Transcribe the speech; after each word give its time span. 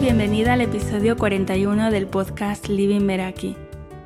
bienvenida 0.00 0.52
al 0.52 0.60
episodio 0.60 1.16
41 1.16 1.90
del 1.90 2.06
podcast 2.06 2.68
Living 2.68 3.00
Meraki. 3.00 3.56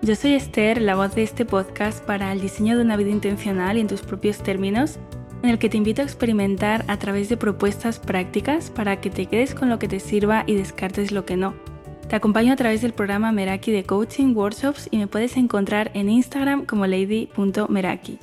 Yo 0.01 0.17
soy 0.17 0.33
Esther, 0.33 0.81
la 0.81 0.95
voz 0.95 1.15
de 1.15 1.23
este 1.23 1.45
podcast 1.45 2.03
para 2.03 2.33
el 2.33 2.41
diseño 2.41 2.77
de 2.77 2.83
una 2.83 2.97
vida 2.97 3.11
intencional 3.11 3.77
y 3.77 3.81
en 3.81 3.89
tus 3.89 4.01
propios 4.01 4.39
términos, 4.39 4.99
en 5.43 5.51
el 5.51 5.59
que 5.59 5.69
te 5.69 5.77
invito 5.77 6.01
a 6.01 6.07
experimentar 6.07 6.83
a 6.89 6.99
través 6.99 7.29
de 7.29 7.37
propuestas 7.37 7.99
prácticas 7.99 8.71
para 8.71 9.03
que 9.03 9.11
te 9.11 9.27
quedes 9.27 9.55
con 9.55 9.69
lo 9.69 9.79
que 9.79 9.87
te 9.87 10.01
sirva 10.01 10.45
y 10.47 10.55
descartes 10.55 11.13
lo 11.13 11.27
que 11.27 11.37
no. 11.37 11.55
Te 12.09 12.17
acompaño 12.17 12.55
a 12.55 12.57
través 12.57 12.81
del 12.81 12.95
programa 12.95 13.31
Meraki 13.31 13.71
de 13.71 13.85
Coaching 13.85 14.35
Workshops 14.35 14.89
y 14.91 14.97
me 14.97 15.09
puedes 15.09 15.37
encontrar 15.37 15.91
en 15.93 16.09
Instagram 16.09 16.65
como 16.65 16.87
lady.meraki. 16.87 18.19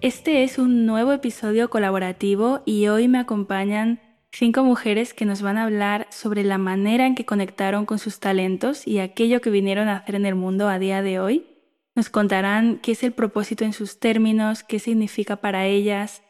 Este 0.00 0.42
es 0.42 0.58
un 0.58 0.86
nuevo 0.86 1.12
episodio 1.12 1.70
colaborativo 1.70 2.62
y 2.64 2.88
hoy 2.88 3.06
me 3.06 3.18
acompañan 3.18 4.00
Cinco 4.30 4.62
mujeres 4.62 5.14
que 5.14 5.24
nos 5.24 5.42
van 5.42 5.56
a 5.56 5.64
hablar 5.64 6.06
sobre 6.10 6.44
la 6.44 6.58
manera 6.58 7.06
en 7.06 7.14
que 7.14 7.24
conectaron 7.24 7.86
con 7.86 7.98
sus 7.98 8.20
talentos 8.20 8.86
y 8.86 8.98
aquello 8.98 9.40
que 9.40 9.50
vinieron 9.50 9.88
a 9.88 9.96
hacer 9.96 10.14
en 10.14 10.26
el 10.26 10.34
mundo 10.34 10.68
a 10.68 10.78
día 10.78 11.02
de 11.02 11.18
hoy. 11.18 11.46
Nos 11.94 12.10
contarán 12.10 12.78
qué 12.78 12.92
es 12.92 13.02
el 13.02 13.12
propósito 13.12 13.64
en 13.64 13.72
sus 13.72 13.98
términos, 13.98 14.62
qué 14.62 14.78
significa 14.78 15.36
para 15.36 15.66
ellas, 15.66 16.22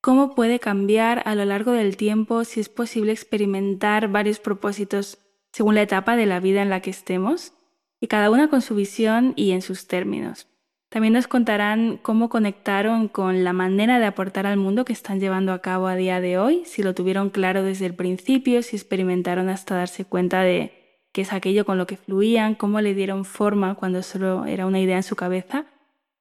cómo 0.00 0.34
puede 0.34 0.60
cambiar 0.60 1.22
a 1.26 1.34
lo 1.34 1.44
largo 1.44 1.72
del 1.72 1.96
tiempo, 1.96 2.44
si 2.44 2.60
es 2.60 2.68
posible 2.68 3.12
experimentar 3.12 4.08
varios 4.08 4.38
propósitos 4.38 5.18
según 5.52 5.74
la 5.74 5.82
etapa 5.82 6.16
de 6.16 6.26
la 6.26 6.40
vida 6.40 6.62
en 6.62 6.70
la 6.70 6.80
que 6.80 6.90
estemos, 6.90 7.52
y 8.00 8.06
cada 8.06 8.30
una 8.30 8.48
con 8.48 8.62
su 8.62 8.74
visión 8.74 9.34
y 9.36 9.50
en 9.50 9.60
sus 9.60 9.86
términos. 9.86 10.49
También 10.90 11.14
nos 11.14 11.28
contarán 11.28 11.98
cómo 12.02 12.28
conectaron 12.28 13.06
con 13.06 13.44
la 13.44 13.52
manera 13.52 14.00
de 14.00 14.06
aportar 14.06 14.44
al 14.46 14.56
mundo 14.56 14.84
que 14.84 14.92
están 14.92 15.20
llevando 15.20 15.52
a 15.52 15.60
cabo 15.60 15.86
a 15.86 15.94
día 15.94 16.20
de 16.20 16.36
hoy, 16.36 16.64
si 16.66 16.82
lo 16.82 16.94
tuvieron 16.94 17.30
claro 17.30 17.62
desde 17.62 17.86
el 17.86 17.94
principio, 17.94 18.60
si 18.62 18.74
experimentaron 18.74 19.48
hasta 19.48 19.76
darse 19.76 20.04
cuenta 20.04 20.42
de 20.42 20.72
qué 21.12 21.22
es 21.22 21.32
aquello 21.32 21.64
con 21.64 21.78
lo 21.78 21.86
que 21.86 21.96
fluían, 21.96 22.56
cómo 22.56 22.80
le 22.80 22.94
dieron 22.94 23.24
forma 23.24 23.76
cuando 23.76 24.02
solo 24.02 24.46
era 24.46 24.66
una 24.66 24.80
idea 24.80 24.96
en 24.96 25.04
su 25.04 25.14
cabeza 25.14 25.66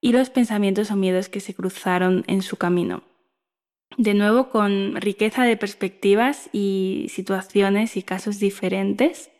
y 0.02 0.12
los 0.12 0.30
pensamientos 0.30 0.92
o 0.92 0.95
miedos 0.95 1.30
que 1.30 1.40
se 1.40 1.56
cruzaron 1.56 2.23
en 2.28 2.44
su 2.44 2.56
camino. 2.58 3.02
De 3.97 4.14
nuevo 4.14 4.52
con 4.52 4.95
riqueza 4.97 5.45
de 5.45 5.58
perspectivas 5.58 6.47
y 6.53 7.08
situaciones 7.09 7.97
y 7.97 8.03
casos 8.03 8.40
diferentes. 8.40 9.31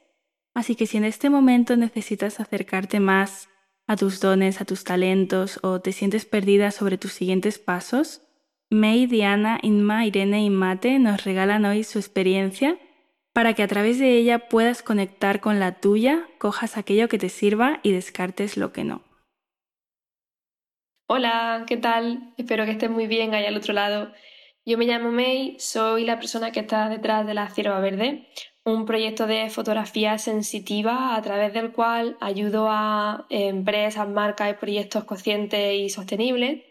Así 0.56 0.76
que 0.76 0.88
si 0.88 0.98
en 0.98 1.06
este 1.06 1.30
momento 1.30 1.78
necesitas 1.78 2.40
acercarte 2.40 3.00
más 3.00 3.49
a 3.90 3.96
tus 3.96 4.20
dones, 4.20 4.62
a 4.62 4.66
tus 4.66 4.84
talentos 4.84 5.60
o 5.64 5.82
te 5.82 5.94
sientes 5.94 6.24
perdida 6.24 6.70
sobre 6.70 7.00
tus 7.00 7.12
siguientes 7.12 7.58
pasos, 7.58 8.22
May, 8.70 9.08
Diana, 9.08 9.58
Inma, 9.64 10.06
Irene 10.06 10.44
y 10.44 10.52
Mate 10.52 11.00
nos 11.00 11.24
regalan 11.24 11.66
hoy 11.66 11.84
su 11.84 11.98
experiencia 11.98 12.78
para 13.34 13.56
que 13.56 13.64
a 13.64 13.68
través 13.68 13.98
de 13.98 14.16
ella 14.16 14.48
puedas 14.48 14.84
conectar 14.84 15.40
con 15.40 15.60
la 15.60 15.80
tuya, 15.80 16.28
cojas 16.38 16.78
aquello 16.78 17.10
que 17.10 17.18
te 17.18 17.30
sirva 17.30 17.80
y 17.82 17.92
descartes 17.92 18.58
lo 18.58 18.72
que 18.72 18.84
no. 18.84 19.02
Hola, 21.08 21.64
¿qué 21.66 21.78
tal? 21.78 22.36
Espero 22.38 22.66
que 22.66 22.72
estés 22.72 22.92
muy 22.92 23.08
bien 23.08 23.34
ahí 23.34 23.48
al 23.48 23.58
otro 23.58 23.74
lado. 23.74 24.14
Yo 24.68 24.78
me 24.78 24.86
llamo 24.86 25.12
May, 25.12 25.56
soy 25.58 26.06
la 26.06 26.20
persona 26.20 26.52
que 26.52 26.60
está 26.60 26.90
detrás 26.90 27.26
de 27.26 27.34
la 27.34 27.50
Cierva 27.50 27.80
Verde, 27.80 28.28
un 28.74 28.86
proyecto 28.86 29.28
de 29.28 29.50
fotografía 29.50 30.18
sensitiva 30.18 31.16
a 31.16 31.22
través 31.22 31.54
del 31.54 31.72
cual 31.72 32.18
ayudo 32.20 32.68
a 32.70 33.26
empresas, 33.30 34.08
marcas 34.08 34.52
y 34.52 34.54
proyectos 34.54 35.04
conscientes 35.06 35.76
y 35.76 35.90
sostenibles 35.90 36.64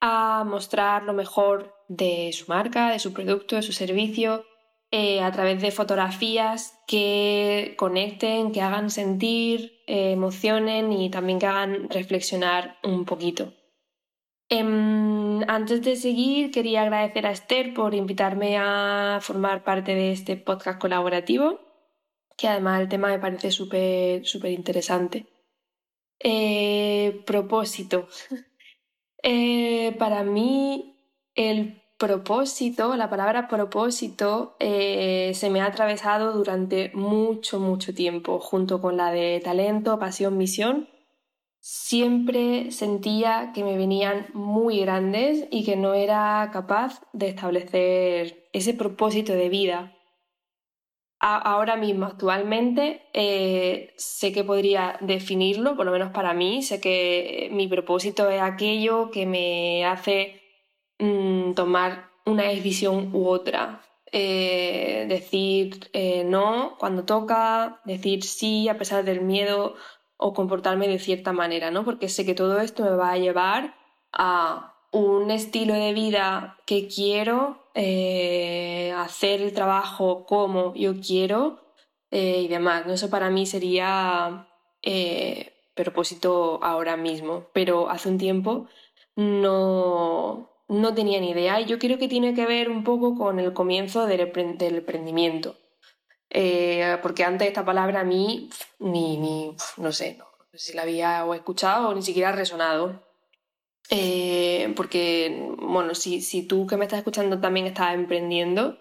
a 0.00 0.44
mostrar 0.44 1.04
lo 1.04 1.12
mejor 1.12 1.74
de 1.88 2.30
su 2.32 2.46
marca, 2.48 2.90
de 2.90 2.98
su 2.98 3.12
producto, 3.12 3.56
de 3.56 3.62
su 3.62 3.72
servicio, 3.72 4.44
eh, 4.90 5.22
a 5.22 5.32
través 5.32 5.60
de 5.62 5.70
fotografías 5.70 6.78
que 6.86 7.74
conecten, 7.78 8.52
que 8.52 8.60
hagan 8.60 8.90
sentir, 8.90 9.82
eh, 9.86 10.12
emocionen 10.12 10.92
y 10.92 11.10
también 11.10 11.38
que 11.38 11.46
hagan 11.46 11.88
reflexionar 11.90 12.76
un 12.82 13.04
poquito. 13.04 13.52
Em, 14.48 15.42
antes 15.48 15.82
de 15.82 15.96
seguir, 15.96 16.50
quería 16.50 16.82
agradecer 16.82 17.26
a 17.26 17.32
Esther 17.32 17.72
por 17.74 17.94
invitarme 17.94 18.58
a 18.58 19.18
formar 19.22 19.64
parte 19.64 19.94
de 19.94 20.12
este 20.12 20.36
podcast 20.36 20.78
colaborativo, 20.80 21.60
que 22.36 22.48
además 22.48 22.80
el 22.80 22.88
tema 22.88 23.08
me 23.08 23.18
parece 23.18 23.50
súper 23.50 24.26
súper 24.26 24.52
interesante. 24.52 25.26
Eh, 26.20 27.22
propósito. 27.26 28.08
Eh, 29.26 29.96
para 29.98 30.22
mí, 30.22 30.98
el 31.34 31.80
propósito, 31.96 32.94
la 32.94 33.08
palabra 33.08 33.48
propósito, 33.48 34.54
eh, 34.60 35.32
se 35.34 35.48
me 35.48 35.62
ha 35.62 35.66
atravesado 35.66 36.34
durante 36.34 36.90
mucho, 36.92 37.58
mucho 37.58 37.94
tiempo, 37.94 38.38
junto 38.38 38.82
con 38.82 38.98
la 38.98 39.10
de 39.12 39.40
talento, 39.42 39.98
pasión, 39.98 40.36
misión 40.36 40.88
siempre 41.66 42.70
sentía 42.72 43.52
que 43.54 43.64
me 43.64 43.78
venían 43.78 44.26
muy 44.34 44.80
grandes 44.80 45.48
y 45.50 45.64
que 45.64 45.76
no 45.76 45.94
era 45.94 46.50
capaz 46.52 47.00
de 47.14 47.28
establecer 47.28 48.50
ese 48.52 48.74
propósito 48.74 49.32
de 49.32 49.48
vida. 49.48 49.96
ahora 51.20 51.76
mismo, 51.76 52.04
actualmente, 52.04 53.00
eh, 53.14 53.94
sé 53.96 54.30
que 54.30 54.44
podría 54.44 54.98
definirlo, 55.00 55.74
por 55.74 55.86
lo 55.86 55.92
menos 55.92 56.10
para 56.12 56.34
mí, 56.34 56.62
sé 56.62 56.82
que 56.82 57.48
mi 57.50 57.66
propósito 57.66 58.28
es 58.28 58.42
aquello 58.42 59.10
que 59.10 59.24
me 59.24 59.86
hace 59.86 60.42
mm, 60.98 61.54
tomar 61.54 62.10
una 62.26 62.42
decisión 62.42 63.10
u 63.14 63.26
otra. 63.26 63.80
Eh, 64.12 65.06
decir 65.08 65.88
eh, 65.94 66.24
no 66.24 66.76
cuando 66.78 67.04
toca, 67.04 67.80
decir 67.84 68.22
sí 68.22 68.68
a 68.68 68.78
pesar 68.78 69.02
del 69.04 69.22
miedo 69.22 69.74
o 70.26 70.32
comportarme 70.32 70.88
de 70.88 70.98
cierta 70.98 71.32
manera, 71.34 71.70
¿no? 71.70 71.84
Porque 71.84 72.08
sé 72.08 72.24
que 72.24 72.34
todo 72.34 72.58
esto 72.60 72.82
me 72.82 72.96
va 72.96 73.10
a 73.12 73.18
llevar 73.18 73.74
a 74.10 74.74
un 74.90 75.30
estilo 75.30 75.74
de 75.74 75.92
vida 75.92 76.56
que 76.64 76.88
quiero, 76.88 77.58
eh, 77.74 78.94
hacer 78.96 79.42
el 79.42 79.52
trabajo 79.52 80.24
como 80.24 80.74
yo 80.74 80.94
quiero 80.98 81.60
eh, 82.10 82.40
y 82.40 82.48
demás. 82.48 82.86
¿no? 82.86 82.94
Eso 82.94 83.10
para 83.10 83.28
mí 83.28 83.44
sería 83.44 84.48
eh, 84.80 85.52
propósito 85.74 86.58
ahora 86.62 86.96
mismo, 86.96 87.48
pero 87.52 87.90
hace 87.90 88.08
un 88.08 88.16
tiempo 88.16 88.66
no, 89.16 90.48
no 90.68 90.94
tenía 90.94 91.20
ni 91.20 91.32
idea 91.32 91.60
y 91.60 91.66
yo 91.66 91.78
creo 91.78 91.98
que 91.98 92.08
tiene 92.08 92.32
que 92.32 92.46
ver 92.46 92.70
un 92.70 92.82
poco 92.82 93.14
con 93.14 93.38
el 93.40 93.52
comienzo 93.52 94.06
del, 94.06 94.32
del 94.56 94.76
emprendimiento. 94.76 95.54
Eh, 96.36 96.98
porque 97.00 97.22
antes 97.22 97.46
esta 97.46 97.64
palabra 97.64 98.00
a 98.00 98.04
mí 98.04 98.50
ni, 98.80 99.16
ni 99.18 99.56
no 99.76 99.92
sé, 99.92 100.16
no, 100.18 100.26
sé 100.50 100.58
si 100.58 100.72
la 100.76 100.82
había 100.82 101.24
o 101.24 101.32
escuchado 101.32 101.90
o 101.90 101.94
ni 101.94 102.02
siquiera 102.02 102.32
resonado. 102.32 103.04
Eh, 103.88 104.72
porque, 104.76 105.54
bueno, 105.58 105.94
si, 105.94 106.22
si, 106.22 106.42
tú 106.42 106.66
que 106.66 106.76
me 106.76 106.86
estás 106.86 106.98
escuchando 106.98 107.40
también 107.40 107.66
estás 107.66 107.94
emprendiendo, 107.94 108.78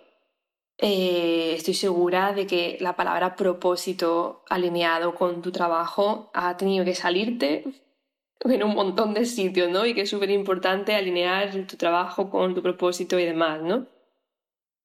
eh, 0.80 1.54
estoy 1.56 1.76
segura 1.76 2.34
de 2.34 2.48
que 2.48 2.78
la 2.82 2.96
palabra 2.96 3.36
propósito 3.36 4.44
alineado 4.50 5.14
con 5.14 5.44
tu 5.44 5.52
trabajo 5.52 6.32
ha 6.34 6.58
tenido 6.58 6.86
que 6.86 6.96
salirte 6.96 7.66
en 8.40 8.64
un 8.64 8.74
montón 8.74 9.14
de 9.14 9.26
sitios, 9.26 9.70
¿no? 9.70 9.86
Y 9.86 9.94
que 9.94 10.02
es 10.02 10.10
súper 10.10 10.32
importante 10.32 10.96
alinear 10.96 11.52
tu 11.68 11.78
trabajo 11.78 12.32
con 12.32 12.56
tu 12.56 12.64
propósito 12.64 13.20
y 13.20 13.26
demás, 13.26 13.62
¿no? 13.62 13.88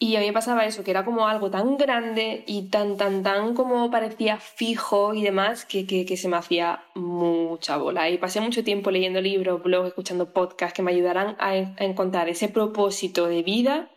Y 0.00 0.14
a 0.14 0.20
mí 0.20 0.26
me 0.26 0.32
pasaba 0.32 0.64
eso, 0.64 0.84
que 0.84 0.92
era 0.92 1.04
como 1.04 1.26
algo 1.26 1.50
tan 1.50 1.76
grande 1.76 2.44
y 2.46 2.68
tan, 2.68 2.96
tan, 2.96 3.24
tan 3.24 3.54
como 3.54 3.90
parecía 3.90 4.38
fijo 4.38 5.12
y 5.12 5.22
demás, 5.22 5.64
que, 5.64 5.86
que, 5.86 6.16
se 6.16 6.28
me 6.28 6.36
hacía 6.36 6.84
mucha 6.94 7.76
bola. 7.78 8.08
Y 8.08 8.16
pasé 8.18 8.40
mucho 8.40 8.62
tiempo 8.62 8.92
leyendo 8.92 9.20
libros, 9.20 9.60
blogs, 9.60 9.88
escuchando 9.88 10.32
podcasts 10.32 10.74
que 10.76 10.82
me 10.82 10.92
ayudaran 10.92 11.36
a, 11.40 11.56
encontrar 11.56 12.28
ese 12.28 12.48
propósito 12.48 13.26
de 13.26 13.42
vida. 13.42 13.90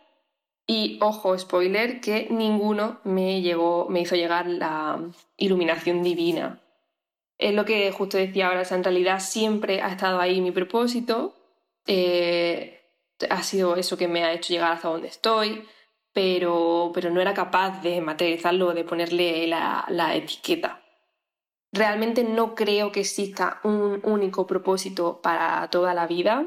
Y 0.66 0.98
ojo, 1.00 1.38
spoiler, 1.38 2.00
que 2.00 2.26
ninguno 2.30 3.00
me, 3.04 3.40
llegó, 3.40 3.86
me 3.88 4.00
hizo 4.00 4.16
llegar 4.16 4.48
la 4.48 5.00
iluminación 5.36 6.02
divina. 6.02 6.60
Es 7.38 7.54
lo 7.54 7.64
que 7.64 7.92
justo 7.92 8.16
decía 8.16 8.48
ahora, 8.48 8.64
en 8.68 8.82
realidad 8.82 9.20
siempre 9.20 9.80
ha 9.82 9.92
estado 9.92 10.18
ahí 10.18 10.40
mi 10.40 10.50
propósito. 10.50 11.36
Eh, 11.86 12.80
ha 13.30 13.42
sido 13.44 13.76
eso 13.76 13.96
que 13.96 14.08
me 14.08 14.24
ha 14.24 14.32
hecho 14.32 14.52
llegar 14.52 14.72
hasta 14.72 14.88
donde 14.88 15.06
estoy 15.06 15.64
pero, 16.12 16.90
pero 16.94 17.10
no 17.10 17.20
era 17.20 17.34
capaz 17.34 17.82
de 17.82 18.00
materializarlo, 18.00 18.74
de 18.74 18.84
ponerle 18.84 19.46
la, 19.46 19.84
la 19.88 20.14
etiqueta. 20.14 20.82
Realmente 21.72 22.22
no 22.22 22.54
creo 22.54 22.92
que 22.92 23.00
exista 23.00 23.60
un 23.64 24.00
único 24.04 24.46
propósito 24.46 25.20
para 25.22 25.68
toda 25.70 25.94
la 25.94 26.06
vida. 26.06 26.44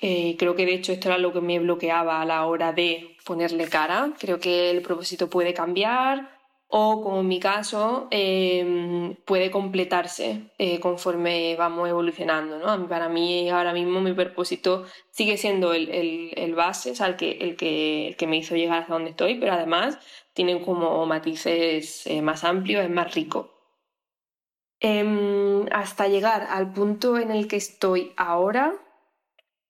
Eh, 0.00 0.36
creo 0.38 0.54
que 0.54 0.66
de 0.66 0.74
hecho 0.74 0.92
esto 0.92 1.08
era 1.08 1.18
lo 1.18 1.32
que 1.32 1.40
me 1.40 1.58
bloqueaba 1.58 2.20
a 2.20 2.26
la 2.26 2.44
hora 2.46 2.72
de 2.72 3.16
ponerle 3.24 3.68
cara. 3.68 4.12
Creo 4.18 4.38
que 4.38 4.70
el 4.70 4.82
propósito 4.82 5.30
puede 5.30 5.54
cambiar, 5.54 6.37
o 6.68 7.02
como 7.02 7.20
en 7.20 7.28
mi 7.28 7.40
caso 7.40 8.08
em, 8.10 9.14
puede 9.24 9.50
completarse 9.50 10.50
eh, 10.58 10.78
conforme 10.80 11.56
vamos 11.56 11.88
evolucionando. 11.88 12.58
¿no? 12.58 12.88
Para 12.88 13.08
mí 13.08 13.48
ahora 13.48 13.72
mismo 13.72 14.00
mi 14.00 14.12
propósito 14.12 14.84
sigue 15.10 15.38
siendo 15.38 15.72
el, 15.72 15.88
el, 16.36 16.54
base, 16.54 16.92
o 16.92 17.04
el 17.06 17.16
que, 17.16 17.32
el, 17.40 17.56
que, 17.56 18.08
el 18.08 18.16
que 18.16 18.26
me 18.26 18.36
hizo 18.36 18.54
llegar 18.54 18.82
hasta 18.82 18.92
donde 18.92 19.10
estoy, 19.10 19.38
pero 19.38 19.54
además 19.54 19.98
tiene 20.34 20.60
como 20.62 21.04
matices 21.06 22.06
eh, 22.06 22.20
más 22.22 22.44
amplios, 22.44 22.84
es 22.84 22.90
más 22.90 23.14
rico. 23.14 23.54
Em, 24.80 25.66
hasta 25.72 26.06
llegar 26.06 26.46
al 26.50 26.72
punto 26.72 27.18
en 27.18 27.30
el 27.30 27.48
que 27.48 27.56
estoy 27.56 28.12
ahora 28.16 28.74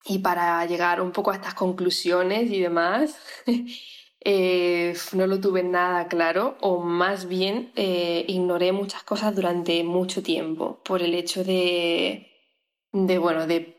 y 0.04 0.18
para 0.18 0.64
llegar 0.66 1.00
un 1.00 1.12
poco 1.12 1.30
a 1.30 1.34
estas 1.34 1.54
conclusiones 1.54 2.50
y 2.50 2.60
demás, 2.60 3.18
Eh, 4.20 4.94
no 5.12 5.28
lo 5.28 5.40
tuve 5.40 5.62
nada 5.62 6.08
claro 6.08 6.56
o 6.60 6.80
más 6.80 7.28
bien 7.28 7.70
eh, 7.76 8.24
ignoré 8.26 8.72
muchas 8.72 9.04
cosas 9.04 9.34
durante 9.34 9.84
mucho 9.84 10.24
tiempo 10.24 10.80
por 10.82 11.02
el 11.02 11.14
hecho 11.14 11.44
de, 11.44 12.26
de 12.92 13.18
bueno, 13.18 13.46
de, 13.46 13.76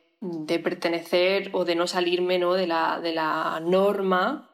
pertenecer 0.63 1.49
o 1.53 1.65
de 1.65 1.75
no 1.75 1.87
salirme 1.87 2.39
¿no? 2.39 2.53
De, 2.53 2.67
la, 2.67 2.99
de 3.01 3.13
la 3.13 3.59
norma. 3.59 4.49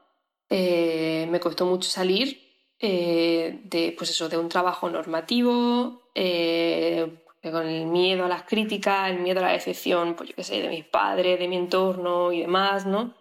Eh, 0.50 1.28
me 1.30 1.40
costó 1.40 1.66
mucho 1.66 1.90
salir 1.90 2.42
de, 2.80 3.96
pues 3.98 4.12
eso, 4.12 4.30
de 4.30 4.38
un 4.38 4.50
trabajo 4.50 4.90
normativo, 4.90 6.04
con 6.14 7.68
el 7.68 7.86
miedo 7.88 8.26
a 8.26 8.28
las 8.28 8.44
críticas, 8.44 9.10
el 9.10 9.20
miedo 9.20 9.40
a 9.40 9.44
la 9.44 9.52
decepción, 9.54 10.16
pues 10.16 10.30
yo 10.30 10.36
qué 10.36 10.44
sé, 10.44 10.62
de 10.62 10.70
mis 10.70 10.86
padres, 10.86 11.40
de 11.40 11.48
mi 11.48 11.56
entorno 11.56 12.32
y 12.32 12.42
demás, 12.42 12.86
¿no? 12.86 13.16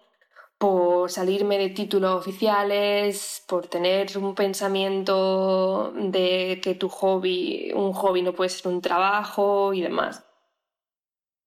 Por 0.59 1.11
salirme 1.11 1.59
de 1.59 1.71
títulos 1.71 2.21
oficiales, 2.21 3.45
por 3.49 3.67
tener 3.67 4.17
un 4.19 4.35
pensamiento 4.35 5.93
de 5.95 6.61
que 6.62 6.75
tu 6.75 6.89
hobby, 6.89 7.73
un 7.75 7.93
hobby 7.93 8.23
no 8.23 8.33
puede 8.35 8.51
ser 8.51 8.73
un 8.73 8.81
trabajo 8.81 9.75
y 9.75 9.83
demás. 9.83 10.25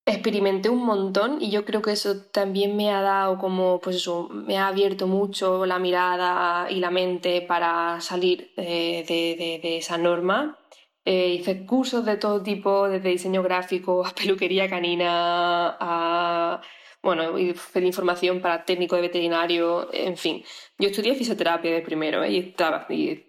Experimenté 0.06 0.69
un 0.69 0.86
montón 0.86 1.42
y 1.42 1.51
yo 1.51 1.65
creo 1.65 1.81
que 1.81 1.92
eso 1.92 2.21
también 2.31 2.77
me 2.77 2.92
ha 2.92 3.01
dado 3.01 3.38
como, 3.38 3.81
pues 3.81 3.98
eso, 3.98 4.30
me 4.30 4.57
ha 4.57 4.68
abierto 4.68 5.06
mucho 5.06 5.65
la 5.65 5.80
mirada 5.80 6.71
y 6.71 6.80
la 6.80 6.92
mente 6.92 7.42
para 7.42 8.00
salir 8.00 8.53
de, 8.56 9.03
de, 9.06 9.77
esa 9.77 9.98
norma. 9.98 10.57
Eh, 11.03 11.30
hice 11.39 11.65
cursos 11.65 12.06
de 12.06 12.15
todo 12.18 12.42
tipo, 12.42 12.88
desde 12.88 13.10
diseño 13.10 13.44
gráfico 13.44 14.06
a 14.06 14.12
peluquería 14.15 14.69
canina, 14.69 15.75
a 15.80 16.62
bueno, 17.01 17.38
y 17.39 17.55
información 17.81 18.41
para 18.41 18.65
técnico 18.65 18.95
de 18.95 19.03
veterinario, 19.03 19.89
en 19.94 20.17
fin. 20.17 20.44
Yo 20.77 20.89
estudié 20.89 21.15
fisioterapia 21.15 21.71
de 21.71 21.81
primero 21.81 22.23
¿eh? 22.23 22.31
y, 22.31 23.23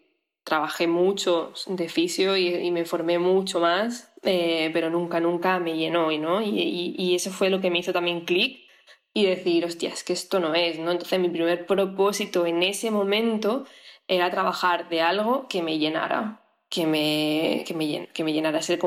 trabajé 0.44 0.86
mucho 0.86 1.52
de 1.66 1.88
fisio 1.90 2.36
y, 2.36 2.70
me 2.70 2.86
formé 2.86 3.18
mucho 3.18 3.60
más, 3.60 4.14
eh, 4.22 4.70
pero 4.72 4.88
nunca, 4.88 5.20
nunca 5.20 5.58
me 5.58 5.76
llenó, 5.76 6.10
¿no? 6.10 6.40
Y, 6.40 6.94
y, 6.96 7.14
eso 7.14 7.30
fue 7.30 7.50
lo 7.50 7.60
que 7.60 7.70
me 7.70 7.80
hizo 7.80 7.92
también 7.92 8.24
clic 8.24 8.66
y 9.12 9.26
decir, 9.26 9.64
hostia, 9.64 9.90
es 9.90 10.04
que 10.04 10.14
esto 10.14 10.40
no 10.40 10.54
es, 10.54 10.78
¿no? 10.78 10.90
Entonces 10.92 11.20
mi 11.20 11.28
primer 11.28 11.66
propósito 11.66 12.46
en 12.46 12.62
ese 12.62 12.90
momento 12.90 13.66
era 14.08 14.30
trabajar 14.30 14.88
de 14.88 15.02
algo 15.02 15.46
que 15.48 15.62
me 15.62 15.78
llenara, 15.78 16.42
que 16.70 16.86
me, 16.86 17.64
que 17.66 17.74
me, 17.74 18.08
que 18.08 18.24
me 18.24 18.32
llenara. 18.32 18.58
Ese 18.58 18.78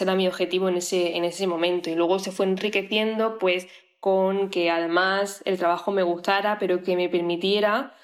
era 0.00 0.14
mi 0.14 0.26
objetivo 0.26 0.68
en 0.68 0.76
ese, 0.76 1.16
en 1.16 1.24
ese 1.24 1.46
momento. 1.46 1.90
Y 1.90 1.94
luego 1.94 2.18
se 2.18 2.32
fue 2.32 2.46
enriqueciendo, 2.46 3.38
pues, 3.38 3.68
con 4.02 4.50
que 4.50 4.68
además 4.68 5.42
el 5.44 5.58
trabajo 5.58 5.92
me 5.92 6.02
gustara, 6.02 6.58
pero 6.58 6.82
que 6.82 6.96
me 6.96 7.08
permitiera 7.08 7.94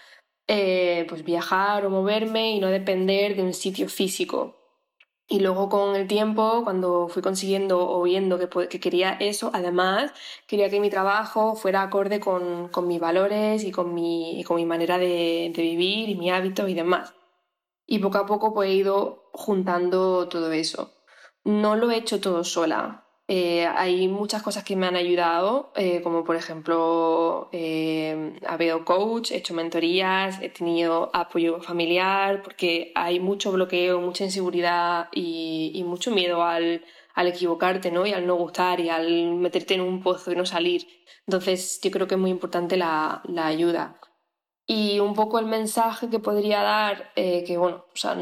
eh, 0.46 1.04
pues 1.08 1.24
viajar 1.24 1.84
o 1.84 1.90
moverme 1.90 2.52
y 2.52 2.60
no 2.60 2.68
depender 2.68 3.34
de 3.34 3.42
un 3.42 3.52
sitio 3.52 3.88
físico. 3.88 4.54
Y 5.26 5.40
luego 5.40 5.68
con 5.68 5.96
el 5.96 6.06
tiempo, 6.06 6.62
cuando 6.62 7.08
fui 7.08 7.20
consiguiendo 7.20 7.80
o 7.80 8.00
viendo 8.04 8.38
que, 8.38 8.68
que 8.68 8.78
quería 8.78 9.16
eso, 9.18 9.50
además 9.52 10.12
quería 10.46 10.70
que 10.70 10.78
mi 10.78 10.88
trabajo 10.88 11.56
fuera 11.56 11.82
acorde 11.82 12.20
con, 12.20 12.68
con 12.68 12.86
mis 12.86 13.00
valores 13.00 13.64
y 13.64 13.72
con 13.72 13.92
mi, 13.92 14.44
con 14.46 14.56
mi 14.56 14.66
manera 14.66 14.98
de, 14.98 15.52
vivir 15.56 16.10
y 16.10 16.14
mi 16.14 16.30
hábito 16.30 16.68
y 16.68 16.74
demás. 16.74 17.12
Y 17.86 17.98
poco 17.98 18.18
a 18.18 18.26
poco 18.26 18.54
pues, 18.54 18.70
he 18.70 18.74
ido 18.74 19.30
juntando 19.32 20.28
todo 20.28 20.52
eso. 20.52 20.92
No 21.42 21.74
lo 21.74 21.90
he 21.90 21.96
hecho 21.96 22.20
todo 22.20 22.44
sola. 22.44 23.07
Eh, 23.30 23.66
hay 23.66 24.08
muchas 24.08 24.42
cosas 24.42 24.64
que 24.64 24.74
me 24.74 24.86
han 24.86 24.96
ayudado, 24.96 25.70
eh, 25.76 26.00
como 26.02 26.24
por 26.24 26.34
ejemplo, 26.34 27.50
eh, 27.52 28.40
habido 28.46 28.86
coach, 28.86 29.32
he 29.32 29.36
hecho 29.36 29.52
mentorías, 29.52 30.40
he 30.40 30.48
tenido 30.48 31.10
apoyo 31.12 31.60
familiar, 31.60 32.42
porque 32.42 32.90
hay 32.94 33.20
mucho 33.20 33.52
bloqueo, 33.52 34.00
mucha 34.00 34.24
inseguridad 34.24 35.08
y, 35.12 35.82
mucho 35.86 36.10
miedo 36.10 36.42
al, 36.42 36.82
equivocarte 37.16 37.90
¿no? 37.90 38.06
y 38.06 38.12
al 38.12 38.26
no 38.26 38.36
gustar 38.36 38.80
y 38.80 38.88
al 38.88 39.34
meterte 39.34 39.74
en 39.74 39.82
un 39.82 40.02
pozo 40.02 40.32
y 40.32 40.36
no 40.36 40.46
salir. 40.46 40.86
Entonces, 41.26 41.80
yo 41.82 41.90
creo 41.90 42.06
que 42.06 42.14
es 42.14 42.20
muy 42.20 42.30
importante 42.30 42.76
la, 42.78 43.22
la 43.24 43.46
ayuda. 43.46 44.00
Y 44.66 45.00
un 45.00 45.14
poco 45.14 45.38
el 45.38 45.46
mensaje 45.46 46.08
que 46.10 46.18
podría 46.20 46.62
dar, 46.62 47.12
que 47.14 47.56
bueno, 47.58 47.84
o 47.92 47.96
sea, 47.96 48.16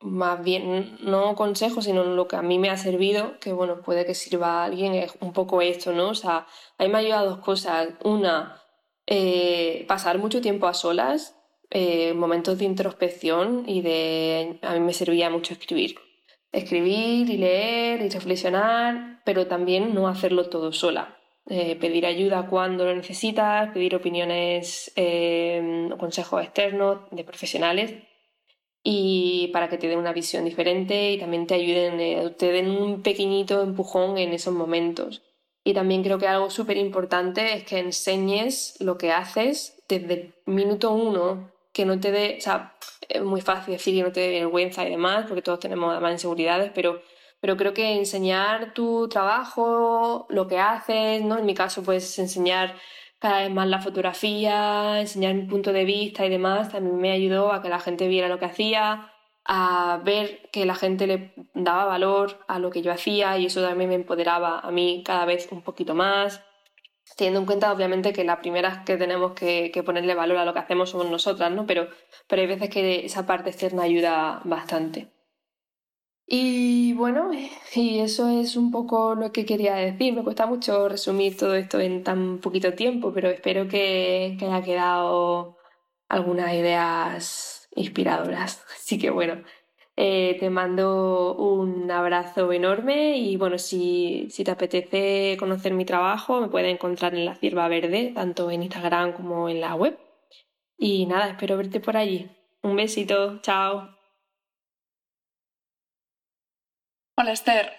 más 0.00 0.42
bien 0.42 0.96
no 1.00 1.34
consejo, 1.34 1.82
sino 1.82 2.04
lo 2.04 2.26
que 2.26 2.36
a 2.36 2.42
mí 2.42 2.58
me 2.58 2.70
ha 2.70 2.76
servido, 2.76 3.38
que 3.38 3.52
bueno, 3.52 3.82
puede 3.82 4.06
que 4.06 4.14
sirva 4.14 4.62
a 4.62 4.64
alguien, 4.64 4.94
es 4.94 5.12
un 5.20 5.32
poco 5.32 5.60
esto, 5.60 5.92
¿no? 5.92 6.10
O 6.10 6.14
sea, 6.14 6.46
a 6.78 6.84
mí 6.84 6.90
me 6.90 6.96
ha 6.96 7.00
ayudado 7.00 7.30
dos 7.30 7.40
cosas. 7.40 7.88
Una, 8.02 8.62
eh, 9.06 9.84
pasar 9.88 10.18
mucho 10.18 10.40
tiempo 10.40 10.66
a 10.66 10.74
solas, 10.74 11.36
eh, 11.70 12.14
momentos 12.14 12.58
de 12.58 12.64
introspección 12.64 13.64
y 13.68 13.82
de... 13.82 14.58
A 14.62 14.74
mí 14.74 14.80
me 14.80 14.94
servía 14.94 15.28
mucho 15.28 15.52
escribir. 15.52 15.96
Escribir 16.52 17.28
y 17.30 17.36
leer 17.36 18.00
y 18.02 18.08
reflexionar, 18.08 19.20
pero 19.24 19.46
también 19.46 19.94
no 19.94 20.08
hacerlo 20.08 20.48
todo 20.48 20.72
sola. 20.72 21.18
Eh, 21.48 21.76
pedir 21.76 22.06
ayuda 22.06 22.46
cuando 22.48 22.84
lo 22.86 22.94
necesitas, 22.94 23.70
pedir 23.72 23.94
opiniones 23.94 24.92
o 24.96 25.96
consejos 25.98 26.42
externos 26.42 27.00
de 27.10 27.24
profesionales 27.24 28.09
y 28.82 29.48
para 29.52 29.68
que 29.68 29.78
te 29.78 29.88
den 29.88 29.98
una 29.98 30.12
visión 30.12 30.44
diferente 30.44 31.12
y 31.12 31.18
también 31.18 31.46
te 31.46 31.54
ayuden, 31.54 32.00
eh, 32.00 32.34
te 32.36 32.52
den 32.52 32.70
un 32.70 33.02
pequeñito 33.02 33.62
empujón 33.62 34.18
en 34.18 34.32
esos 34.32 34.54
momentos. 34.54 35.22
Y 35.64 35.74
también 35.74 36.02
creo 36.02 36.18
que 36.18 36.26
algo 36.26 36.48
súper 36.50 36.78
importante 36.78 37.54
es 37.54 37.64
que 37.64 37.78
enseñes 37.78 38.76
lo 38.80 38.96
que 38.96 39.12
haces 39.12 39.82
desde 39.88 40.14
el 40.14 40.34
minuto 40.46 40.92
uno, 40.92 41.52
que 41.72 41.84
no 41.84 42.00
te 42.00 42.10
dé, 42.10 42.36
o 42.38 42.40
sea, 42.40 42.74
es 43.08 43.22
muy 43.22 43.40
fácil 43.42 43.74
decir 43.74 43.94
que 43.94 44.02
no 44.02 44.12
te 44.12 44.20
dé 44.20 44.30
vergüenza 44.40 44.86
y 44.86 44.90
demás, 44.90 45.26
porque 45.26 45.42
todos 45.42 45.60
tenemos 45.60 45.92
además 45.92 46.12
inseguridades, 46.12 46.72
pero, 46.74 47.02
pero 47.40 47.56
creo 47.56 47.74
que 47.74 47.96
enseñar 47.96 48.72
tu 48.72 49.08
trabajo, 49.08 50.26
lo 50.30 50.46
que 50.48 50.58
haces, 50.58 51.22
¿no? 51.22 51.38
En 51.38 51.46
mi 51.46 51.54
caso, 51.54 51.82
pues 51.82 52.18
enseñar 52.18 52.74
cada 53.20 53.42
vez 53.42 53.50
más 53.52 53.68
la 53.68 53.80
fotografía, 53.80 55.00
enseñar 55.00 55.34
mi 55.34 55.46
punto 55.46 55.72
de 55.72 55.84
vista 55.84 56.24
y 56.26 56.30
demás, 56.30 56.70
también 56.70 56.96
me 56.98 57.12
ayudó 57.12 57.52
a 57.52 57.62
que 57.62 57.68
la 57.68 57.78
gente 57.78 58.08
viera 58.08 58.28
lo 58.28 58.38
que 58.38 58.46
hacía, 58.46 59.12
a 59.44 60.00
ver 60.04 60.48
que 60.52 60.64
la 60.66 60.74
gente 60.74 61.06
le 61.06 61.34
daba 61.54 61.84
valor 61.84 62.40
a 62.48 62.58
lo 62.58 62.70
que 62.70 62.82
yo 62.82 62.92
hacía 62.92 63.38
y 63.38 63.46
eso 63.46 63.62
también 63.62 63.90
me 63.90 63.96
empoderaba 63.96 64.60
a 64.60 64.70
mí 64.70 65.02
cada 65.04 65.26
vez 65.26 65.48
un 65.52 65.62
poquito 65.62 65.94
más, 65.94 66.42
teniendo 67.16 67.40
en 67.40 67.46
cuenta 67.46 67.72
obviamente 67.72 68.12
que 68.12 68.24
las 68.24 68.38
primeras 68.38 68.84
que 68.86 68.96
tenemos 68.96 69.32
que, 69.32 69.70
ponerle 69.84 70.14
valor 70.14 70.38
a 70.38 70.44
lo 70.44 70.54
que 70.54 70.60
hacemos 70.60 70.90
somos 70.90 71.10
nosotras, 71.10 71.50
¿no? 71.52 71.66
Pero, 71.66 71.88
pero 72.26 72.42
hay 72.42 72.48
veces 72.48 72.70
que 72.70 73.04
esa 73.04 73.26
parte 73.26 73.50
externa 73.50 73.82
ayuda 73.82 74.40
bastante. 74.44 75.08
Y 76.32 76.92
bueno, 76.94 77.32
y 77.74 77.98
eso 77.98 78.28
es 78.28 78.56
un 78.56 78.70
poco 78.70 79.16
lo 79.16 79.32
que 79.32 79.44
quería 79.44 79.74
decir. 79.74 80.14
Me 80.14 80.22
cuesta 80.22 80.46
mucho 80.46 80.88
resumir 80.88 81.36
todo 81.36 81.54
esto 81.54 81.80
en 81.80 82.04
tan 82.04 82.38
poquito 82.38 82.74
tiempo, 82.74 83.12
pero 83.12 83.28
espero 83.30 83.66
que, 83.68 84.38
haya 84.40 84.62
quedado 84.62 85.58
algunas 86.08 86.54
ideas 86.54 87.68
inspiradoras. 87.74 88.64
Así 88.76 88.98
que 88.98 89.10
bueno, 89.10 89.42
eh, 89.96 90.36
te 90.38 90.50
mando 90.50 91.34
un 91.36 91.90
abrazo 91.90 92.52
enorme 92.52 93.18
y 93.18 93.36
bueno, 93.36 93.58
si, 93.58 94.28
si, 94.30 94.44
te 94.44 94.52
apetece 94.52 95.36
conocer 95.38 95.74
mi 95.74 95.84
trabajo, 95.84 96.40
me 96.40 96.48
puedes 96.48 96.72
encontrar 96.72 97.14
en 97.14 97.24
la 97.26 97.34
Cierva 97.36 97.68
Verde, 97.68 98.12
tanto 98.14 98.50
en 98.52 98.62
Instagram 98.62 99.14
como 99.14 99.48
en 99.48 99.60
la 99.60 99.74
web. 99.74 99.98
Y 100.78 101.06
nada, 101.06 101.30
espero 101.30 101.56
verte 101.56 101.80
por 101.80 101.96
allí. 101.96 102.30
Un 102.62 102.76
besito, 102.76 103.40
chao. 103.42 103.99
Hola 107.20 107.32
Esther, 107.32 107.70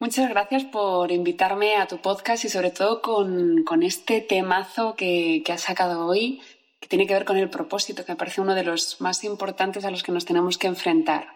muchas 0.00 0.28
gracias 0.28 0.64
por 0.64 1.12
invitarme 1.12 1.76
a 1.76 1.86
tu 1.86 1.98
podcast 1.98 2.44
y 2.44 2.48
sobre 2.48 2.72
todo 2.72 3.00
con, 3.00 3.64
este 3.84 4.20
temazo 4.20 4.96
que, 4.96 5.44
has 5.52 5.60
sacado 5.60 6.04
hoy, 6.04 6.42
que 6.80 6.88
tiene 6.88 7.06
que 7.06 7.14
ver 7.14 7.24
con 7.24 7.36
el 7.36 7.48
propósito, 7.48 8.04
que 8.04 8.10
me 8.10 8.16
parece 8.16 8.40
uno 8.40 8.56
de 8.56 8.64
los 8.64 9.00
más 9.00 9.22
importantes 9.22 9.84
a 9.84 9.92
los 9.92 10.02
que 10.02 10.10
nos 10.10 10.24
tenemos 10.24 10.58
que 10.58 10.66
enfrentar. 10.66 11.28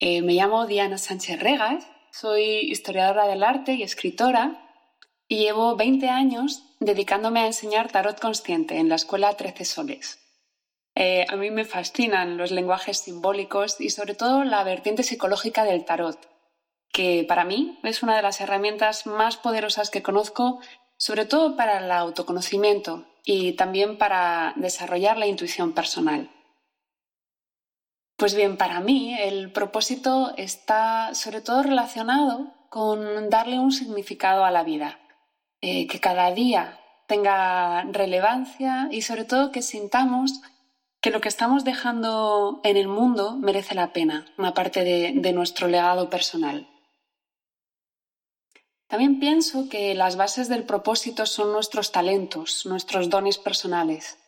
Eh, 0.00 0.22
me 0.22 0.32
llamo 0.32 0.66
Diana 0.66 0.96
Sánchez 0.96 1.40
Regas, 1.40 1.86
soy 2.10 2.60
historiadora 2.60 3.26
del 3.26 3.42
arte 3.42 3.74
y 3.74 3.82
escritora 3.82 4.66
y 5.28 5.40
llevo 5.40 5.76
20 5.76 6.08
años 6.08 6.64
dedicándome 6.80 7.40
a 7.40 7.46
enseñar 7.48 7.92
tarot 7.92 8.18
consciente 8.18 8.78
en 8.78 8.88
la 8.88 8.94
escuela 8.94 9.36
Trece 9.36 9.66
Soles. 9.66 10.20
Eh, 10.94 11.26
a 11.28 11.36
mí 11.36 11.50
me 11.50 11.66
fascinan 11.66 12.38
los 12.38 12.50
lenguajes 12.50 12.96
simbólicos 12.96 13.78
y 13.78 13.90
sobre 13.90 14.14
todo 14.14 14.44
la 14.44 14.64
vertiente 14.64 15.02
psicológica 15.02 15.64
del 15.64 15.84
tarot, 15.84 16.31
que 16.92 17.24
para 17.26 17.44
mí 17.44 17.78
es 17.82 18.02
una 18.02 18.14
de 18.14 18.22
las 18.22 18.40
herramientas 18.40 19.06
más 19.06 19.38
poderosas 19.38 19.90
que 19.90 20.02
conozco, 20.02 20.60
sobre 20.98 21.24
todo 21.24 21.56
para 21.56 21.78
el 21.78 21.90
autoconocimiento 21.90 23.06
y 23.24 23.52
también 23.54 23.96
para 23.98 24.52
desarrollar 24.56 25.16
la 25.16 25.26
intuición 25.26 25.72
personal. 25.72 26.30
Pues 28.16 28.34
bien, 28.34 28.56
para 28.56 28.80
mí 28.80 29.16
el 29.18 29.50
propósito 29.52 30.32
está 30.36 31.14
sobre 31.14 31.40
todo 31.40 31.62
relacionado 31.62 32.52
con 32.68 33.30
darle 33.30 33.58
un 33.58 33.72
significado 33.72 34.44
a 34.44 34.50
la 34.50 34.62
vida, 34.62 35.00
eh, 35.60 35.86
que 35.86 35.98
cada 35.98 36.30
día 36.30 36.78
tenga 37.08 37.82
relevancia 37.84 38.88
y 38.90 39.02
sobre 39.02 39.24
todo 39.24 39.50
que 39.50 39.62
sintamos 39.62 40.40
que 41.00 41.10
lo 41.10 41.20
que 41.20 41.28
estamos 41.28 41.64
dejando 41.64 42.60
en 42.62 42.76
el 42.76 42.86
mundo 42.86 43.34
merece 43.36 43.74
la 43.74 43.92
pena, 43.92 44.24
una 44.38 44.54
parte 44.54 44.84
de 44.84 45.32
nuestro 45.32 45.66
legado 45.66 46.08
personal. 46.08 46.71
También 48.92 49.20
pienso 49.20 49.70
que 49.70 49.94
las 49.94 50.16
bases 50.16 50.50
del 50.50 50.64
propósito 50.64 51.24
son 51.24 51.50
nuestros 51.50 51.92
talentos, 51.92 52.66
nuestros 52.66 53.08
dones 53.08 53.38
personales 53.38 54.18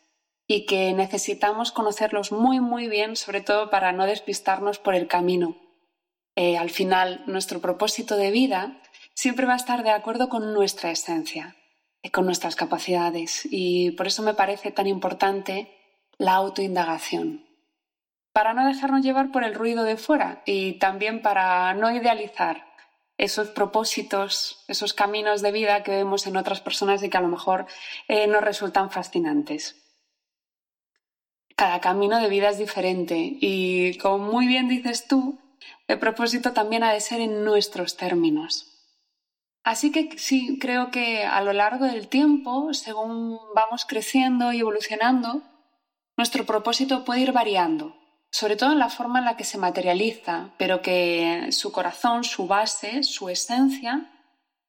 y 0.47 0.65
que 0.65 0.95
necesitamos 0.95 1.71
conocerlos 1.71 2.33
muy, 2.33 2.61
muy 2.61 2.89
bien, 2.89 3.15
sobre 3.15 3.43
todo 3.43 3.69
para 3.69 3.93
no 3.93 4.07
despistarnos 4.07 4.79
por 4.79 4.95
el 4.95 5.07
camino. 5.07 5.59
Eh, 6.35 6.57
al 6.57 6.71
final, 6.71 7.25
nuestro 7.27 7.61
propósito 7.61 8.17
de 8.17 8.31
vida 8.31 8.81
siempre 9.13 9.45
va 9.45 9.53
a 9.53 9.57
estar 9.57 9.83
de 9.83 9.91
acuerdo 9.91 10.31
con 10.31 10.55
nuestra 10.55 10.91
esencia, 10.91 11.57
eh, 12.03 12.11
con 12.11 12.25
nuestras 12.25 12.57
capacidades, 12.57 13.43
y 13.45 13.91
por 13.91 14.07
eso 14.07 14.23
me 14.23 14.33
parece 14.33 14.71
tan 14.71 14.87
importante 14.87 15.77
la 16.17 16.37
autoindagación. 16.37 17.45
Para 18.33 18.55
no 18.55 18.67
dejarnos 18.67 19.03
llevar 19.03 19.31
por 19.31 19.45
el 19.45 19.55
ruido 19.55 19.85
de 19.85 19.99
fuera 19.99 20.43
y 20.47 20.79
también 20.79 21.21
para 21.21 21.75
no 21.75 21.95
idealizar 21.95 22.74
esos 23.17 23.49
propósitos, 23.51 24.65
esos 24.69 24.93
caminos 24.93 25.43
de 25.43 25.53
vida 25.53 25.83
que 25.83 25.93
vemos 25.93 26.27
en 26.27 26.37
otras 26.37 26.61
personas 26.61 27.03
y 27.03 27.11
que 27.11 27.17
a 27.17 27.23
lo 27.23 27.29
mejor 27.29 27.67
eh, 28.09 28.27
nos 28.27 28.43
resultan 28.43 28.91
fascinantes 28.91 29.85
cada 31.57 31.81
camino 31.81 32.19
de 32.19 32.29
vida 32.29 32.51
es 32.51 32.59
diferente 32.59 33.17
y 33.41 33.97
como 33.99 34.19
muy 34.19 34.47
bien 34.47 34.69
dices 34.69 35.07
tú, 35.07 35.39
el 35.87 35.99
propósito 35.99 36.53
también 36.53 36.83
ha 36.83 36.93
de 36.93 37.01
ser 37.01 37.21
en 37.21 37.45
nuestros 37.45 37.97
términos. 37.97 38.71
Así 39.63 39.91
que 39.93 40.19
sí, 40.19 40.59
creo 40.61 40.91
que 40.91 41.25
a 41.25 41.41
lo 41.41 41.53
largo 41.53 41.87
del 41.87 42.09
tiempo, 42.09 42.75
según 42.75 43.39
vamos 43.55 43.87
creciendo 43.87 44.53
y 44.53 44.61
evolucionando, 44.61 45.43
nuestro 46.17 46.45
propósito 46.45 47.05
puede 47.05 47.21
ir 47.21 47.33
variando, 47.33 47.97
sobre 48.39 48.57
todo 48.57 48.73
en 48.73 48.79
la 48.79 48.89
forma 48.89 49.21
en 49.21 49.27
la 49.27 49.37
que 49.37 49.45
se 49.45 49.59
materializa, 49.59 50.51
pero 50.59 50.83
que 50.83 51.49
su 51.51 51.71
corazón, 51.71 52.25
su 52.25 52.47
base, 52.47 53.03
su 53.03 53.29
esencia, 53.29 54.11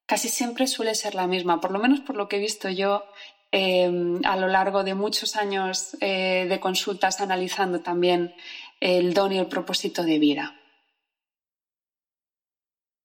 casi 0.05 0.29
siempre 0.29 0.67
suele 0.67 0.93
ser 0.93 1.15
la 1.15 1.27
misma, 1.27 1.61
por 1.61 1.71
lo 1.71 1.79
menos 1.79 2.01
por 2.01 2.15
lo 2.15 2.27
que 2.27 2.35
he 2.35 2.39
visto 2.39 2.69
yo 2.69 3.03
Em, 3.57 4.19
a 4.25 4.35
lo 4.35 4.49
largo 4.49 4.83
de 4.83 4.95
muchos 4.95 5.37
años 5.37 5.95
eh, 6.01 6.45
de 6.49 6.59
consultas 6.59 7.21
analizando 7.21 7.79
también 7.79 8.35
el 8.81 9.13
don 9.13 9.31
y 9.31 9.37
el 9.37 9.47
propósito 9.47 10.03
de 10.03 10.19
vida. 10.19 10.55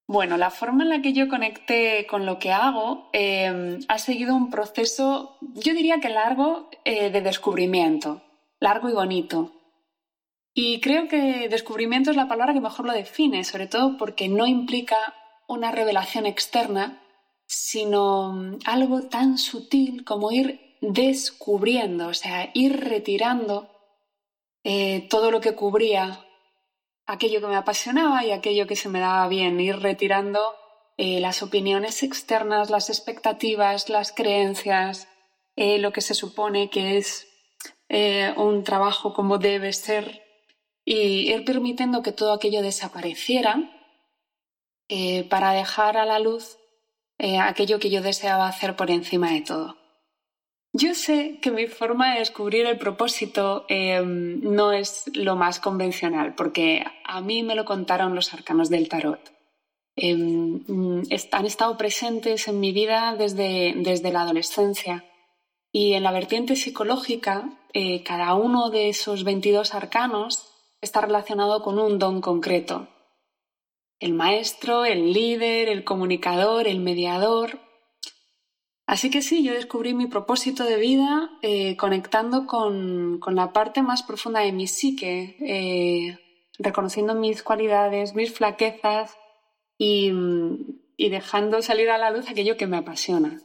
Bueno, 0.09 0.37
la 0.37 0.51
forma 0.51 0.83
en 0.83 0.89
la 0.89 1.03
que 1.03 1.13
yo 1.13 1.29
conecté 1.29 2.05
con 2.09 2.27
lo 2.27 2.41
que 2.41 2.51
hago 2.51 3.11
em, 3.13 3.79
ha 3.87 3.99
seguido 3.99 4.35
un 4.35 4.51
proceso, 4.51 5.39
yo 5.41 5.73
diría 5.73 6.01
que 6.01 6.09
largo, 6.09 6.69
eh, 6.85 7.11
de 7.11 7.21
descubrimiento, 7.21 8.21
largo 8.59 8.89
y 8.89 8.93
bonito. 8.93 9.53
Y 10.53 10.81
creo 10.81 11.09
que 11.09 11.49
descubrimiento 11.49 12.11
es 12.11 12.17
la 12.17 12.29
palabra 12.29 12.55
que 12.55 12.61
mejor 12.61 12.87
lo 12.87 12.93
define, 12.93 13.45
sobre 13.45 13.67
todo 13.67 13.97
porque 13.97 14.29
no 14.29 14.47
implica 14.47 14.97
una 15.47 15.71
revelación 15.71 16.27
externa, 16.27 17.03
sino 17.47 18.33
mm, 18.33 18.59
algo 18.65 19.03
tan 19.09 19.39
sutil 19.39 20.05
como 20.05 20.33
ir 20.33 20.77
descubriendo, 20.81 22.09
o 22.09 22.15
sea, 22.15 22.51
ir 22.55 22.81
retirando 22.81 23.69
eh, 24.65 25.07
todo 25.11 25.31
lo 25.31 25.41
que 25.41 25.55
cubría 25.55 26.25
aquello 27.07 27.41
que 27.41 27.49
me 27.49 27.57
apasionaba 27.57 28.25
y 28.25 28.31
aquello 28.31 28.67
que 28.67 28.77
se 28.77 28.89
me 28.89 29.01
daba 29.01 29.27
bien, 29.29 29.61
ir 29.61 29.79
retirando 29.81 30.41
eh, 30.97 31.21
las 31.21 31.43
opiniones 31.43 32.03
externas, 32.03 32.71
las 32.71 32.89
expectativas, 32.89 33.89
las 33.89 34.13
creencias, 34.13 35.09
eh, 35.57 35.79
lo 35.79 35.93
que 35.93 36.01
se 36.01 36.15
supone 36.15 36.71
que 36.71 36.97
es 36.97 37.27
un 38.37 38.63
trabajo 38.63 39.13
como 39.13 39.39
debe 39.39 39.73
ser 39.73 40.23
y 40.85 41.33
ir 41.33 41.45
permitiendo 41.45 42.03
que 42.03 42.13
todo 42.13 42.33
aquello 42.33 42.63
desapareciera 42.63 43.71
para 45.29 45.53
dejar 45.53 45.97
a 45.97 46.05
la 46.05 46.19
luz 46.19 46.59
eh, 47.23 47.39
aquello 47.39 47.79
que 47.79 47.91
yo 47.91 48.01
deseaba 48.01 48.49
hacer 48.49 48.77
por 48.77 48.91
encima 48.91 49.31
de 49.33 49.43
todo. 49.43 49.77
Yo 50.73 50.95
sé 50.95 51.39
que 51.43 51.51
mi 51.51 51.67
forma 51.67 52.15
de 52.15 52.21
descubrir 52.21 52.65
el 52.65 52.79
propósito 52.79 53.67
em, 53.69 54.41
no 54.41 54.73
es 54.73 55.05
lo 55.15 55.37
más 55.37 55.61
convencional, 55.61 56.35
porque 56.35 56.83
a 57.05 57.21
mí 57.21 57.43
me 57.43 57.55
lo 57.55 57.67
contaron 57.67 58.15
los 58.15 58.33
arcanos 58.33 58.71
del 58.71 58.89
tarot. 58.89 59.21
Em, 59.97 60.63
han 61.33 61.47
estado 61.47 61.77
presentes 61.77 62.49
en 62.49 62.59
mi 62.59 62.73
vida 62.73 63.15
desde, 63.19 63.75
desde 63.77 64.13
la 64.13 64.23
adolescencia 64.23 65.05
y 65.71 65.93
en 65.93 66.05
la 66.05 66.13
vertiente 66.13 66.57
psicológica, 66.57 67.51
eh, 67.75 68.03
cada 68.03 68.33
uno 68.35 68.71
de 68.71 68.89
esos 68.89 69.25
22 69.25 69.75
arcanos 69.75 70.50
está 70.81 71.01
relacionado 71.01 71.63
con 71.63 71.79
un 71.79 71.99
don 71.99 72.21
concreto 72.21 72.89
el 74.01 74.15
maestro, 74.15 74.87
el 74.87 75.13
líder, 75.13 75.69
el 75.69 75.85
comunicador, 75.85 76.67
el 76.67 76.81
mediador. 76.81 77.61
Así 78.87 79.11
que 79.11 79.23
sí, 79.23 79.45
yo 79.45 79.53
descubrí 79.53 79.95
mi 79.95 80.07
propósito 80.07 80.65
de 80.65 80.79
vida 80.79 81.31
eh, 81.43 81.77
conectando 81.77 82.47
con, 82.47 83.21
la 83.27 83.53
parte 83.53 83.83
más 83.83 84.03
profunda 84.03 84.41
de 84.41 84.53
mi 84.53 84.67
psique, 84.67 85.37
eh, 85.41 86.19
reconociendo 86.59 87.15
mis 87.15 87.43
cualidades, 87.43 88.15
mis 88.15 88.33
flaquezas 88.33 89.17
y 89.79 90.13
dejando 90.99 91.63
salir 91.63 91.91
a 91.91 91.99
la 91.99 92.11
luz 92.11 92.29
aquello 92.29 92.57
que 92.57 92.67
me 92.67 92.79
apasiona. 92.79 93.41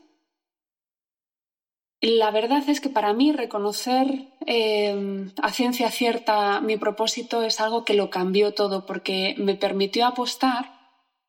La 2.07 2.29
verdad 2.29 2.61
es 2.69 2.81
que 2.81 2.89
para 2.89 3.13
mí 3.13 3.31
reconocer 3.31 4.27
em, 4.45 5.31
a 5.41 5.51
ciencia 5.51 5.89
cierta 5.89 6.61
mi 6.61 6.77
propósito 6.77 7.41
es 7.41 7.59
algo 7.59 7.83
que 7.83 7.95
lo 7.95 8.11
cambió 8.11 8.53
todo 8.53 8.85
porque 8.85 9.33
me 9.39 9.55
permitió 9.55 10.05
apostar 10.05 10.71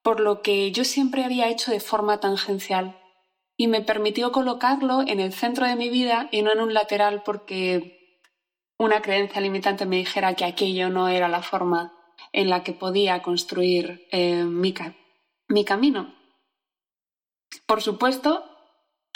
por 0.03 0.21
lo 0.21 0.43
que 0.43 0.73
yo 0.73 0.85
siempre 0.85 1.25
había 1.25 1.49
hecho 1.49 1.71
de 1.71 1.81
forma 1.81 2.21
tangencial 2.21 3.01
y 3.57 3.69
me 3.69 3.81
permitió 3.81 4.33
colocarlo 4.33 5.01
en 5.01 5.19
el 5.19 5.33
centro 5.33 5.65
de 5.67 5.77
mi 5.77 5.89
vida 5.89 6.29
y 6.31 6.43
no 6.43 6.53
en 6.53 6.61
un 6.61 6.75
lateral 6.75 7.23
porque 7.25 8.21
una 8.77 9.01
creencia 9.01 9.41
limitante 9.41 9.87
me 9.87 9.97
dijera 9.97 10.35
que 10.35 10.45
aquello 10.45 10.91
no 10.91 11.09
era 11.09 11.29
la 11.29 11.41
forma 11.41 11.95
en 12.33 12.51
la 12.51 12.63
que 12.63 12.75
podía 12.75 13.23
construir 13.23 14.07
eh, 14.13 14.45
mi, 14.45 14.75
mi 15.49 15.65
camino. 15.65 16.15
Por 17.65 17.81
supuesto, 17.81 18.56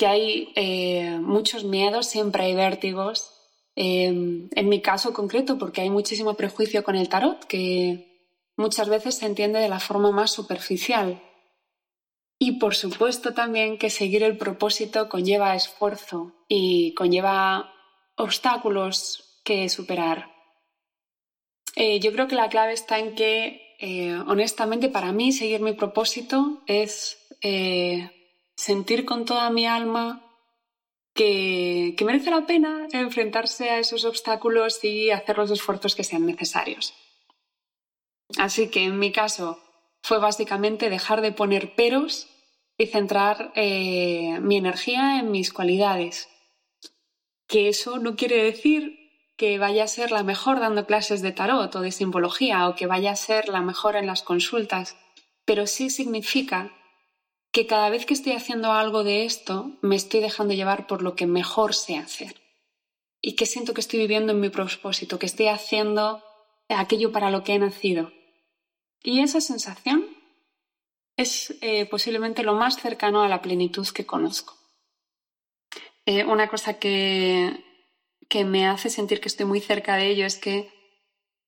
que 0.00 0.06
hay 0.06 0.52
eh, 0.56 1.18
muchos 1.20 1.64
miedos, 1.64 2.06
siempre 2.06 2.44
hay 2.44 2.54
vértigos. 2.54 3.34
Em, 3.76 4.48
en 4.56 4.68
mi 4.70 4.80
caso 4.80 5.12
concreto, 5.12 5.58
porque 5.58 5.82
hay 5.82 5.90
muchísimo 5.90 6.32
prejuicio 6.38 6.82
con 6.82 6.96
el 6.96 7.10
tarot, 7.10 7.44
que 7.44 8.32
muchas 8.56 8.88
veces 8.88 9.16
se 9.16 9.26
entiende 9.26 9.58
de 9.58 9.68
la 9.68 9.78
forma 9.78 10.10
más 10.10 10.30
superficial. 10.32 11.20
Y 12.38 12.52
por 12.52 12.74
supuesto 12.74 13.34
también 13.34 13.76
que 13.76 13.90
seguir 13.90 14.22
el 14.22 14.38
propósito 14.38 15.10
conlleva 15.10 15.54
esfuerzo 15.54 16.32
y 16.48 16.94
conlleva 16.94 17.70
obstáculos 18.16 19.42
que 19.44 19.68
superar. 19.68 20.30
Eh, 21.76 22.00
yo 22.00 22.10
creo 22.12 22.26
que 22.26 22.36
la 22.36 22.48
clave 22.48 22.72
está 22.72 22.98
en 22.98 23.14
que, 23.14 23.76
eh, 23.78 24.14
honestamente, 24.26 24.88
para 24.88 25.12
mí 25.12 25.30
seguir 25.32 25.60
mi 25.60 25.74
propósito 25.74 26.62
es 26.66 27.18
sentir 28.60 29.06
con 29.06 29.24
toda 29.24 29.48
mi 29.50 29.66
alma 29.66 30.22
que, 31.14 31.96
merece 32.04 32.30
la 32.30 32.46
pena 32.46 32.86
enfrentarse 32.92 33.70
a 33.70 33.78
esos 33.78 34.04
obstáculos 34.04 34.84
y 34.84 35.10
hacer 35.10 35.38
los 35.38 35.50
esfuerzos 35.50 35.94
que 35.94 36.04
sean 36.04 36.26
necesarios. 36.26 36.92
Así 38.36 38.68
que 38.68 38.84
en 38.84 38.98
mi 38.98 39.12
caso 39.12 39.58
fue 40.02 40.18
básicamente 40.18 40.90
dejar 40.90 41.22
de 41.22 41.32
poner 41.32 41.74
peros 41.74 42.28
y 42.76 42.86
centrar 42.86 43.50
eh, 43.54 44.38
mi 44.40 44.58
energía 44.58 45.18
en 45.18 45.30
mis 45.30 45.52
cualidades. 45.52 46.28
Que 47.48 47.68
eso 47.68 47.98
no 47.98 48.14
quiere 48.14 48.44
decir 48.44 48.98
que 49.36 49.58
vaya 49.58 49.84
a 49.84 49.88
ser 49.88 50.12
la 50.12 50.22
mejor 50.22 50.60
dando 50.60 50.86
clases 50.86 51.22
de 51.22 51.32
tarot 51.32 51.74
o 51.74 51.80
de 51.80 51.92
simbología 51.92 52.68
o 52.68 52.74
que 52.74 52.86
vaya 52.86 53.12
a 53.12 53.16
ser 53.16 53.48
la 53.48 53.62
mejor 53.62 53.96
en 53.96 54.06
las 54.06 54.22
consultas, 54.22 54.96
pero 55.46 55.66
sí 55.66 55.88
significa 55.88 56.76
que 57.52 57.66
cada 57.66 57.90
vez 57.90 58.06
que 58.06 58.14
estoy 58.14 58.32
haciendo 58.32 58.72
algo 58.72 59.04
de 59.04 59.24
esto 59.24 59.72
me 59.82 59.96
estoy 59.96 60.20
dejando 60.20 60.54
llevar 60.54 60.86
por 60.86 61.02
lo 61.02 61.16
que 61.16 61.26
mejor 61.26 61.74
sé 61.74 61.96
hacer. 61.96 62.36
y 63.22 63.36
qué 63.36 63.44
siento 63.44 63.74
que 63.74 63.82
estoy 63.82 63.98
viviendo 63.98 64.32
en 64.32 64.40
mi 64.40 64.48
propósito, 64.48 65.18
que 65.18 65.26
estoy 65.26 65.48
haciendo 65.48 66.22
aquello 66.68 67.12
para 67.12 67.30
lo 67.30 67.44
que 67.44 67.52
he 67.52 67.58
nacido. 67.58 68.12
Y 69.02 69.20
esa 69.20 69.40
sensación 69.42 70.06
es 71.16 71.54
eh, 71.60 71.84
posiblemente 71.86 72.42
lo 72.42 72.54
más 72.54 72.76
cercano 72.80 73.22
a 73.22 73.28
la 73.28 73.42
plenitud 73.42 73.86
que 73.88 74.06
conozco. 74.06 74.56
Eh, 76.06 76.24
una 76.24 76.48
cosa 76.48 76.78
que, 76.78 77.62
que 78.28 78.44
me 78.44 78.66
hace 78.66 78.88
sentir 78.88 79.20
que 79.20 79.28
estoy 79.28 79.44
muy 79.44 79.60
cerca 79.60 79.96
de 79.96 80.08
ello 80.08 80.24
es 80.24 80.38
que, 80.38 80.70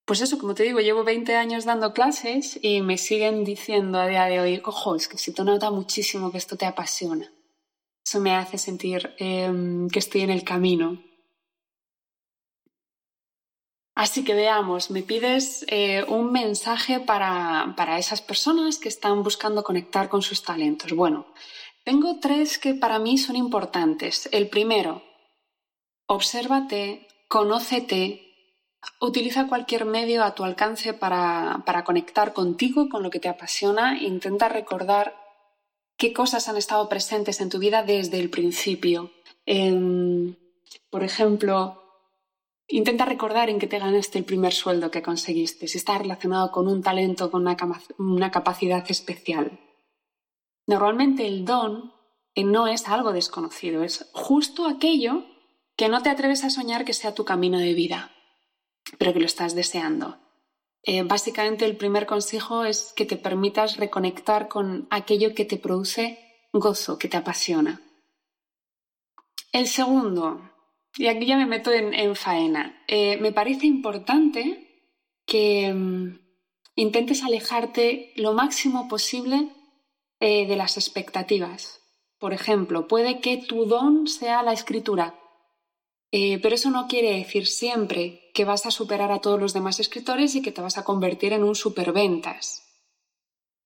pues 0.04 0.20
eso, 0.20 0.38
como 0.38 0.54
te 0.54 0.64
digo, 0.64 0.80
llevo 0.80 1.04
20 1.04 1.36
años 1.36 1.64
dando 1.64 1.92
clases 1.92 2.58
y 2.60 2.80
me 2.80 2.98
siguen 2.98 3.44
diciendo 3.44 3.98
a 3.98 4.06
día 4.06 4.24
de 4.24 4.40
hoy, 4.40 4.62
ojo, 4.64 4.96
es 4.96 5.08
que 5.08 5.18
si 5.18 5.32
te 5.32 5.44
nota 5.44 5.70
muchísimo 5.70 6.32
que 6.32 6.38
esto 6.38 6.56
te 6.56 6.66
apasiona. 6.66 7.32
Eso 8.04 8.20
me 8.20 8.34
hace 8.34 8.58
sentir 8.58 9.14
em, 9.18 9.88
que 9.88 10.00
estoy 10.00 10.22
en 10.22 10.30
el 10.30 10.44
camino, 10.44 11.02
Así 13.94 14.24
que 14.24 14.34
veamos, 14.34 14.90
me 14.90 15.02
pides 15.02 15.66
eh, 15.68 16.02
un 16.08 16.32
mensaje 16.32 16.98
para, 16.98 17.74
para 17.76 17.98
esas 17.98 18.22
personas 18.22 18.78
que 18.78 18.88
están 18.88 19.22
buscando 19.22 19.62
conectar 19.62 20.08
con 20.08 20.22
sus 20.22 20.42
talentos. 20.42 20.92
Bueno, 20.94 21.26
tengo 21.84 22.18
tres 22.18 22.58
que 22.58 22.72
para 22.74 22.98
mí 22.98 23.18
son 23.18 23.36
importantes. 23.36 24.30
El 24.32 24.48
primero, 24.48 25.02
obsérvate, 26.06 27.06
conócete, 27.28 28.31
utiliza 29.00 29.48
cualquier 29.48 29.84
medio 29.84 30.24
a 30.24 30.34
tu 30.34 30.44
alcance 30.44 30.94
para, 30.94 31.62
para 31.66 31.84
conectar 31.84 32.32
contigo, 32.32 32.88
con 32.88 33.02
lo 33.02 33.10
que 33.10 33.20
te 33.20 33.28
apasiona, 33.28 33.98
e 33.98 34.04
intenta 34.04 34.48
recordar 34.48 35.14
qué 35.96 36.12
cosas 36.12 36.48
han 36.48 36.56
estado 36.56 36.88
presentes 36.88 37.40
en 37.40 37.48
tu 37.48 37.58
vida 37.58 37.82
desde 37.82 38.18
el 38.18 38.30
principio. 38.30 39.10
Em, 39.46 40.36
por 40.90 41.04
ejemplo, 41.04 41.82
Intenta 42.72 43.04
recordar 43.04 43.50
en 43.50 43.58
qué 43.58 43.66
te 43.66 43.78
ganaste 43.78 44.18
el 44.18 44.24
primer 44.24 44.54
sueldo 44.54 44.90
que 44.90 45.02
conseguiste, 45.02 45.68
si 45.68 45.76
está 45.76 45.98
relacionado 45.98 46.50
con 46.50 46.68
un 46.68 46.82
talento, 46.82 47.30
con 47.30 47.46
una, 47.98 48.30
capacidad 48.30 48.82
especial. 48.88 49.60
Normalmente 50.66 51.26
el 51.26 51.44
don 51.44 51.92
eh, 52.34 52.44
no 52.44 52.68
es 52.68 52.88
algo 52.88 53.12
desconocido, 53.12 53.82
es 53.82 54.08
justo 54.14 54.66
aquello 54.66 55.24
que 55.76 55.90
no 55.90 56.02
te 56.02 56.08
atreves 56.08 56.44
a 56.44 56.50
soñar 56.50 56.86
que 56.86 56.94
sea 56.94 57.14
tu 57.14 57.26
camino 57.26 57.58
de 57.58 57.74
vida, 57.74 58.10
pero 58.98 59.12
que 59.12 59.20
lo 59.20 59.26
estás 59.26 59.54
deseando. 59.54 60.18
Eh, 60.84 61.02
básicamente 61.02 61.64
el 61.64 61.76
primer 61.76 62.06
consejo 62.06 62.64
es 62.64 62.92
que 62.96 63.06
te 63.06 63.16
permitas 63.16 63.76
reconectar 63.76 64.48
con 64.48 64.88
aquello 64.90 65.34
que 65.34 65.44
te 65.44 65.56
produce 65.56 66.18
gozo, 66.52 66.98
que 66.98 67.08
te 67.08 67.16
apasiona. 67.16 67.80
El 69.52 69.66
segundo, 69.68 70.50
y 70.96 71.06
aquí 71.06 71.26
ya 71.26 71.36
me 71.36 71.46
meto 71.46 71.70
en, 71.72 72.16
faena. 72.16 72.82
Eh, 72.88 73.16
me 73.18 73.32
parece 73.32 73.66
importante 73.66 74.90
que 75.26 75.72
mm, 75.72 76.18
intentes 76.76 77.22
alejarte 77.22 78.12
lo 78.16 78.32
máximo 78.32 78.88
posible 78.88 79.50
eh, 80.20 80.46
de 80.46 80.56
las 80.56 80.76
expectativas. 80.76 81.80
Por 82.18 82.32
ejemplo, 82.32 82.88
puede 82.88 83.20
que 83.20 83.36
tu 83.36 83.66
don 83.66 84.06
sea 84.06 84.42
la 84.42 84.52
escritura, 84.52 85.18
eh, 86.12 86.38
pero 86.40 86.54
eso 86.54 86.70
no 86.70 86.86
quiere 86.86 87.16
decir 87.16 87.46
siempre 87.46 88.30
que 88.34 88.44
vas 88.44 88.66
a 88.66 88.70
superar 88.70 89.10
a 89.10 89.20
todos 89.20 89.40
los 89.40 89.52
demás 89.52 89.80
escritores 89.80 90.36
y 90.36 90.42
que 90.42 90.52
te 90.52 90.62
vas 90.62 90.78
a 90.78 90.84
convertir 90.84 91.32
en 91.32 91.42
un 91.42 91.54
superventas. 91.54 92.68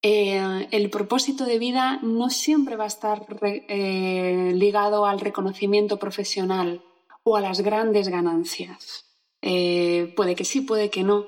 el 0.02 0.88
propósito 0.90 1.44
de 1.44 1.58
vida 1.58 1.98
no 2.02 2.30
siempre 2.30 2.76
va 2.76 2.84
a 2.84 2.94
estar 2.94 3.26
ligado 3.68 5.04
al 5.04 5.20
reconocimiento 5.20 5.98
profesional 5.98 6.82
o 7.24 7.36
a 7.36 7.40
las 7.40 7.60
grandes 7.60 8.08
ganancias. 8.08 9.04
Eh, 9.42 10.12
puede 10.16 10.36
que 10.36 10.44
sí, 10.44 10.60
puede 10.60 10.90
que 10.90 11.02
no. 11.02 11.26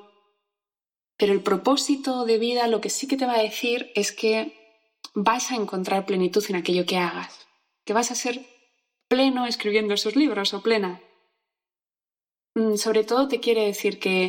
Pero 1.17 1.33
el 1.33 1.43
propósito 1.43 2.25
de 2.25 2.39
vida 2.39 2.69
lo 2.69 2.81
que 2.81 2.91
sí 2.91 3.09
que 3.09 3.17
te 3.17 3.27
va 3.27 3.35
a 3.35 3.43
decir 3.43 3.91
es 3.97 4.13
que 4.13 4.55
vas 5.15 5.51
a 5.51 5.57
encontrar 5.57 6.07
plenitud 6.07 6.45
en 6.49 6.57
aquello 6.57 6.87
que 6.87 6.99
hagas, 6.99 7.47
que 7.85 7.93
vas 7.93 8.13
a 8.13 8.15
ser 8.15 8.47
pleno 9.09 9.47
escribiendo 9.47 9.95
esos 9.95 10.15
libros 10.15 10.55
o 10.55 10.63
plena. 10.63 11.01
Mm, 12.59 12.75
sobre 12.77 13.05
todo 13.05 13.29
te 13.29 13.39
quiere 13.39 13.67
decir 13.67 14.01
que 14.01 14.21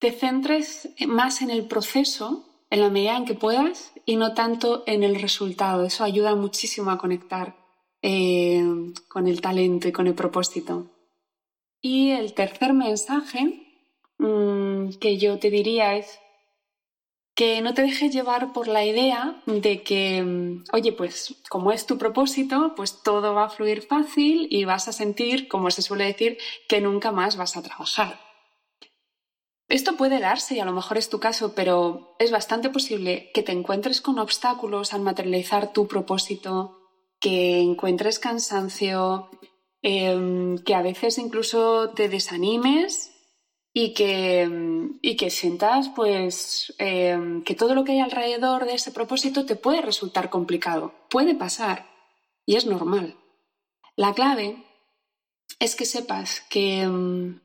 te 0.00 0.10
centres 0.10 0.88
más 1.06 1.42
en 1.42 1.50
el 1.50 1.66
proceso 1.68 2.44
en 2.70 2.80
la 2.80 2.90
medida 2.90 3.16
en 3.16 3.24
que 3.24 3.34
puedas 3.34 3.92
y 4.04 4.16
no 4.16 4.34
tanto 4.34 4.82
en 4.86 5.04
el 5.04 5.20
resultado. 5.20 5.84
Eso 5.84 6.02
ayuda 6.02 6.34
muchísimo 6.34 6.90
a 6.90 6.98
conectar 6.98 7.56
eh, 8.02 8.62
con 9.08 9.28
el 9.28 9.40
talento 9.40 9.86
y 9.88 9.92
con 9.92 10.06
el 10.08 10.14
propósito. 10.14 10.90
Y 11.80 12.10
el 12.10 12.34
tercer 12.34 12.72
mensaje 12.72 13.42
mm, 14.18 14.98
que 15.00 15.18
yo 15.18 15.38
te 15.38 15.50
diría 15.50 15.96
es 15.96 16.18
que 17.38 17.60
no 17.60 17.72
te 17.72 17.82
dejes 17.82 18.12
llevar 18.12 18.52
por 18.52 18.66
la 18.66 18.84
idea 18.84 19.40
de 19.46 19.84
que, 19.84 20.20
mm, 20.24 20.64
oye, 20.72 20.92
pues 20.92 21.36
como 21.48 21.70
es 21.70 21.86
tu 21.86 21.96
propósito, 21.96 22.72
pues 22.74 23.00
todo 23.04 23.32
va 23.32 23.44
a 23.44 23.48
fluir 23.48 23.82
fácil 23.82 24.48
y 24.50 24.64
vas 24.64 24.88
a 24.88 24.92
sentir, 24.92 25.46
como 25.46 25.70
se 25.70 25.82
suele 25.82 26.06
decir, 26.06 26.38
que 26.68 26.80
nunca 26.80 27.12
más 27.12 27.36
vas 27.36 27.56
a 27.56 27.62
trabajar. 27.62 28.18
Esto 29.68 29.96
puede 29.96 30.18
darse 30.18 30.56
y 30.56 30.58
a 30.58 30.64
lo 30.64 30.72
mejor 30.72 30.98
es 30.98 31.10
tu 31.10 31.20
caso, 31.20 31.54
pero 31.54 32.16
es 32.18 32.32
bastante 32.32 32.70
posible 32.70 33.30
que 33.32 33.44
te 33.44 33.52
encuentres 33.52 34.00
con 34.00 34.18
obstáculos 34.18 34.92
al 34.92 35.02
materializar 35.02 35.72
tu 35.72 35.86
propósito, 35.86 36.76
que 37.20 37.60
encuentres 37.60 38.18
cansancio, 38.18 39.30
em, 39.80 40.58
que 40.58 40.74
a 40.74 40.82
veces 40.82 41.18
incluso 41.18 41.90
te 41.90 42.08
desanimes 42.08 43.12
y 43.80 43.94
que, 43.94 44.50
y 45.02 45.16
que 45.16 45.30
sientas 45.30 45.88
pues 45.94 46.74
em, 46.78 47.44
que 47.44 47.54
todo 47.54 47.76
lo 47.76 47.84
que 47.84 47.92
hay 47.92 48.00
alrededor 48.00 48.64
de 48.64 48.74
ese 48.74 48.90
propósito 48.90 49.46
te 49.46 49.54
puede 49.54 49.82
resultar 49.82 50.30
complicado. 50.30 50.94
Puede 51.08 51.36
pasar 51.36 51.86
y 52.44 52.56
es 52.56 52.66
normal. 52.66 53.14
La 53.94 54.14
clave 54.14 54.64
es 55.60 55.76
que 55.76 55.84
sepas 55.84 56.40
que, 56.50 56.80
em, 56.80 57.40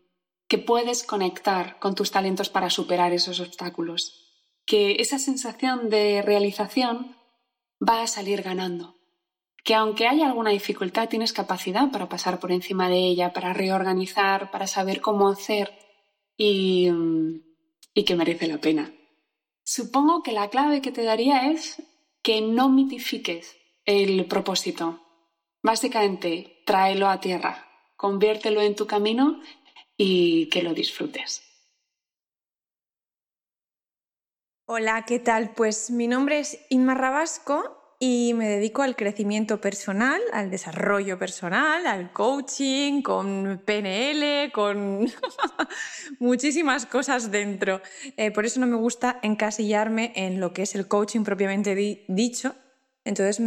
que 0.48 0.58
puedes 0.58 1.04
conectar 1.04 1.78
con 1.78 1.94
tus 1.94 2.10
talentos 2.10 2.50
para 2.50 2.72
superar 2.72 3.14
esos 3.14 3.40
obstáculos, 3.40 4.02
que 4.66 4.96
esa 4.98 5.20
sensación 5.20 5.92
de 5.92 6.24
realización 6.24 7.16
va 7.80 8.02
a 8.02 8.08
salir 8.08 8.42
ganando 8.42 8.96
que 9.64 9.76
aunque 9.76 10.10
haya 10.10 10.28
alguna 10.28 10.50
dificultad, 10.50 11.08
tienes 11.08 11.32
capacidad 11.32 11.90
para 11.90 12.10
pasar 12.10 12.38
por 12.42 12.52
encima 12.52 12.90
de 12.90 12.98
ella, 12.98 13.32
para 13.32 13.54
reorganizar, 13.54 14.52
para 14.52 14.68
saber 14.68 15.00
cómo 15.00 15.30
hacer 15.30 15.83
y, 16.38 16.90
y 17.94 18.06
que 18.06 18.16
merece 18.16 18.48
la 18.48 18.60
pena. 18.60 18.94
Supongo 19.64 20.24
que 20.24 20.32
la 20.32 20.50
clave 20.50 20.82
que 20.82 20.92
te 20.92 21.04
daría 21.04 21.52
es 21.52 21.82
que 22.22 22.42
no 22.42 22.70
mitifiques 22.70 23.58
el 23.86 24.26
propósito. 24.28 25.02
Básicamente, 25.62 26.62
tráelo 26.66 27.08
a 27.08 27.20
tierra, 27.20 27.68
conviértelo 27.96 28.62
en 28.62 28.76
tu 28.76 28.88
camino 28.88 29.42
y 29.98 30.50
que 30.50 30.64
lo 30.64 30.74
disfrutes. 30.74 31.42
Hola, 34.66 35.04
¿qué 35.06 35.20
tal? 35.20 35.54
Pues 35.54 35.92
mi 35.92 36.08
nombre 36.08 36.40
es 36.40 36.66
Inma 36.70 36.94
Rabasco 36.94 37.83
y 38.06 38.34
me 38.34 38.50
dedico 38.50 38.82
al 38.82 38.98
crecimiento 38.98 39.62
personal, 39.62 40.20
al 40.34 40.52
desarrollo 40.52 41.18
personal, 41.18 41.88
al 41.88 42.12
coaching, 42.12 43.02
con 43.02 43.62
PNL, 43.64 44.52
con 44.52 45.10
muchísimas 46.20 46.86
cosas 46.86 47.32
dentro. 47.32 47.82
Eh, 48.18 48.32
por 48.32 48.46
eso 48.46 48.60
no 48.60 48.68
me 48.68 48.76
gusta 48.76 49.20
encasillarme 49.22 50.12
en 50.18 50.42
lo 50.42 50.52
que 50.52 50.64
es 50.64 50.76
el 50.76 50.90
coaching 50.90 51.24
propiamente 51.24 51.76
dicho. 52.10 52.56
Entonces, 53.06 53.40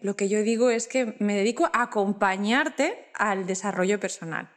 lo 0.00 0.16
que 0.16 0.28
yo 0.30 0.42
digo 0.42 0.70
es 0.70 0.88
que 0.88 1.14
me 1.18 1.36
dedico 1.36 1.66
a 1.66 1.82
acompañarte 1.82 3.10
al 3.12 3.44
desarrollo 3.44 4.00
personal. 4.00 4.48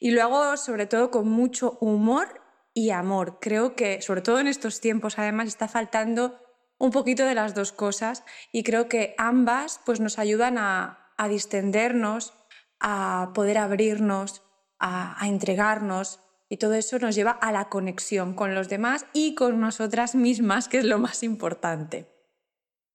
Y 0.00 0.10
lo 0.10 0.22
hago 0.24 0.56
sobre 0.56 0.86
todo 0.86 1.12
con 1.12 1.28
mucho 1.28 1.78
humor 1.80 2.40
y 2.74 2.90
amor. 2.90 3.38
Creo 3.40 3.76
que, 3.76 4.02
sobre 4.02 4.22
todo 4.22 4.40
en 4.40 4.48
estos 4.48 4.80
tiempos, 4.80 5.20
además, 5.20 5.46
está 5.46 5.68
faltando 5.68 6.40
un 6.82 6.90
poquito 6.90 7.24
de 7.24 7.36
las 7.36 7.54
dos 7.54 7.70
cosas 7.70 8.24
y 8.50 8.64
creo 8.64 8.88
que 8.88 9.14
ambas 9.16 9.80
pues, 9.86 10.00
nos 10.00 10.18
ayudan 10.18 10.58
a, 10.58 10.98
distendernos, 11.30 12.34
a 12.80 13.30
poder 13.34 13.58
abrirnos, 13.58 14.42
a, 14.80 15.16
entregarnos 15.22 16.18
y 16.48 16.56
todo 16.56 16.74
eso 16.74 16.98
nos 16.98 17.14
lleva 17.14 17.30
a 17.30 17.52
la 17.52 17.68
conexión 17.68 18.34
con 18.34 18.56
los 18.56 18.68
demás 18.68 19.06
y 19.12 19.36
con 19.36 19.60
nosotras 19.60 20.16
mismas, 20.16 20.66
que 20.66 20.78
es 20.78 20.84
lo 20.84 20.98
más 20.98 21.22
importante. 21.22 22.08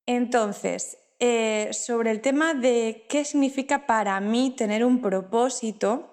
Entonces, 0.06 0.97
eh, 1.19 1.69
sobre 1.71 2.12
el 2.12 2.19
tema 2.19 2.54
de 2.54 3.06
qué 3.08 3.23
significa 3.23 3.88
para 3.88 4.19
mí 4.19 4.54
tener 4.54 4.84
un 4.84 5.02
propósito, 5.02 6.12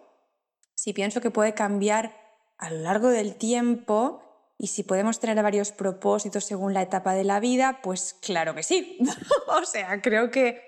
si 0.77 0.93
pienso 0.93 1.21
que 1.21 1.33
puede 1.33 1.55
cambiar 1.55 2.17
a 2.57 2.71
lo 2.71 2.83
largo 2.83 3.09
del 3.09 3.35
tiempo, 3.35 4.24
y 4.59 4.69
si 4.69 4.83
podemos 4.83 5.21
tener 5.21 5.43
varios 5.43 5.73
propósitos 5.73 6.45
según 6.45 6.75
la 6.75 6.83
etapa 6.83 7.15
de 7.15 7.25
la 7.25 7.41
vida, 7.41 7.81
pues 7.83 8.15
claro 8.21 8.55
que 8.55 8.63
sí. 8.63 8.99
o 9.49 9.65
sea, 9.65 10.01
creo 10.01 10.31
que, 10.31 10.63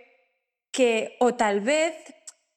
que, 0.73 1.17
o 1.21 1.35
tal 1.35 1.61
vez 1.61 1.95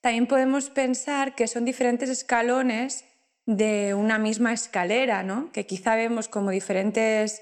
también 0.02 0.28
podemos 0.28 0.70
pensar 0.70 1.36
que 1.36 1.48
son 1.48 1.66
diferentes 1.66 2.10
escalones 2.10 3.06
de 3.46 3.94
una 3.94 4.18
misma 4.20 4.54
escalera, 4.54 5.24
¿no? 5.24 5.52
que 5.52 5.66
quizá 5.66 5.96
vemos 5.96 6.28
como 6.28 6.52
diferentes 6.52 7.42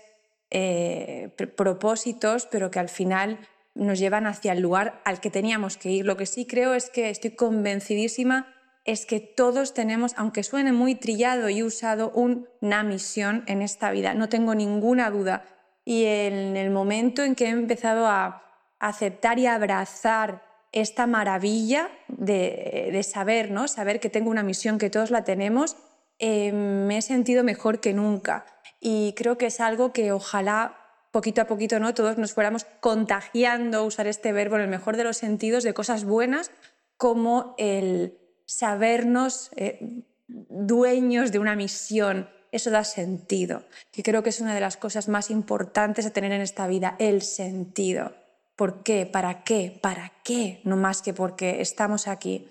eh, 0.49 1.29
propósitos, 1.55 2.45
pero 2.45 2.71
que 2.71 2.79
al 2.79 2.89
final 2.89 3.39
nos 3.75 3.99
llevan 3.99 4.25
hacia 4.25 4.53
el 4.53 4.61
lugar 4.61 5.01
al 5.05 5.19
que 5.19 5.29
teníamos 5.29 5.77
que 5.77 5.91
ir. 5.91 6.05
Lo 6.05 6.17
que 6.17 6.25
sí 6.25 6.45
creo 6.45 6.73
es 6.73 6.89
que 6.89 7.09
estoy 7.09 7.31
convencidísima 7.31 8.56
es 8.87 9.05
que 9.05 9.19
todos 9.19 9.73
tenemos, 9.73 10.13
aunque 10.15 10.43
suene 10.43 10.71
muy 10.71 10.95
trillado 10.95 11.49
y 11.49 11.61
usado, 11.61 12.09
una 12.11 12.83
misión 12.83 13.43
en 13.45 13.61
esta 13.61 13.91
vida. 13.91 14.13
No 14.13 14.29
tengo 14.29 14.55
ninguna 14.55 15.11
duda. 15.11 15.43
Y 15.83 16.05
en 16.05 16.55
el 16.55 16.71
momento 16.71 17.21
en 17.21 17.35
que 17.35 17.45
he 17.45 17.49
empezado 17.49 18.07
a 18.07 18.43
aceptar 18.79 19.39
y 19.39 19.45
abrazar 19.45 20.41
esta 20.71 21.05
maravilla 21.05 21.89
de, 22.07 23.01
saber, 23.03 23.51
¿no? 23.51 23.67
saber 23.67 23.99
que 23.99 24.09
tengo 24.09 24.29
una 24.29 24.43
misión, 24.43 24.77
que 24.77 24.89
todos 24.89 25.11
la 25.11 25.25
tenemos, 25.25 25.75
eh, 26.19 26.53
me 26.53 26.97
he 26.97 27.01
sentido 27.01 27.43
mejor 27.43 27.81
que 27.81 27.93
nunca. 27.93 28.45
Y 28.79 29.13
creo 29.17 29.37
que 29.37 29.47
es 29.47 29.59
algo 29.59 29.91
que 29.91 30.13
ojalá 30.13 30.77
poquito 31.11 31.41
a 31.41 31.45
poquito 31.45 31.79
¿no? 31.79 31.93
todos 31.93 32.17
nos 32.17 32.33
fuéramos 32.33 32.65
contagiando, 32.79 33.83
usar 33.83 34.07
este 34.07 34.31
verbo 34.31 34.55
en 34.55 34.61
el 34.61 34.67
mejor 34.69 34.95
de 34.95 35.03
los 35.03 35.17
sentidos, 35.17 35.63
de 35.63 35.73
cosas 35.73 36.05
buenas, 36.05 36.51
como 36.95 37.53
el 37.57 38.17
sabernos 38.47 39.51
eh, 39.55 40.03
dueños 40.27 41.31
de 41.31 41.39
una 41.39 41.55
misión, 41.55 42.29
eso 42.51 42.71
da 42.71 42.83
sentido, 42.83 43.65
que 43.91 44.01
creo 44.01 44.23
que 44.23 44.29
es 44.29 44.41
una 44.41 44.55
de 44.55 44.61
las 44.61 44.77
cosas 44.77 45.09
más 45.09 45.29
importantes 45.29 46.05
a 46.05 46.13
tener 46.13 46.31
en 46.31 46.41
esta 46.41 46.65
vida, 46.65 46.95
el 46.97 47.21
sentido. 47.21 48.15
¿Por 48.55 48.81
qué? 48.81 49.05
¿Para 49.05 49.43
qué? 49.43 49.77
¿Para 49.81 50.13
qué? 50.23 50.61
No 50.63 50.77
más 50.77 51.03
que 51.03 51.13
porque 51.13 51.61
estamos 51.61 52.07
aquí. 52.07 52.49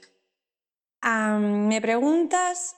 me 1.02 1.80
preguntas 1.80 2.76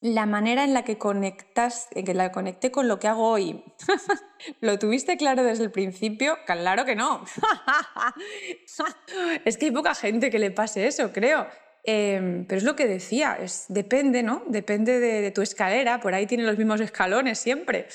la 0.00 0.26
manera 0.26 0.64
en 0.64 0.74
la 0.74 0.84
que 0.84 0.98
conectas, 0.98 1.88
en 1.92 2.04
que 2.04 2.14
la 2.14 2.30
conecté 2.30 2.70
con 2.70 2.86
lo 2.86 2.98
que 2.98 3.08
hago 3.08 3.28
hoy. 3.28 3.64
¿Lo 4.60 4.78
tuviste 4.78 5.16
claro 5.16 5.42
desde 5.42 5.64
el 5.64 5.70
principio? 5.70 6.36
Claro 6.46 6.84
que 6.84 6.94
no. 6.94 7.24
es 9.44 9.56
que 9.56 9.66
hay 9.66 9.72
poca 9.72 9.94
gente 9.94 10.30
que 10.30 10.38
le 10.38 10.50
pase 10.50 10.86
eso, 10.86 11.12
creo. 11.12 11.48
Em, 11.90 12.44
pero 12.44 12.58
es 12.58 12.64
lo 12.64 12.76
que 12.76 12.86
decía, 12.86 13.38
es, 13.40 13.64
depende, 13.70 14.22
¿no? 14.22 14.42
Depende 14.46 15.00
de, 15.00 15.30
tu 15.30 15.40
escalera, 15.40 16.00
por 16.00 16.12
ahí 16.12 16.26
tiene 16.26 16.44
los 16.44 16.58
mismos 16.58 16.82
escalones 16.82 17.38
siempre. 17.38 17.88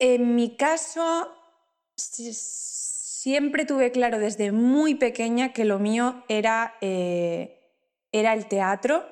En 0.00 0.34
mi 0.34 0.56
caso, 0.56 1.32
siempre 1.94 3.64
tuve 3.64 3.92
claro 3.92 4.18
desde 4.18 4.50
muy 4.50 4.96
pequeña 4.96 5.52
que 5.52 5.64
lo 5.64 5.78
mío 5.78 6.24
era, 6.28 6.74
eh, 6.80 7.60
era 8.10 8.34
el 8.34 8.46
teatro. 8.46 9.04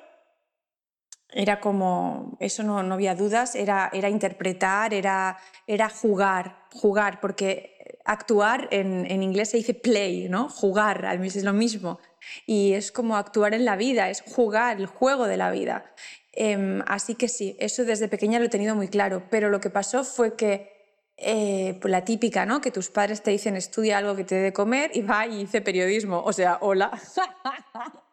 Era 1.29 1.61
como, 1.61 2.35
eso 2.41 2.63
no, 2.63 2.83
no 2.83 2.95
había 2.95 3.15
dudas, 3.15 3.55
era, 3.55 3.89
era 3.93 4.09
interpretar, 4.09 4.93
era, 4.93 5.37
era 5.67 5.87
jugar, 5.87 6.67
jugar, 6.73 7.21
porque 7.21 7.97
actuar 8.03 8.67
en, 8.71 9.09
en 9.09 9.23
inglés 9.23 9.51
se 9.51 9.57
dice 9.57 9.73
play, 9.73 10.27
¿no? 10.27 10.49
Jugar, 10.49 11.05
es 11.23 11.43
lo 11.43 11.53
mismo 11.53 11.99
y 12.45 12.73
es 12.73 12.91
como 12.91 13.17
actuar 13.17 13.53
en 13.53 13.65
la 13.65 13.75
vida, 13.75 14.09
es 14.09 14.21
jugar 14.21 14.77
el 14.77 14.85
juego 14.85 15.27
de 15.27 15.37
la 15.37 15.51
vida. 15.51 15.93
Em, 16.31 16.81
así 16.87 17.15
que 17.15 17.27
sí, 17.27 17.55
eso 17.59 17.85
desde 17.85 18.07
pequeña 18.07 18.39
lo 18.39 18.45
he 18.45 18.49
tenido 18.49 18.75
muy 18.75 18.87
claro, 18.87 19.23
pero 19.29 19.49
lo 19.49 19.59
que 19.59 19.69
pasó 19.69 20.03
fue 20.03 20.35
que 20.35 20.73
eh, 21.17 21.77
pues 21.79 21.91
la 21.91 22.03
típica, 22.03 22.45
¿no? 22.45 22.59
Que 22.59 22.71
tus 22.71 22.89
padres 22.89 23.21
te 23.21 23.31
dicen 23.31 23.55
estudia 23.55 23.99
algo 23.99 24.15
que 24.15 24.23
te 24.23 24.35
dé 24.35 24.41
de 24.41 24.53
comer 24.53 24.91
y 24.95 25.01
va 25.03 25.27
y 25.27 25.41
hice 25.41 25.61
periodismo, 25.61 26.23
o 26.23 26.33
sea, 26.33 26.57
hola. 26.61 26.91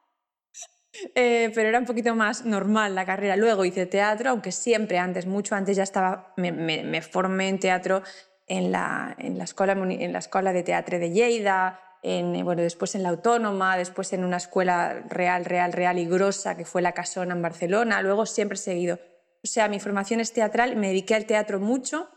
Eh, 1.15 1.53
pero 1.55 1.69
era 1.69 1.79
un 1.79 1.87
poquito 1.87 2.15
más 2.17 2.45
normal 2.45 2.97
la 2.97 3.07
carrera. 3.07 3.37
Luego 3.37 3.65
hice 3.65 3.87
teatro, 3.87 4.31
aunque 4.31 4.51
siempre 4.51 4.99
antes, 4.99 5.25
mucho 5.25 5.55
antes 5.55 5.77
ya 5.77 5.85
estaba, 5.85 6.35
me, 6.37 7.01
formé 7.01 7.49
en 7.49 7.61
teatro 7.61 8.03
en 8.47 8.73
la, 8.73 9.15
en 9.19 9.39
la, 9.39 9.45
escuela, 9.45 9.73
en 9.73 10.13
la 10.13 10.19
escuela 10.19 10.53
de 10.53 10.65
teatro 10.65 10.99
de 10.99 11.11
Lleida, 11.11 11.81
en, 12.03 12.45
bueno, 12.45 12.63
después 12.63 12.95
en 12.95 13.03
la 13.03 13.11
Autónoma, 13.11 13.77
después 13.77 14.13
en 14.13 14.25
una 14.25 14.39
escuela 14.39 15.05
real, 15.09 15.45
real, 15.45 15.73
real 15.73 15.99
y 15.99 16.07
grosa 16.07 16.57
que 16.57 16.65
fue 16.65 16.83
la 16.83 16.93
Casona 16.93 17.35
en 17.35 17.43
Barcelona, 17.43 18.03
luego 18.03 18.27
siempre 18.27 18.57
he 18.57 18.59
seguido. 18.59 18.99
O 19.43 19.47
sea, 19.47 19.69
mi 19.69 19.81
formación 19.81 20.21
es 20.21 20.33
teatral, 20.33 20.77
me 20.77 20.89
dediqué 20.89 21.15
al 21.15 21.27
teatro 21.27 21.61
mucho, 21.61 22.09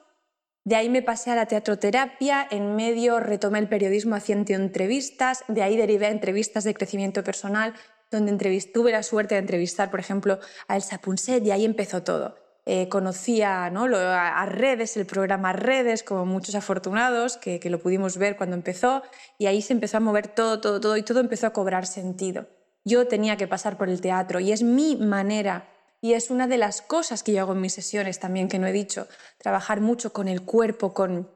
de 0.66 0.76
ahí 0.78 0.90
me 0.90 1.02
pasé 1.02 1.32
a 1.32 1.36
la 1.36 1.46
teatroterapia, 1.46 2.48
en 2.50 2.76
medio 2.76 3.20
retomé 3.20 3.60
el 3.60 3.68
periodismo 3.68 4.16
haciendo 4.16 4.54
entrevistas, 4.54 5.44
de 5.50 5.62
ahí 5.62 5.76
derivé 5.76 6.06
a 6.06 6.12
entrevistas 6.12 6.64
de 6.64 6.74
crecimiento 6.74 7.24
personal, 7.24 7.74
donde 8.10 8.62
tuve 8.74 8.92
la 8.92 9.04
suerte 9.04 9.36
de 9.36 9.42
entrevistar, 9.42 9.92
por 9.92 10.00
ejemplo, 10.00 10.40
a 10.68 10.76
Elsa 10.76 11.00
Punset 11.00 11.44
y 11.46 11.52
ahí 11.52 11.66
empezó 11.66 12.04
todo. 12.04 12.43
Eh, 12.66 12.88
conocía 12.88 13.70
¿no? 13.70 13.84
a, 13.94 14.46
redes, 14.46 14.96
el 14.96 15.06
programa 15.06 15.52
Redes, 15.52 16.02
como 16.02 16.26
muchos 16.26 16.56
afortunados, 16.56 17.36
que, 17.36 17.60
lo 17.70 17.80
pudimos 17.80 18.18
ver 18.18 18.38
cuando 18.38 18.56
empezó, 18.56 19.04
y 19.38 19.48
ahí 19.48 19.62
se 19.62 19.74
empezó 19.74 19.98
a 19.98 20.00
mover 20.00 20.30
todo, 20.30 20.62
todo, 20.62 20.80
todo, 20.80 20.96
y 20.96 21.04
todo 21.04 21.20
empezó 21.20 21.48
a 21.48 21.50
cobrar 21.52 21.86
sentido. 21.86 22.48
Yo 22.86 23.06
tenía 23.08 23.36
que 23.36 23.48
pasar 23.48 23.78
por 23.78 23.90
el 23.90 24.00
teatro, 24.00 24.40
y 24.40 24.54
es 24.54 24.64
mi 24.64 24.96
manera, 24.96 25.68
y 26.00 26.14
es 26.14 26.32
una 26.32 26.48
de 26.48 26.58
las 26.58 26.82
cosas 26.82 27.22
que 27.22 27.34
yo 27.34 27.42
hago 27.42 27.52
en 27.52 27.60
mis 27.60 27.74
sesiones 27.74 28.20
también, 28.20 28.48
que 28.48 28.60
no 28.60 28.68
he 28.68 28.72
dicho, 28.72 29.10
trabajar 29.40 29.82
mucho 29.82 30.14
con 30.14 30.30
el 30.30 30.44
cuerpo, 30.44 30.94
con, 30.94 31.30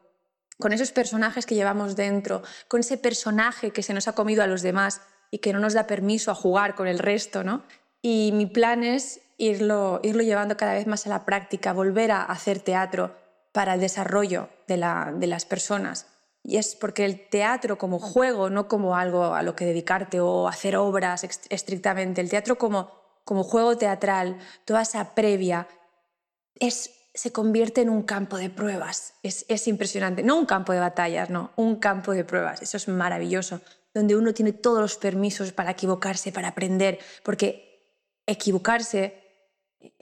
con 0.59 0.71
esos 0.71 0.93
personajes 0.93 1.45
que 1.45 1.55
llevamos 1.55 1.97
dentro, 1.97 2.41
con 2.69 2.79
ese 2.79 2.97
personaje 2.97 3.71
que 3.71 3.83
se 3.83 3.93
nos 3.93 4.07
ha 4.07 4.13
comido 4.13 4.43
a 4.43 4.47
los 4.47 4.61
demás 4.61 5.01
y 5.29 5.39
que 5.39 5.51
no 5.51 5.59
nos 5.59 5.73
da 5.73 5.87
permiso 5.87 6.31
a 6.31 6.35
jugar 6.35 6.73
con 6.75 6.87
el 6.87 6.99
resto, 6.99 7.43
¿no? 7.43 7.63
Y 8.01 8.31
mi 8.33 8.45
plan 8.45 8.85
es 8.85 9.21
irlo, 9.37 9.99
irlo 10.03 10.23
llevando 10.23 10.57
cada 10.57 10.73
vez 10.73 10.87
más 10.87 11.05
a 11.05 11.09
la 11.09 11.25
práctica, 11.25 11.73
volver 11.73 12.11
a 12.11 12.23
hacer 12.23 12.59
teatro 12.59 13.15
para 13.51 13.75
el 13.75 13.79
desarrollo 13.79 14.49
de, 14.67 14.77
las 14.77 15.45
personas. 15.45 16.07
Y 16.43 16.57
es 16.57 16.75
porque 16.75 17.05
el 17.05 17.27
teatro 17.29 17.77
como 17.77 17.99
juego, 17.99 18.49
no 18.49 18.67
como 18.67 18.95
algo 18.95 19.33
a 19.33 19.43
lo 19.43 19.55
que 19.55 19.65
dedicarte 19.65 20.19
o 20.19 20.47
hacer 20.47 20.75
obras 20.75 21.23
estrictamente, 21.49 22.21
el 22.21 22.29
teatro 22.29 22.57
como, 22.57 22.91
como 23.23 23.43
juego 23.43 23.77
teatral, 23.77 24.37
toda 24.65 24.81
esa 24.81 25.13
previa, 25.13 25.67
es, 26.55 26.91
se 27.13 27.31
convierte 27.31 27.81
en 27.81 27.89
un 27.89 28.03
campo 28.03 28.37
de 28.37 28.49
pruebas. 28.49 29.13
Es, 29.23 29.45
es 29.47 29.67
impresionante. 29.67 30.23
No 30.23 30.37
un 30.37 30.45
campo 30.45 30.73
de 30.73 30.79
batallas, 30.79 31.29
no, 31.29 31.51
un 31.55 31.77
campo 31.77 32.13
de 32.13 32.23
pruebas. 32.23 32.61
Eso 32.61 32.77
es 32.77 32.87
maravilloso, 32.87 33.61
donde 33.93 34.15
uno 34.15 34.33
tiene 34.33 34.53
todos 34.53 34.79
los 34.79 34.97
permisos 34.97 35.51
para 35.51 35.71
equivocarse, 35.71 36.31
para 36.31 36.49
aprender, 36.49 36.99
porque 37.23 37.67
equivocarse 38.25 39.26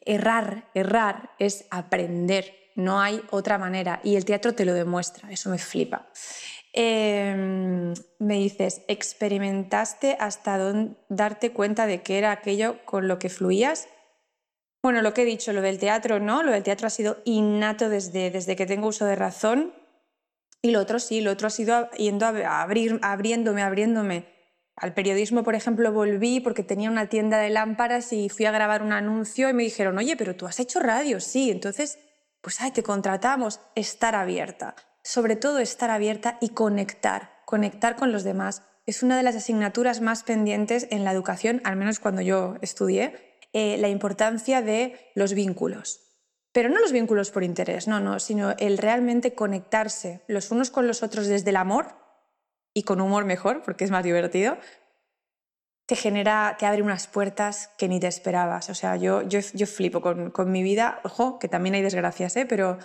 errar, 0.05 0.69
errar 0.73 1.31
es 1.39 1.65
aprender, 1.71 2.53
no 2.75 2.99
hay 2.99 3.21
otra 3.31 3.57
manera. 3.57 3.99
Y 4.03 4.15
el 4.15 4.25
teatro 4.25 4.53
te 4.53 4.65
lo 4.65 4.73
demuestra, 4.73 5.31
eso 5.31 5.49
me 5.49 5.57
flipa. 5.57 6.07
Em, 6.73 7.93
me 8.19 8.35
dices, 8.35 8.81
¿experimentaste 8.87 10.17
hasta 10.19 10.59
darte 11.07 11.51
cuenta 11.53 11.87
de 11.87 12.01
que 12.01 12.17
era 12.17 12.31
aquello 12.31 12.83
con 12.85 13.07
lo 13.07 13.17
que 13.17 13.29
fluías? 13.29 13.87
Bueno, 14.83 15.01
lo 15.01 15.13
que 15.13 15.23
he 15.23 15.25
dicho, 15.25 15.53
lo 15.53 15.61
del 15.61 15.79
teatro 15.79 16.19
no, 16.19 16.43
lo 16.43 16.51
del 16.51 16.63
teatro 16.63 16.87
ha 16.87 16.91
sido 16.91 17.17
innato 17.25 17.89
desde, 17.89 18.29
desde 18.29 18.55
que 18.55 18.65
tengo 18.65 18.89
uso 18.89 19.05
de 19.05 19.15
razón. 19.15 19.73
Y 20.61 20.71
lo 20.71 20.79
otro 20.79 20.99
sí, 20.99 21.21
lo 21.21 21.31
otro 21.31 21.47
ha 21.47 21.51
sido 21.51 21.89
yendo 21.91 22.25
a 22.25 22.61
abrir, 22.61 22.99
abriéndome, 23.01 23.61
abriéndome 23.61 24.34
al 24.75 24.93
periodismo, 24.93 25.43
por 25.43 25.55
ejemplo, 25.55 25.91
volví 25.93 26.41
porque 26.41 26.63
tenía 26.63 26.89
una 26.89 27.07
tienda 27.07 27.37
de 27.37 27.49
lámparas 27.49 28.11
y 28.11 28.29
fui 28.29 28.45
a 28.45 28.51
grabar 28.51 28.83
un 28.83 28.91
anuncio 28.91 29.49
y 29.49 29.53
me 29.53 29.63
dijeron, 29.63 29.97
oye, 29.97 30.17
pero 30.17 30.35
tú 30.35 30.47
has 30.47 30.59
hecho 30.59 30.79
radio, 30.79 31.19
sí, 31.21 31.49
entonces, 31.49 31.97
pues, 32.41 32.59
ay, 32.59 32.71
te 32.71 32.83
contratamos, 32.83 33.61
estar 33.75 34.15
abierta, 34.15 34.75
sobre 35.01 35.37
todo 35.37 35.59
estar 35.59 35.89
abierta 35.89 36.37
y 36.41 36.49
conectar, 36.49 37.41
conectar 37.45 37.95
con 37.95 38.11
los 38.11 38.23
demás. 38.23 38.63
Es 38.85 39.01
una 39.01 39.17
de 39.17 39.23
las 39.23 39.35
asignaturas 39.35 40.01
más 40.01 40.23
pendientes 40.23 40.87
en 40.91 41.05
la 41.05 41.11
educación, 41.11 41.61
al 41.63 41.77
menos 41.77 41.99
cuando 41.99 42.21
yo 42.21 42.55
estudié, 42.61 43.37
eh, 43.53 43.77
la 43.77 43.87
importancia 43.87 44.61
de 44.61 44.99
los 45.15 45.33
vínculos. 45.33 46.01
Pero 46.51 46.69
no 46.69 46.79
los 46.79 46.91
vínculos 46.91 47.31
por 47.31 47.43
interés, 47.43 47.87
no, 47.87 47.99
no, 47.99 48.19
sino 48.19 48.55
el 48.59 48.77
realmente 48.77 49.33
conectarse 49.33 50.21
los 50.27 50.51
unos 50.51 50.69
con 50.69 50.87
los 50.87 51.03
otros 51.03 51.27
desde 51.27 51.49
el 51.49 51.55
amor 51.55 52.04
y 52.75 52.83
con 52.83 53.01
humor 53.01 53.25
mejor, 53.25 53.63
porque 53.63 53.85
es 53.85 53.89
más 53.89 54.03
divertido, 54.03 54.57
te 55.85 55.95
genera, 55.95 56.57
te 56.59 56.65
abre 56.65 56.81
unas 56.81 57.07
puertas 57.07 57.69
que 57.77 57.87
ni 57.87 57.99
te 57.99 58.07
esperabas. 58.07 58.69
O 58.69 58.75
sea, 58.75 58.97
yo, 58.97 59.21
yo, 59.21 59.39
yo 59.53 59.65
flipo 59.65 60.01
con, 60.01 60.29
con, 60.29 60.51
mi 60.51 60.61
vida, 60.61 60.99
ojo, 61.03 61.39
que 61.39 61.47
también 61.47 61.75
hay 61.75 61.81
desgracias, 61.81 62.35
¿eh? 62.35 62.45
pero, 62.45 62.77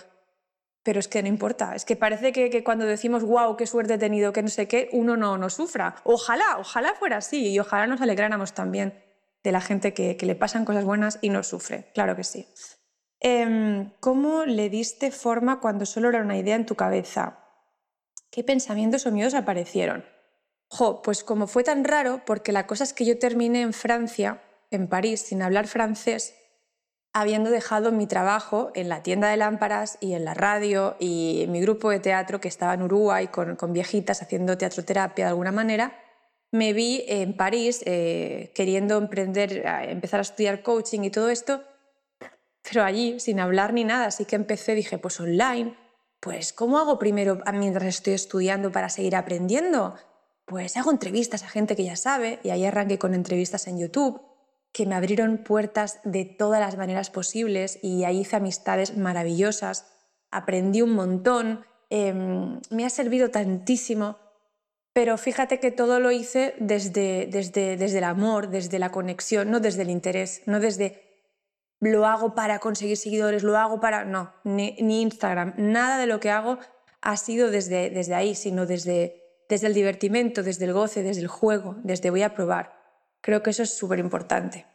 pero 0.81 0.99
es 1.01 1.09
que 1.09 1.21
no 1.21 1.27
importa. 1.27 1.75
Es 1.75 1.83
que 1.83 1.97
parece 1.97 2.31
que, 2.31 2.49
que, 2.49 2.63
cuando 2.63 2.85
decimos, 2.85 3.23
wow, 3.23 3.57
qué 3.57 3.67
suerte 3.67 3.95
he 3.95 3.97
tenido, 3.97 4.31
que 4.31 4.41
no 4.41 4.47
sé 4.47 4.67
qué, 4.67 4.89
uno 4.93 5.17
no, 5.17 5.37
no 5.37 5.49
sufra. 5.49 5.95
Ojalá, 6.05 6.57
ojalá 6.57 6.93
fuera 6.93 7.17
así 7.17 7.49
y 7.49 7.59
ojalá 7.59 7.85
nos 7.85 7.99
alegráramos 8.01 8.53
también 8.53 9.03
de 9.43 9.51
la 9.51 9.59
gente 9.59 9.93
que, 9.93 10.15
que 10.15 10.25
le 10.25 10.35
pasan 10.35 10.63
cosas 10.63 10.85
buenas 10.85 11.19
y 11.21 11.29
no 11.29 11.43
sufre. 11.43 11.91
Claro 11.93 12.15
que 12.15 12.23
sí. 12.23 12.47
Em, 13.19 13.91
¿Cómo 13.99 14.45
le 14.45 14.69
diste 14.69 15.11
forma 15.11 15.59
cuando 15.59 15.85
solo 15.85 16.09
era 16.09 16.21
una 16.21 16.37
idea 16.37 16.55
en 16.55 16.65
tu 16.65 16.75
cabeza? 16.75 17.40
¿Qué 18.31 18.45
pensamientos 18.45 19.05
o 19.05 19.11
miedos 19.11 19.33
aparecieron? 19.33 20.05
Jo, 20.69 21.01
pues 21.01 21.23
como 21.23 21.47
fue 21.47 21.65
tan 21.65 21.83
raro, 21.83 22.21
porque 22.25 22.53
la 22.53 22.65
cosa 22.65 22.85
es 22.85 22.93
que 22.93 23.03
yo 23.03 23.19
terminé 23.19 23.61
en 23.61 23.73
Francia, 23.73 24.41
en 24.71 24.87
París, 24.87 25.19
sin 25.19 25.41
hablar 25.41 25.67
francés, 25.67 26.33
habiendo 27.11 27.49
dejado 27.49 27.91
mi 27.91 28.07
trabajo 28.07 28.71
en 28.73 28.87
la 28.87 29.03
tienda 29.03 29.27
de 29.27 29.35
lámparas 29.35 29.97
y 29.99 30.13
en 30.13 30.23
la 30.23 30.33
radio 30.33 30.95
y 30.97 31.45
mi 31.49 31.59
grupo 31.59 31.89
de 31.89 31.99
teatro 31.99 32.39
que 32.39 32.47
estaba 32.47 32.73
en 32.73 32.83
Uruguay 32.83 33.27
con, 33.27 33.57
con 33.57 33.73
viejitas 33.73 34.21
haciendo 34.21 34.57
teatroterapia 34.57 35.25
de 35.25 35.29
alguna 35.31 35.51
manera, 35.51 35.99
me 36.51 36.71
vi 36.71 37.03
en 37.09 37.35
París 37.35 37.83
eh, 37.85 38.53
queriendo 38.55 38.97
emprender, 38.97 39.65
empezar 39.89 40.19
a 40.19 40.23
estudiar 40.23 40.63
coaching 40.63 41.01
y 41.01 41.09
todo 41.09 41.29
esto, 41.29 41.63
pero 42.61 42.85
allí 42.85 43.19
sin 43.19 43.41
hablar 43.41 43.73
ni 43.73 43.83
nada, 43.83 44.05
así 44.05 44.23
que 44.23 44.37
empecé, 44.37 44.73
dije, 44.73 44.97
pues 44.97 45.19
online, 45.19 45.75
pues 46.21 46.53
¿cómo 46.53 46.77
hago 46.77 46.99
primero 46.99 47.41
mientras 47.51 47.87
estoy 47.87 48.13
estudiando 48.13 48.71
para 48.71 48.89
seguir 48.89 49.15
aprendiendo? 49.15 49.95
Pues 50.45 50.77
hago 50.77 50.91
entrevistas 50.91 51.43
a 51.43 51.49
gente 51.49 51.75
que 51.75 51.83
ya 51.83 51.95
sabe 51.95 52.39
y 52.43 52.51
ahí 52.51 52.63
arranqué 52.63 52.99
con 52.99 53.13
entrevistas 53.13 53.67
en 53.67 53.79
YouTube 53.79 54.21
que 54.71 54.85
me 54.85 54.95
abrieron 54.95 55.39
puertas 55.39 55.99
de 56.03 56.23
todas 56.25 56.59
las 56.59 56.77
maneras 56.77 57.09
posibles 57.09 57.79
y 57.81 58.03
ahí 58.03 58.21
hice 58.21 58.37
amistades 58.37 58.95
maravillosas, 58.95 59.87
aprendí 60.29 60.81
un 60.81 60.93
montón, 60.93 61.65
em, 61.89 62.61
me 62.69 62.85
ha 62.85 62.89
servido 62.89 63.31
tantísimo, 63.31 64.17
pero 64.93 65.17
fíjate 65.17 65.59
que 65.59 65.71
todo 65.71 65.99
lo 65.99 66.11
hice 66.11 66.55
desde, 66.59 67.27
desde, 67.27 67.77
desde 67.77 67.97
el 67.97 68.03
amor, 68.03 68.49
desde 68.49 68.79
la 68.79 68.91
conexión, 68.91 69.49
no 69.49 69.59
desde 69.59 69.81
el 69.81 69.89
interés, 69.89 70.43
no 70.45 70.59
desde 70.59 71.10
lo 71.81 72.05
hago 72.05 72.35
para 72.35 72.59
conseguir 72.59 72.95
seguidores, 72.95 73.43
lo 73.43 73.57
hago 73.57 73.79
para... 73.81 74.05
No, 74.05 74.31
ni, 74.43 74.75
Instagram, 75.01 75.55
nada 75.57 75.97
de 75.97 76.05
lo 76.05 76.19
que 76.19 76.29
hago 76.29 76.59
ha 77.01 77.17
sido 77.17 77.49
desde, 77.49 77.89
desde 77.89 78.13
ahí, 78.13 78.35
sino 78.35 78.67
desde, 78.67 79.43
desde 79.49 79.67
el 79.67 79.73
divertimento, 79.73 80.43
desde 80.43 80.65
el 80.65 80.73
goce, 80.73 81.01
desde 81.01 81.21
el 81.21 81.27
juego, 81.27 81.75
desde 81.83 82.11
voy 82.11 82.21
a 82.21 82.35
probar. 82.35 82.79
Creo 83.19 83.41
que 83.41 83.49
eso 83.49 83.63
es 83.63 83.75
súper 83.75 83.97
importante. 83.97 84.67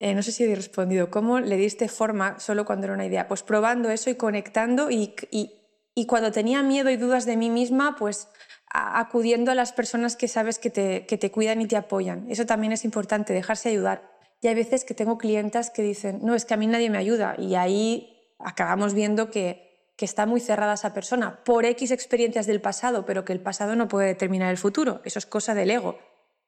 Eh, 0.00 0.14
no 0.14 0.22
sé 0.22 0.32
si 0.32 0.44
he 0.44 0.54
respondido. 0.54 1.10
¿Cómo 1.10 1.40
le 1.40 1.56
diste 1.56 1.88
forma 1.88 2.38
solo 2.38 2.66
cuando 2.66 2.84
era 2.84 2.94
una 2.94 3.06
idea? 3.06 3.26
Pues 3.26 3.42
probando 3.42 3.90
eso 3.90 4.10
y 4.10 4.16
conectando 4.16 4.90
y, 4.90 5.14
y, 5.30 6.06
cuando 6.06 6.30
tenía 6.30 6.62
miedo 6.62 6.90
y 6.90 6.96
dudas 6.96 7.26
de 7.26 7.36
mí 7.36 7.50
misma, 7.50 7.96
pues 7.96 8.28
acudiendo 8.70 9.50
a 9.50 9.54
las 9.54 9.72
personas 9.72 10.14
que 10.14 10.28
sabes 10.28 10.58
que 10.58 10.70
te, 10.70 11.06
que 11.06 11.18
te 11.18 11.32
cuidan 11.32 11.60
y 11.62 11.66
te 11.66 11.76
apoyan. 11.76 12.30
Eso 12.30 12.46
también 12.46 12.72
es 12.72 12.84
importante, 12.84 13.32
dejarse 13.32 13.70
ayudar. 13.70 14.17
Y 14.40 14.48
hay 14.48 14.54
veces 14.54 14.84
que 14.84 14.94
tengo 14.94 15.18
clientas 15.18 15.70
que 15.70 15.82
dicen, 15.82 16.20
no, 16.22 16.34
es 16.34 16.44
que 16.44 16.54
a 16.54 16.56
mí 16.56 16.66
nadie 16.66 16.90
me 16.90 16.98
ayuda. 16.98 17.34
Y 17.38 17.54
ahí 17.54 18.34
acabamos 18.38 18.94
viendo 18.94 19.30
que, 19.30 19.92
que 19.96 20.04
está 20.04 20.26
muy 20.26 20.40
cerrada 20.40 20.74
esa 20.74 20.94
persona 20.94 21.42
por 21.44 21.64
X 21.64 21.90
experiencias 21.90 22.46
del 22.46 22.60
pasado, 22.60 23.04
pero 23.04 23.24
que 23.24 23.32
el 23.32 23.40
pasado 23.40 23.74
no 23.76 23.88
puede 23.88 24.06
determinar 24.06 24.50
el 24.50 24.58
futuro. 24.58 25.00
Eso 25.04 25.18
es 25.18 25.26
cosa 25.26 25.54
del 25.54 25.70
ego 25.70 25.98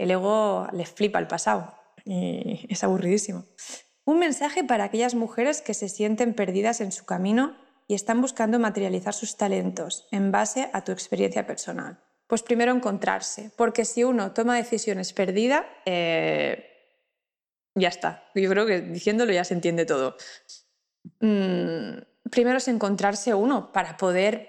el 0.01 0.11
ego 0.11 0.67
le 0.73 0.87
flipa 0.87 1.19
el 1.19 1.27
pasado 1.27 1.75
y 2.05 2.67
es 2.73 2.83
aburridísimo. 2.83 3.45
Un 4.05 4.19
mensaje 4.19 4.65
para 4.65 4.85
aquellas 4.85 5.15
mujeres 5.15 5.61
que 5.61 5.75
se 5.75 5.89
sienten 5.89 6.35
perdidas 6.35 6.81
en 6.81 6.91
su 6.91 7.05
camino 7.05 7.57
y 7.87 7.95
están 7.95 8.21
buscando 8.23 8.59
materializar 8.59 9.13
sus 9.13 9.37
talentos 9.37 10.09
en 10.11 10.33
base 10.33 10.71
a 10.73 10.85
tu 10.85 10.93
experiencia 10.93 11.47
personal. 11.47 12.01
Pues 12.27 12.43
primero 12.43 12.73
encontrarse, 12.73 13.51
porque 13.57 13.85
si 13.85 14.05
uno 14.05 14.33
toma 14.33 14.57
decisiones 14.57 15.13
perdida, 15.13 15.67
eh, 15.85 16.70
ya 17.75 17.89
está. 17.89 18.25
Yo 18.35 18.49
creo 18.51 18.67
que 18.67 18.81
diciéndolo 18.81 19.33
ya 19.33 19.45
se 19.45 19.55
entiende 19.55 19.87
todo. 19.87 20.17
Mm, 21.21 22.03
primero 22.31 22.59
es 22.59 22.69
encontrarse 22.69 23.35
uno 23.35 23.73
para 23.73 23.97
poder, 23.97 24.49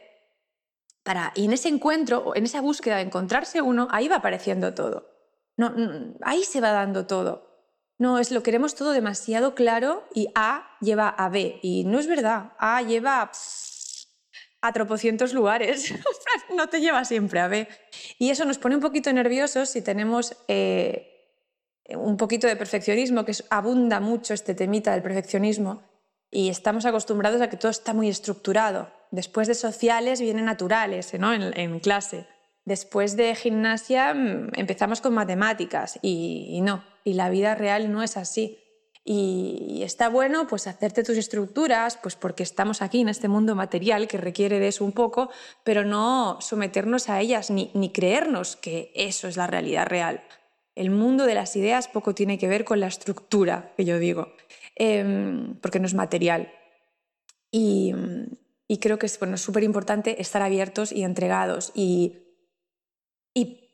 para, 1.03 1.31
y 1.36 1.45
en 1.45 1.53
ese 1.53 1.69
encuentro, 1.69 2.36
en 2.36 2.45
esa 2.45 2.62
búsqueda 2.62 2.97
de 2.97 3.03
encontrarse 3.03 3.62
uno, 3.62 3.88
ahí 3.91 4.07
va 4.07 4.17
apareciendo 4.17 4.73
todo. 4.73 5.10
No, 5.57 5.73
ahí 6.21 6.43
se 6.43 6.62
va 6.62 6.71
dando 6.71 7.05
todo. 7.05 7.51
No, 7.99 8.17
es 8.17 8.31
lo 8.31 8.41
queremos 8.41 8.73
todo 8.73 8.93
demasiado 8.93 9.53
claro 9.53 10.07
y 10.13 10.29
A 10.34 10.75
lleva 10.81 11.07
a 11.07 11.29
B. 11.29 11.60
Y 11.62 11.84
no 11.84 11.99
es 11.99 12.07
verdad. 12.07 12.53
A 12.57 12.81
lleva 12.81 13.31
a 14.62 14.73
tropocientos 14.73 15.34
lugares. 15.34 15.93
no 16.55 16.67
te 16.67 16.81
lleva 16.81 17.05
siempre 17.05 17.39
a 17.39 17.47
B. 17.47 17.67
Y 18.17 18.31
eso 18.31 18.45
nos 18.45 18.57
pone 18.57 18.75
un 18.75 18.81
poquito 18.81 19.13
nerviosos 19.13 19.69
si 19.69 19.84
tenemos 19.84 20.36
eh, 20.47 21.11
un 21.95 22.17
poquito 22.17 22.47
de 22.47 22.56
perfeccionismo, 22.56 23.25
que 23.25 23.34
abunda 23.49 23.99
mucho 23.99 24.34
este 24.34 24.56
temita 24.56 24.91
del 24.91 25.04
perfeccionismo. 25.04 25.84
Y 26.30 26.49
estamos 26.49 26.86
acostumbrados 26.86 27.41
a 27.41 27.49
que 27.49 27.58
todo 27.58 27.71
está 27.71 27.93
muy 27.93 28.08
estructurado. 28.08 28.89
Después 29.12 29.47
de 29.47 29.56
sociales 29.56 30.21
vienen 30.21 30.45
naturales 30.45 31.13
¿no? 31.19 31.34
en 31.34 31.80
clase. 31.80 32.25
Después 32.65 33.15
de 33.15 33.34
gimnasia 33.36 34.13
mm, 34.13 34.51
empezamos 34.56 35.01
con 35.01 35.13
matemáticas 35.13 35.99
y, 36.01 36.60
no, 36.62 36.84
y 37.04 37.13
la 37.13 37.30
vida 37.30 37.56
real 37.56 37.91
no 37.91 38.04
es 38.04 38.17
así. 38.17 38.58
Y, 39.04 39.82
está 39.84 40.10
bueno 40.10 40.45
pues 40.45 40.67
hacerte 40.67 41.04
tus 41.04 41.17
estructuras, 41.17 41.97
pues 41.97 42.15
porque 42.15 42.43
estamos 42.43 42.84
aquí 42.84 43.01
en 43.01 43.10
este 43.10 43.27
mundo 43.27 43.56
material 43.56 44.08
que 44.08 44.17
requiere 44.17 44.60
de 44.60 44.67
eso 44.67 44.86
un 44.86 44.91
poco, 44.91 45.32
pero 45.63 45.84
no 45.84 46.38
someternos 46.39 47.10
a 47.10 47.19
ellas 47.19 47.49
ni, 47.49 47.71
ni 47.73 47.91
creernos 47.91 48.56
que 48.56 48.91
eso 48.93 49.27
es 49.27 49.38
la 49.38 49.47
realidad 49.47 49.88
real. 49.88 50.23
El 50.75 50.89
mundo 50.91 51.25
de 51.25 51.36
las 51.36 51.55
ideas 51.55 51.88
poco 51.88 52.15
tiene 52.15 52.38
que 52.38 52.47
ver 52.47 52.63
con 52.63 52.79
la 52.79 52.88
estructura, 52.88 53.73
que 53.75 53.86
yo 53.86 53.99
digo, 53.99 54.34
em, 54.75 55.55
porque 55.62 55.79
no 55.79 55.86
es 55.86 55.93
material. 55.93 56.51
Y, 57.51 57.93
creo 58.79 58.97
que 58.97 59.05
es 59.05 59.19
súper 59.36 59.63
importante 59.63 60.21
estar 60.21 60.41
abiertos 60.41 60.93
y 60.93 61.03
entregados 61.03 61.71
y 61.75 62.21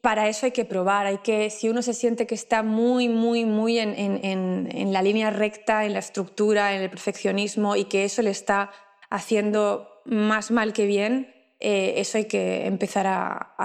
para 0.08 0.30
eso 0.30 0.46
hay 0.46 0.54
que 0.54 0.64
probar, 0.64 1.06
hay 1.06 1.18
que, 1.18 1.50
si 1.50 1.68
uno 1.68 1.82
se 1.82 1.94
siente 1.94 2.28
que 2.28 2.36
está 2.36 2.64
muy, 2.64 3.10
muy, 3.10 3.44
muy 3.44 3.78
en, 3.78 4.94
la 4.94 5.02
línea 5.02 5.32
recta, 5.32 5.84
en 5.84 5.92
la 5.92 6.00
estructura, 6.00 6.74
en 6.76 6.82
el 6.82 6.90
perfeccionismo 6.90 7.76
y 7.76 7.86
que 7.86 8.06
eso 8.06 8.22
le 8.22 8.30
está 8.30 8.72
haciendo 9.10 10.02
más 10.06 10.50
mal 10.50 10.72
que 10.72 10.86
bien, 10.86 11.34
eh, 11.60 11.96
eso 11.98 12.20
hay 12.20 12.26
que 12.26 12.68
empezar 12.68 13.08
a, 13.08 13.56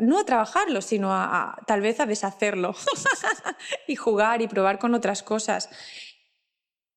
no 0.00 0.18
a 0.18 0.24
trabajarlo, 0.24 0.80
sino 0.80 1.12
a, 1.12 1.58
tal 1.66 1.82
vez 1.82 2.00
a 2.00 2.06
deshacerlo 2.06 2.74
y 3.86 3.94
jugar 3.94 4.40
y 4.40 4.48
probar 4.48 4.78
con 4.78 4.94
otras 4.94 5.22
cosas. 5.22 5.68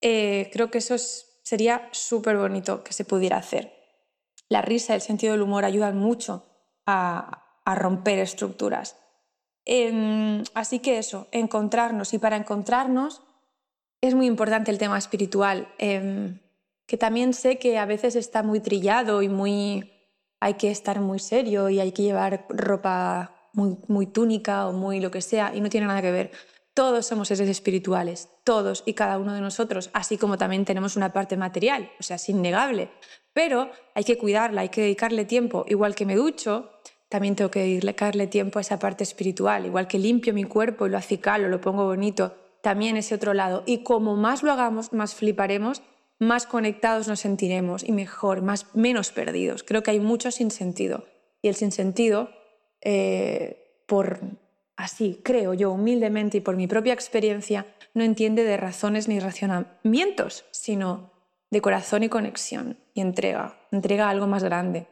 Eh, 0.01 0.49
creo 0.53 0.71
que 0.71 0.77
eso 0.77 0.95
sería 0.97 1.89
súper 1.91 2.37
bonito 2.37 2.83
que 2.83 2.93
se 2.93 3.03
pudiera 3.03 3.37
hacer. 3.37 3.73
La 4.47 4.61
risa, 4.61 4.95
el 4.95 5.01
sentido 5.01 5.33
del 5.33 5.41
humor 5.41 5.65
ayudan 5.65 5.97
mucho 5.97 6.45
a, 6.85 7.45
romper 7.65 8.17
estructuras. 8.17 8.97
Em, 9.63 10.43
así 10.55 10.79
que 10.79 10.97
eso, 10.97 11.27
encontrarnos. 11.31 12.15
Y 12.15 12.17
para 12.17 12.35
encontrarnos 12.35 13.21
es 14.01 14.15
muy 14.15 14.25
importante 14.25 14.71
el 14.71 14.79
tema 14.79 14.97
espiritual, 14.97 15.71
em, 15.77 16.39
que 16.87 16.97
también 16.97 17.35
sé 17.35 17.59
que 17.59 17.77
a 17.77 17.85
veces 17.85 18.15
está 18.15 18.41
muy 18.41 18.59
trillado 18.59 19.21
y 19.21 19.29
muy 19.29 19.98
hay 20.39 20.55
que 20.55 20.71
estar 20.71 20.99
muy 21.01 21.19
serio 21.19 21.69
y 21.69 21.79
hay 21.79 21.91
que 21.91 22.03
llevar 22.03 22.45
ropa 22.49 23.49
muy, 23.53 23.77
muy 23.87 24.07
túnica 24.07 24.67
o 24.67 24.73
muy 24.73 24.99
lo 24.99 25.11
que 25.11 25.21
sea, 25.21 25.53
y 25.55 25.61
no 25.61 25.69
tiene 25.69 25.87
nada 25.87 26.01
que 26.01 26.11
ver. 26.11 26.31
Todos 26.73 27.07
somos 27.07 27.27
seres 27.27 27.49
espirituales, 27.49 28.29
todos 28.43 28.83
y 28.85 28.93
cada 28.93 29.17
uno 29.17 29.33
de 29.33 29.41
nosotros, 29.41 29.89
así 29.93 30.17
como 30.17 30.37
también 30.37 30.65
tenemos 30.65 30.95
una 30.95 31.11
parte 31.11 31.35
material, 31.35 31.91
o 31.99 32.03
sea, 32.03 32.15
es 32.15 32.29
innegable. 32.29 32.89
Pero 33.33 33.69
hay 33.95 34.03
que 34.03 34.17
cuidarla, 34.17 34.61
hay 34.61 34.69
que 34.69 34.81
dedicarle 34.81 35.25
tiempo. 35.25 35.65
Igual 35.67 35.95
que 35.95 36.05
me 36.05 36.15
ducho, 36.15 36.71
también 37.09 37.35
tengo 37.35 37.51
que 37.51 37.59
dedicarle 37.59 38.27
tiempo 38.27 38.59
a 38.59 38.61
esa 38.61 38.79
parte 38.79 39.03
espiritual. 39.03 39.65
Igual 39.65 39.87
que 39.87 39.99
limpio 39.99 40.33
mi 40.33 40.45
cuerpo 40.45 40.87
y 40.87 40.89
lo 40.89 40.97
acicalo, 40.97 41.49
lo 41.49 41.59
pongo 41.59 41.85
bonito, 41.85 42.35
también 42.61 42.97
ese 42.97 43.15
otro 43.15 43.33
lado. 43.33 43.63
Y 43.65 43.83
como 43.83 44.15
más 44.15 44.43
lo 44.43 44.51
hagamos, 44.51 44.93
más 44.93 45.15
fliparemos, 45.15 45.81
más 46.19 46.45
conectados 46.45 47.07
nos 47.07 47.21
sentiremos 47.21 47.83
y 47.83 47.93
mejor, 47.93 48.41
más 48.41 48.75
menos 48.75 49.11
perdidos. 49.11 49.63
Creo 49.63 49.83
que 49.83 49.91
hay 49.91 49.99
mucho 49.99 50.31
sinsentido. 50.31 51.05
Y 51.41 51.47
el 51.47 51.55
sinsentido, 51.55 52.29
eh, 52.81 53.83
por 53.87 54.19
así 54.75 55.21
creo 55.23 55.53
yo 55.53 55.71
humildemente 55.71 56.37
y 56.37 56.41
por 56.41 56.57
mi 56.57 56.67
propia 56.67 56.93
experiencia, 56.93 57.65
no 57.93 58.03
entiende 58.03 58.43
de 58.43 58.57
razones 58.57 59.07
ni 59.07 59.19
racionamientos, 59.19 60.45
sino 60.51 61.11
de 61.49 61.61
corazón 61.61 62.03
y 62.03 62.09
conexión 62.09 62.77
y 62.93 63.01
entrega, 63.01 63.57
entrega 63.71 64.09
algo 64.09 64.27
más 64.27 64.43
grande. 64.43 64.87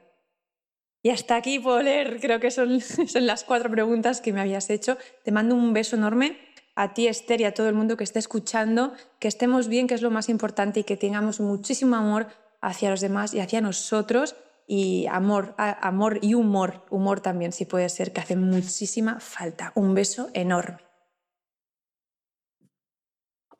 Y 1.03 1.09
hasta 1.09 1.35
aquí 1.35 1.59
puedo 1.59 1.81
leer, 1.81 2.19
creo 2.19 2.39
que 2.39 2.51
son, 2.51 2.81
son 2.81 3.27
las 3.27 3.43
cuatro 3.43 3.69
preguntas 3.69 4.21
que 4.21 4.33
me 4.33 4.41
habías 4.41 4.69
hecho. 4.69 4.97
Te 5.23 5.31
mando 5.31 5.55
un 5.55 5.73
beso 5.73 5.97
enorme 5.97 6.46
a 6.77 6.93
ti, 6.93 7.07
Esther, 7.07 7.41
y 7.41 7.43
a 7.45 7.55
todo 7.55 7.67
el 7.67 7.73
mundo 7.73 7.97
que 7.97 8.03
esté 8.03 8.19
escuchando, 8.19 8.93
que 9.17 9.27
estemos 9.27 9.67
bien, 9.67 9.87
que 9.87 9.95
es 9.95 10.03
lo 10.03 10.11
más 10.11 10.29
importante, 10.29 10.81
y 10.81 10.83
que 10.83 10.95
tengamos 10.95 11.39
muchísimo 11.39 11.95
amor 11.95 12.27
hacia 12.61 12.91
los 12.91 13.01
demás 13.01 13.33
y 13.33 13.39
hacia 13.39 13.61
nosotros. 13.61 14.35
Y 14.67 15.07
amor, 15.07 15.55
amor 15.57 16.19
y 16.21 16.35
humor, 16.35 16.85
humor 16.91 17.19
también, 17.19 17.51
si 17.51 17.65
puede 17.65 17.89
ser, 17.89 18.13
que 18.13 18.21
hace 18.21 18.35
muchísima 18.35 19.19
falta. 19.19 19.71
Un 19.73 19.95
beso 19.95 20.29
enorme. 20.33 20.77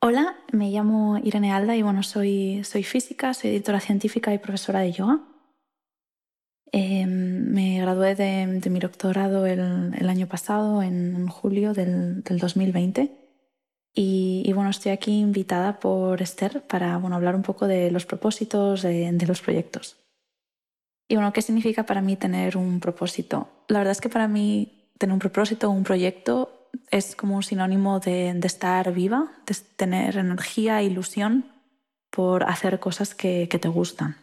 Hola, 0.00 0.36
me 0.52 0.70
llamo 0.70 1.18
Irene 1.18 1.52
Alda 1.52 1.74
y 1.74 1.82
bueno, 1.82 2.04
soy, 2.04 2.62
soy 2.62 2.84
física, 2.84 3.34
soy 3.34 3.50
editora 3.50 3.80
científica 3.80 4.32
y 4.32 4.38
profesora 4.38 4.78
de 4.78 4.92
yoga. 4.92 5.27
Em, 6.72 7.50
me 7.52 7.80
gradué 7.80 8.14
de, 8.14 8.70
mi 8.70 8.78
doctorado 8.78 9.46
el, 9.46 10.08
año 10.08 10.26
pasado, 10.26 10.82
en 10.82 11.26
julio 11.28 11.72
del, 11.72 12.22
2020. 12.24 13.14
Y, 13.94 14.52
bueno, 14.52 14.70
estoy 14.70 14.92
aquí 14.92 15.18
invitada 15.18 15.80
por 15.80 16.22
Esther 16.22 16.62
para 16.62 16.98
bueno, 16.98 17.16
hablar 17.16 17.34
un 17.34 17.42
poco 17.42 17.66
de 17.66 17.90
los 17.90 18.06
propósitos 18.06 18.82
de, 18.82 19.26
los 19.26 19.40
proyectos. 19.40 19.96
Y 21.08 21.14
bueno, 21.14 21.32
¿qué 21.32 21.42
significa 21.42 21.84
para 21.84 22.02
mí 22.02 22.16
tener 22.16 22.56
un 22.56 22.80
propósito? 22.80 23.48
La 23.68 23.78
verdad 23.78 23.92
es 23.92 24.00
que 24.00 24.10
para 24.10 24.28
mí 24.28 24.92
tener 24.98 25.12
un 25.12 25.18
propósito, 25.18 25.70
un 25.70 25.82
proyecto, 25.82 26.68
es 26.90 27.16
como 27.16 27.36
un 27.36 27.42
sinónimo 27.42 27.98
de, 27.98 28.34
de 28.34 28.46
estar 28.46 28.92
viva, 28.92 29.32
de 29.46 29.56
tener 29.76 30.18
energía, 30.18 30.82
ilusión 30.82 31.50
por 32.10 32.44
hacer 32.44 32.78
cosas 32.78 33.14
que, 33.14 33.48
que 33.48 33.58
te 33.58 33.68
gustan. 33.68 34.16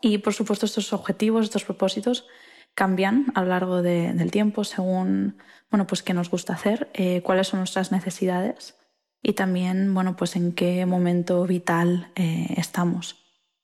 Y 0.00 0.18
por 0.18 0.34
supuesto 0.34 0.66
estos 0.66 0.92
objetivos, 0.92 1.44
estos 1.44 1.64
propósitos 1.64 2.26
cambian 2.74 3.26
a 3.34 3.42
lo 3.42 3.48
largo 3.48 3.82
del 3.82 4.30
tiempo 4.30 4.64
según 4.64 5.38
bueno, 5.70 5.86
pues 5.86 6.02
qué 6.02 6.14
nos 6.14 6.30
gusta 6.30 6.54
hacer, 6.54 6.88
eh, 6.94 7.22
cuáles 7.22 7.48
son 7.48 7.60
nuestras 7.60 7.92
necesidades 7.92 8.76
y 9.22 9.32
también 9.32 9.92
bueno, 9.92 10.16
pues 10.16 10.36
en 10.36 10.52
qué 10.52 10.86
momento 10.86 11.44
vital 11.44 12.12
eh, 12.14 12.54
estamos. 12.56 13.16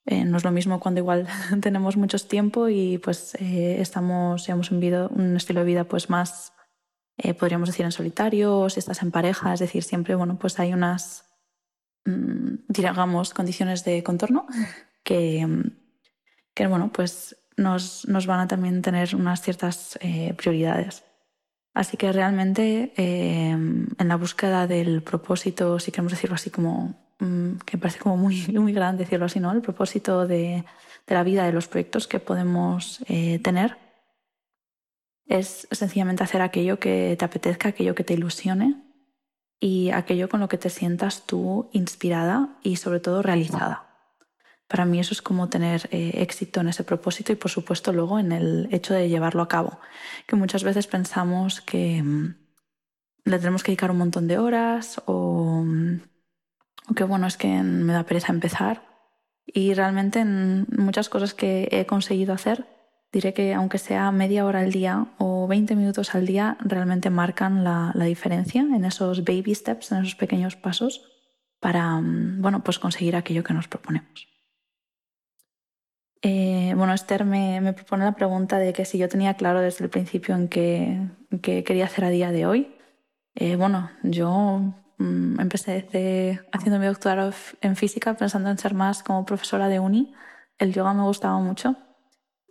Eh, 0.05 0.23
no 0.23 0.37
es 0.37 0.43
lo 0.43 0.51
mismo 0.51 0.79
cuando 0.79 0.99
igual 0.99 1.27
tenemos 1.61 1.97
mucho 1.97 2.19
tiempo 2.19 2.69
y 2.69 2.99
pues 2.99 3.35
estamos, 3.39 4.47
hemos 4.49 4.69
vivido 4.69 5.09
un 5.09 5.35
estilo 5.35 5.61
de 5.61 5.65
vida 5.65 5.83
pues 5.85 6.09
más, 6.09 6.53
podríamos 7.39 7.69
decir, 7.69 7.85
en 7.85 7.93
solitario, 7.93 8.59
o 8.59 8.69
si 8.69 8.79
estás 8.79 9.01
en 9.01 9.11
pareja, 9.11 9.53
es 9.53 9.61
decir, 9.61 9.83
siempre 9.83 10.15
bueno, 10.15 10.37
pues 10.37 10.59
hay 10.59 10.73
unas, 10.73 11.23
mm, 12.03 12.65
digamos, 12.67 13.33
condiciones 13.33 13.85
de 13.85 14.03
contorno 14.03 14.45
que, 15.03 15.47
que 16.55 16.65
bueno, 16.65 16.89
pues 16.91 17.35
nos, 17.57 18.07
nos 18.07 18.25
van 18.25 18.39
a 18.39 18.47
también 18.47 18.81
tener 18.81 19.15
unas 19.15 19.41
ciertas 19.41 19.99
eh, 20.01 20.33
prioridades. 20.33 21.03
Así 21.73 21.97
que 21.97 22.11
realmente 22.11 22.93
eh, 22.95 23.49
en 23.51 24.07
la 24.07 24.15
búsqueda 24.15 24.65
del 24.65 25.03
propósito, 25.03 25.77
si 25.77 25.91
queremos 25.91 26.13
decirlo 26.13 26.35
así 26.35 26.49
como, 26.49 26.95
mm, 27.19 27.57
que 27.65 27.77
parece 27.77 27.99
como 27.99 28.17
muy, 28.17 28.47
muy 28.53 28.73
grande 28.73 29.03
decirlo 29.03 29.25
así, 29.25 29.39
¿no? 29.39 29.51
El 29.51 29.61
propósito 29.61 30.25
de, 30.25 30.63
de 31.05 31.15
la 31.15 31.23
vida, 31.23 31.45
de 31.45 31.51
los 31.51 31.67
proyectos 31.67 32.07
que 32.07 32.19
podemos 32.19 33.03
eh, 33.07 33.39
tener, 33.39 33.77
es 35.27 35.67
sencillamente 35.71 36.23
hacer 36.23 36.41
aquello 36.41 36.79
que 36.79 37.15
te 37.17 37.25
apetezca, 37.25 37.69
aquello 37.69 37.95
que 37.95 38.03
te 38.03 38.13
ilusione 38.13 38.81
y 39.59 39.89
aquello 39.89 40.29
con 40.29 40.39
lo 40.39 40.47
que 40.47 40.57
te 40.57 40.69
sientas 40.69 41.25
tú 41.25 41.69
inspirada 41.73 42.57
y 42.63 42.77
sobre 42.77 42.99
todo 42.99 43.21
realizada. 43.21 43.84
Para 44.67 44.85
mí 44.85 44.99
eso 44.99 45.13
es 45.13 45.21
como 45.21 45.47
tener 45.49 45.87
eh, 45.91 46.11
éxito 46.15 46.59
en 46.59 46.69
ese 46.69 46.83
propósito 46.83 47.31
y 47.31 47.35
por 47.35 47.51
supuesto 47.51 47.93
luego 47.93 48.17
en 48.17 48.31
el 48.31 48.67
hecho 48.71 48.93
de 48.93 49.09
llevarlo 49.09 49.43
a 49.43 49.47
cabo. 49.47 49.79
Que 50.25 50.35
muchas 50.35 50.63
veces 50.63 50.87
pensamos 50.87 51.61
que 51.61 52.01
mm, 52.01 52.35
le 53.25 53.39
tenemos 53.39 53.63
que 53.63 53.71
dedicar 53.71 53.91
un 53.91 53.97
montón 53.97 54.27
de 54.27 54.39
horas 54.39 55.01
o, 55.05 55.63
mm, 55.63 56.01
o 56.89 56.93
que 56.95 57.03
bueno, 57.03 57.27
es 57.27 57.37
que 57.37 57.47
me 57.47 57.93
da 57.93 58.03
pereza 58.03 58.33
empezar. 58.33 58.83
Y 59.45 59.75
realmente 59.75 60.19
en 60.19 60.65
muchas 60.75 61.09
cosas 61.09 61.35
que 61.35 61.69
he 61.71 61.85
conseguido 61.85 62.33
hacer, 62.33 62.65
diré 63.11 63.35
que 63.35 63.53
aunque 63.53 63.77
sea 63.77 64.11
media 64.11 64.45
hora 64.45 64.61
al 64.61 64.71
día 64.71 65.13
o 65.19 65.47
20 65.47 65.75
minutos 65.75 66.15
al 66.15 66.25
día, 66.25 66.57
realmente 66.59 67.11
marcan 67.11 67.63
la, 67.63 67.91
la 67.93 68.05
diferencia 68.05 68.61
en 68.61 68.83
esos 68.83 69.23
baby 69.23 69.53
steps, 69.53 69.91
en 69.91 69.99
esos 69.99 70.15
pequeños 70.15 70.55
pasos 70.55 71.03
para 71.59 72.01
mm, 72.01 72.41
bueno, 72.41 72.63
pues 72.63 72.79
conseguir 72.79 73.15
aquello 73.15 73.43
que 73.43 73.53
nos 73.53 73.67
proponemos. 73.67 74.34
Eh, 76.27 76.73
bueno, 76.75 76.91
Esther 76.95 77.23
me, 77.23 77.71
propone 77.73 78.03
la 78.03 78.13
pregunta 78.13 78.57
de 78.57 78.73
que 78.73 78.83
si 78.83 78.97
yo 78.97 79.07
tenía 79.07 79.35
claro 79.35 79.61
desde 79.61 79.83
el 79.83 79.91
principio 79.91 80.33
en 80.33 80.47
qué, 80.47 81.07
quería 81.39 81.85
hacer 81.85 82.03
a 82.03 82.09
día 82.09 82.31
de 82.31 82.47
hoy. 82.47 82.75
Eh, 83.35 83.55
bueno, 83.55 83.91
yo 84.01 84.73
mm, 84.97 85.39
empecé 85.39 86.41
haciendo 86.51 86.79
mi 86.79 86.87
doctorado 86.87 87.31
en 87.61 87.75
física 87.75 88.15
pensando 88.15 88.49
en 88.49 88.57
ser 88.57 88.73
más 88.73 89.03
como 89.03 89.23
profesora 89.23 89.67
de 89.67 89.79
uni. 89.79 90.15
El 90.57 90.73
yoga 90.73 90.95
me 90.95 91.03
gustaba 91.03 91.37
mucho. 91.37 91.75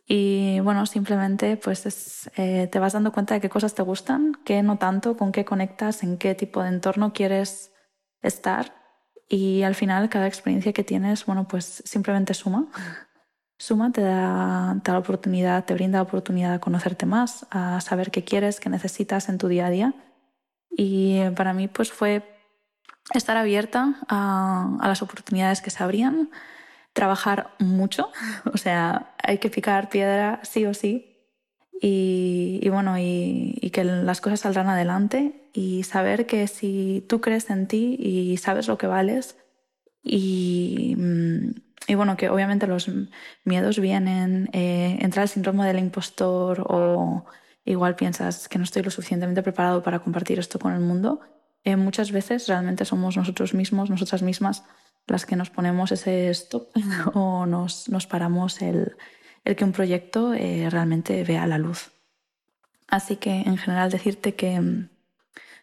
Y 0.07 0.61
bueno, 0.61 0.87
simplemente 0.87 1.57
pues 1.57 2.31
eh, 2.37 2.69
te 2.71 2.79
vas 2.79 2.93
dando 2.93 3.11
cuenta 3.11 3.35
de 3.35 3.41
qué 3.41 3.49
cosas 3.49 3.75
te 3.75 3.83
gustan, 3.83 4.37
qué 4.45 4.63
no 4.63 4.79
tanto, 4.79 5.17
con 5.17 5.33
qué 5.33 5.45
conectas, 5.45 6.05
en 6.05 6.17
qué 6.19 6.37
tipo 6.37 6.63
de 6.63 6.69
entorno 6.69 7.13
quieres 7.13 7.73
estar. 8.23 8.73
Y 9.29 9.65
al 9.65 9.75
final 9.75 10.09
cada 10.11 10.29
experiencia 10.29 10.73
que 10.73 10.85
tienes, 10.85 11.27
bueno, 11.27 11.49
pues 11.49 11.83
simplemente 11.85 12.35
suma. 12.35 12.69
Suma 13.65 13.91
te 13.93 14.03
da, 14.03 14.79
la 14.85 14.99
oportunidad, 14.99 15.65
te 15.65 15.73
brinda 15.73 15.97
la 15.97 16.03
oportunidad 16.03 16.53
de 16.53 16.61
conocerte 16.61 17.07
más, 17.07 17.47
a 17.49 17.81
saber 17.81 18.11
qué 18.11 18.23
quieres, 18.23 18.61
qué 18.61 18.69
necesitas 18.69 19.31
en 19.31 19.39
tu 19.39 19.49
día 19.49 19.65
a 19.65 19.71
día. 19.71 19.95
Y 20.71 21.23
para 21.31 21.55
mí 21.55 21.67
pues 21.67 21.91
fue 21.91 22.23
estar 23.15 23.39
abierta 23.39 23.95
a, 24.07 24.77
las 24.83 25.01
oportunidades 25.01 25.63
que 25.63 25.71
se 25.71 25.83
abrían, 25.83 26.29
trabajar 26.93 27.55
mucho, 27.59 28.13
o 28.53 28.59
sea, 28.59 29.15
hay 29.23 29.39
que 29.39 29.49
picar 29.49 29.89
piedra 29.89 30.41
sí 30.43 30.67
o 30.67 30.75
sí. 30.75 31.11
Y, 31.81 32.69
bueno, 32.69 32.99
y, 32.99 33.59
y, 33.63 33.71
que 33.71 33.83
las 33.83 34.21
cosas 34.21 34.41
saldrán 34.41 34.69
adelante 34.69 35.51
y 35.55 35.85
saber 35.85 36.27
que 36.27 36.49
si 36.49 37.05
tú 37.09 37.23
crees 37.23 37.49
en 37.49 37.67
ti 37.67 37.97
y 37.99 38.37
sabes 38.37 38.69
lo 38.69 38.77
que 38.77 38.87
vales 38.87 39.37
y, 40.03 40.97
mm, 40.99 41.64
y 41.87 41.95
bueno, 41.95 42.17
que 42.17 42.31
obviamente 42.31 42.67
los 42.67 42.91
miedos 43.45 43.79
vienen, 43.79 44.49
eh, 44.53 44.99
entrar 45.01 45.23
al 45.23 45.29
síndrome 45.29 45.67
del 45.67 45.79
impostor 45.79 46.65
o 46.67 47.27
igual 47.65 47.95
piensas 47.97 48.49
que 48.49 48.59
no 48.59 48.65
estoy 48.65 48.83
lo 48.83 48.91
suficientemente 48.91 49.43
preparado 49.43 49.83
para 49.83 49.99
compartir 49.99 50.39
esto 50.39 50.59
con 50.59 50.73
el 50.73 50.81
mundo. 50.81 51.21
Eh, 51.63 51.77
muchas 51.77 52.11
veces 52.13 52.49
realmente 52.49 52.85
somos 52.85 53.17
nosotros 53.17 53.55
mismos, 53.55 53.91
nosotras 53.91 54.23
mismas, 54.23 54.65
las 55.07 55.27
que 55.27 55.37
nos 55.37 55.51
ponemos 55.51 55.93
ese 55.93 56.31
stop 56.31 56.69
o 57.15 57.45
nos, 57.47 57.89
nos 57.89 58.07
paramos 58.07 58.63
el, 58.63 58.97
el, 59.45 59.57
que 59.57 59.65
un 59.65 59.73
proyecto 59.73 60.33
eh, 60.33 60.69
realmente 60.71 61.23
vea 61.25 61.47
la 61.47 61.59
luz. 61.59 61.91
Así 62.89 63.17
que 63.17 63.41
en 63.41 63.59
general 63.59 63.91
decirte 63.91 64.35
que, 64.35 64.89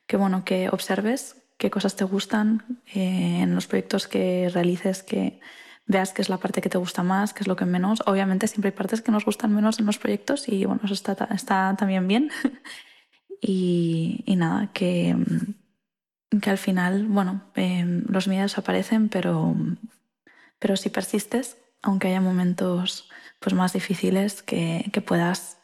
que, 0.06 0.18
bueno, 0.18 0.44
que 0.44 0.70
observes 0.70 1.38
qué 1.58 1.72
cosas 1.72 1.96
te 1.96 2.04
gustan 2.04 2.82
en 2.94 3.54
los 3.54 3.68
proyectos 3.68 4.08
que 4.08 4.50
realices, 4.52 5.04
que 5.04 5.40
veas 5.86 6.13
qué 6.13 6.22
es 6.22 6.30
la 6.30 6.38
parte 6.38 6.62
que 6.62 6.70
te 6.70 6.78
gusta 6.78 7.04
más, 7.04 7.34
qué 7.34 7.41
es 7.41 7.48
lo 7.48 7.56
que 7.56 7.65
menos. 7.65 8.02
Obviamente 8.06 8.48
siempre 8.48 8.70
hay 8.70 8.78
partes 8.78 9.02
que 9.02 9.12
nos 9.12 9.26
gustan 9.26 9.54
menos 9.54 9.80
en 9.80 9.86
los 9.86 9.98
proyectos 9.98 10.48
y 10.48 10.65
bueno, 10.65 10.82
eso 10.84 10.94
está, 10.94 11.13
está 11.34 11.76
también 11.78 12.08
bien. 12.08 12.32
y, 13.41 14.24
nada, 14.38 14.70
que, 14.74 15.15
que 16.41 16.50
al 16.50 16.58
final, 16.58 17.06
bueno, 17.08 17.44
em, 17.56 18.04
los 18.08 18.28
miedos 18.28 18.58
aparecen, 18.58 19.10
pero, 19.10 19.56
pero 20.60 20.78
si 20.78 20.89
persistes, 20.89 21.58
aunque 21.82 22.08
haya 22.08 22.22
momentos 22.22 23.10
pues, 23.39 23.54
más 23.54 23.74
difíciles, 23.74 24.44
que, 24.44 24.89
que 24.94 25.02
puedas 25.02 25.58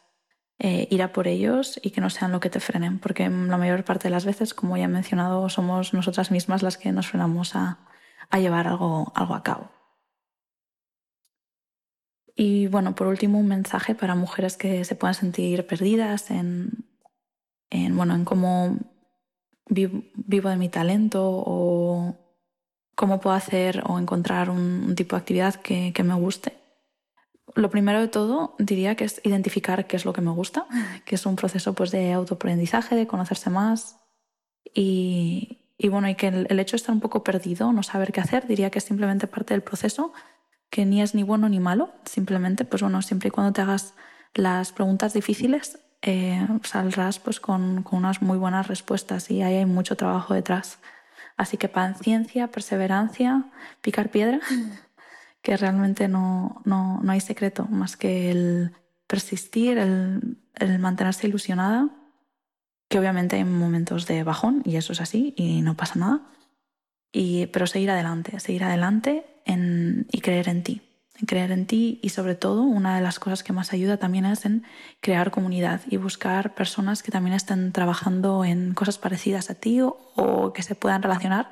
eh, 0.60 0.88
ir 0.90 1.02
a 1.02 1.12
por 1.12 1.28
ellos 1.28 1.78
y 1.82 1.90
que 1.90 2.00
no 2.00 2.10
sean 2.10 2.32
lo 2.32 2.40
que 2.40 2.50
te 2.50 2.58
frenen, 2.58 2.98
porque 2.98 3.28
la 3.28 3.58
mayor 3.58 3.84
parte 3.84 4.08
de 4.08 4.10
las 4.10 4.24
veces, 4.24 4.54
como 4.54 4.76
ya 4.76 4.84
he 4.84 4.88
mencionado, 4.88 5.48
somos 5.48 5.94
nosotras 5.94 6.32
mismas 6.32 6.64
las 6.64 6.76
que 6.76 6.90
nos 6.90 7.06
frenamos 7.06 7.54
a, 7.54 7.78
a 8.28 8.38
llevar 8.40 8.66
algo, 8.66 9.12
algo 9.14 9.34
a 9.36 9.42
cabo. 9.44 9.77
Y 12.40 12.68
bueno, 12.68 12.94
por 12.94 13.08
último, 13.08 13.40
un 13.40 13.48
mensaje 13.48 13.96
para 13.96 14.14
mujeres 14.14 14.56
que 14.56 14.84
se 14.84 14.94
puedan 14.94 15.14
sentir 15.14 15.66
perdidas 15.66 16.30
en, 16.30 16.84
en 17.68 17.96
bueno, 17.96 18.14
en 18.14 18.24
cómo 18.24 18.78
vivo, 19.66 20.48
de 20.48 20.56
mi 20.56 20.68
talento 20.68 21.20
o 21.24 22.14
cómo 22.94 23.18
puedo 23.18 23.34
hacer 23.34 23.82
o 23.88 23.98
encontrar 23.98 24.50
un, 24.50 24.94
tipo 24.94 25.16
de 25.16 25.20
actividad 25.20 25.56
que, 25.56 25.92
que, 25.92 26.04
me 26.04 26.14
guste. 26.14 26.52
Lo 27.56 27.70
primero 27.70 28.00
de 28.00 28.06
todo 28.06 28.54
diría 28.60 28.94
que 28.94 29.02
es 29.02 29.20
identificar 29.24 29.88
qué 29.88 29.96
es 29.96 30.04
lo 30.04 30.12
que 30.12 30.20
me 30.20 30.30
gusta, 30.30 30.68
que 31.04 31.16
es 31.16 31.26
un 31.26 31.34
proceso 31.34 31.74
pues, 31.74 31.90
de 31.90 32.12
autoaprendizaje, 32.12 32.94
de 32.94 33.08
conocerse 33.08 33.50
más 33.50 33.98
y, 34.72 35.58
y 35.76 35.88
bueno, 35.88 36.08
y 36.08 36.14
que 36.14 36.28
el, 36.28 36.46
el 36.50 36.60
hecho 36.60 36.76
de 36.76 36.82
estar 36.82 36.94
un 36.94 37.00
poco 37.00 37.24
perdido, 37.24 37.72
no 37.72 37.82
saber 37.82 38.12
qué 38.12 38.20
hacer, 38.20 38.46
diría 38.46 38.70
que 38.70 38.78
es 38.78 38.84
simplemente 38.84 39.26
parte 39.26 39.54
del 39.54 39.64
proceso 39.64 40.12
que 40.70 40.84
ni 40.84 41.02
es 41.02 41.14
ni 41.14 41.22
bueno 41.22 41.48
ni 41.48 41.60
malo, 41.60 41.92
simplemente, 42.04 42.64
pues 42.64 42.82
bueno, 42.82 43.02
siempre 43.02 43.28
y 43.28 43.30
cuando 43.30 43.52
te 43.52 43.62
hagas 43.62 43.94
las 44.34 44.72
preguntas 44.72 45.14
difíciles, 45.14 45.78
eh, 46.02 46.46
saldrás 46.62 47.18
pues 47.18 47.40
con, 47.40 47.82
con, 47.82 48.00
unas 48.00 48.22
muy 48.22 48.38
buenas 48.38 48.68
respuestas 48.68 49.30
y 49.30 49.42
ahí 49.42 49.56
hay 49.56 49.66
mucho 49.66 49.96
trabajo 49.96 50.34
detrás. 50.34 50.78
Así 51.36 51.56
que 51.56 51.68
paciencia, 51.68 52.48
perseverancia, 52.48 53.44
picar 53.80 54.10
piedra, 54.10 54.40
que 55.42 55.56
realmente 55.56 56.08
no, 56.08 56.62
no, 56.64 57.00
no 57.02 57.12
hay 57.12 57.20
secreto 57.20 57.66
más 57.66 57.96
que 57.96 58.30
el 58.30 58.72
persistir, 59.06 59.78
el, 59.78 60.38
el 60.54 60.78
mantenerse 60.78 61.26
ilusionada, 61.26 61.88
que 62.88 62.98
obviamente 62.98 63.36
hay 63.36 63.44
momentos 63.44 64.06
de 64.06 64.22
bajón 64.24 64.62
y 64.64 64.76
eso 64.76 64.92
es 64.92 65.00
así 65.00 65.34
y 65.36 65.62
no 65.62 65.76
pasa 65.76 65.98
nada. 65.98 66.22
Y, 67.12 67.46
pero 67.46 67.66
seguir 67.66 67.90
adelante, 67.90 68.38
seguir 68.40 68.64
adelante 68.64 69.24
y 70.10 70.20
creer 70.20 70.48
en 70.48 70.62
ti, 70.62 70.82
creer 71.26 71.52
en 71.52 71.66
ti 71.66 72.00
y 72.02 72.10
sobre 72.10 72.34
todo 72.34 72.62
una 72.62 72.96
de 72.96 73.02
las 73.02 73.18
cosas 73.18 73.42
que 73.42 73.52
más 73.52 73.72
ayuda 73.72 73.96
también 73.96 74.26
es 74.26 74.44
en 74.44 74.64
crear 75.00 75.30
comunidad 75.30 75.80
y 75.88 75.96
buscar 75.96 76.54
personas 76.54 77.02
que 77.02 77.10
también 77.10 77.34
estén 77.34 77.72
trabajando 77.72 78.44
en 78.44 78.74
cosas 78.74 78.98
parecidas 78.98 79.50
a 79.50 79.54
ti 79.54 79.80
o, 79.80 80.52
que 80.54 80.62
se 80.62 80.74
puedan 80.74 81.02
relacionar 81.02 81.48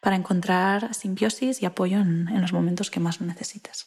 para 0.00 0.16
encontrar 0.16 0.94
simbiosis 0.94 1.62
y 1.62 1.66
apoyo 1.66 1.98
en, 1.98 2.28
en 2.28 2.40
los 2.40 2.52
momentos 2.52 2.90
que 2.90 3.00
más 3.00 3.20
lo 3.20 3.26
necesites. 3.26 3.86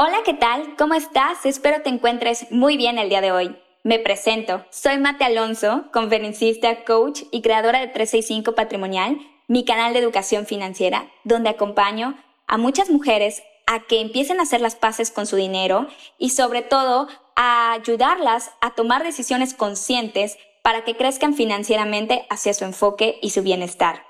Hola, 0.00 0.18
¿qué 0.24 0.34
tal? 0.34 0.76
¿Cómo 0.76 0.94
estás? 0.94 1.44
Espero 1.44 1.82
te 1.82 1.88
encuentres 1.88 2.46
muy 2.52 2.76
bien 2.76 2.98
el 2.98 3.08
día 3.08 3.20
de 3.20 3.32
hoy. 3.32 3.58
Me 3.84 3.98
presento, 3.98 4.64
soy 4.70 4.98
Mate 4.98 5.24
Alonso, 5.24 5.84
conferencista, 5.92 6.84
coach 6.84 7.22
y 7.30 7.42
creadora 7.42 7.80
de 7.80 7.88
365 7.88 8.54
Patrimonial 8.54 9.18
mi 9.48 9.64
canal 9.64 9.94
de 9.94 9.98
educación 9.98 10.46
financiera, 10.46 11.10
donde 11.24 11.48
acompaño 11.48 12.14
a 12.46 12.58
muchas 12.58 12.90
mujeres 12.90 13.42
a 13.66 13.80
que 13.80 14.00
empiecen 14.00 14.40
a 14.40 14.42
hacer 14.42 14.60
las 14.60 14.76
paces 14.76 15.10
con 15.10 15.26
su 15.26 15.36
dinero 15.36 15.88
y 16.18 16.30
sobre 16.30 16.62
todo 16.62 17.08
a 17.34 17.72
ayudarlas 17.72 18.50
a 18.60 18.74
tomar 18.74 19.02
decisiones 19.02 19.54
conscientes 19.54 20.38
para 20.62 20.84
que 20.84 20.96
crezcan 20.96 21.34
financieramente 21.34 22.26
hacia 22.30 22.54
su 22.54 22.64
enfoque 22.64 23.18
y 23.22 23.30
su 23.30 23.42
bienestar. 23.42 24.04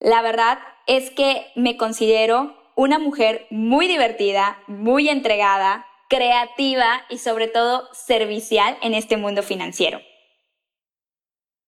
La 0.00 0.22
verdad 0.22 0.58
es 0.86 1.10
que 1.10 1.46
me 1.54 1.76
considero 1.76 2.56
una 2.76 2.98
mujer 2.98 3.46
muy 3.50 3.86
divertida, 3.88 4.58
muy 4.66 5.08
entregada, 5.08 5.86
creativa 6.08 7.04
y 7.08 7.18
sobre 7.18 7.48
todo 7.48 7.88
servicial 7.92 8.78
en 8.82 8.94
este 8.94 9.16
mundo 9.16 9.42
financiero. 9.42 10.00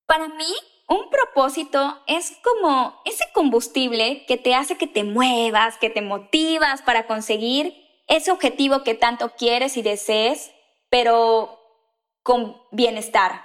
Para 0.07 0.29
mí, 0.29 0.55
un 0.89 1.11
propósito 1.11 2.03
es 2.07 2.39
como 2.43 3.01
ese 3.05 3.25
combustible 3.35 4.25
que 4.27 4.39
te 4.39 4.55
hace 4.55 4.79
que 4.79 4.87
te 4.87 5.05
muevas, 5.05 5.77
que 5.77 5.91
te 5.91 6.01
motivas 6.01 6.81
para 6.83 7.07
conseguir 7.07 7.75
ese 8.07 8.31
objetivo 8.31 8.83
que 8.85 8.95
tanto 8.95 9.31
quieres 9.37 9.77
y 9.77 9.83
desees, 9.83 10.51
pero 10.89 11.61
con 12.23 12.57
bienestar, 12.71 13.45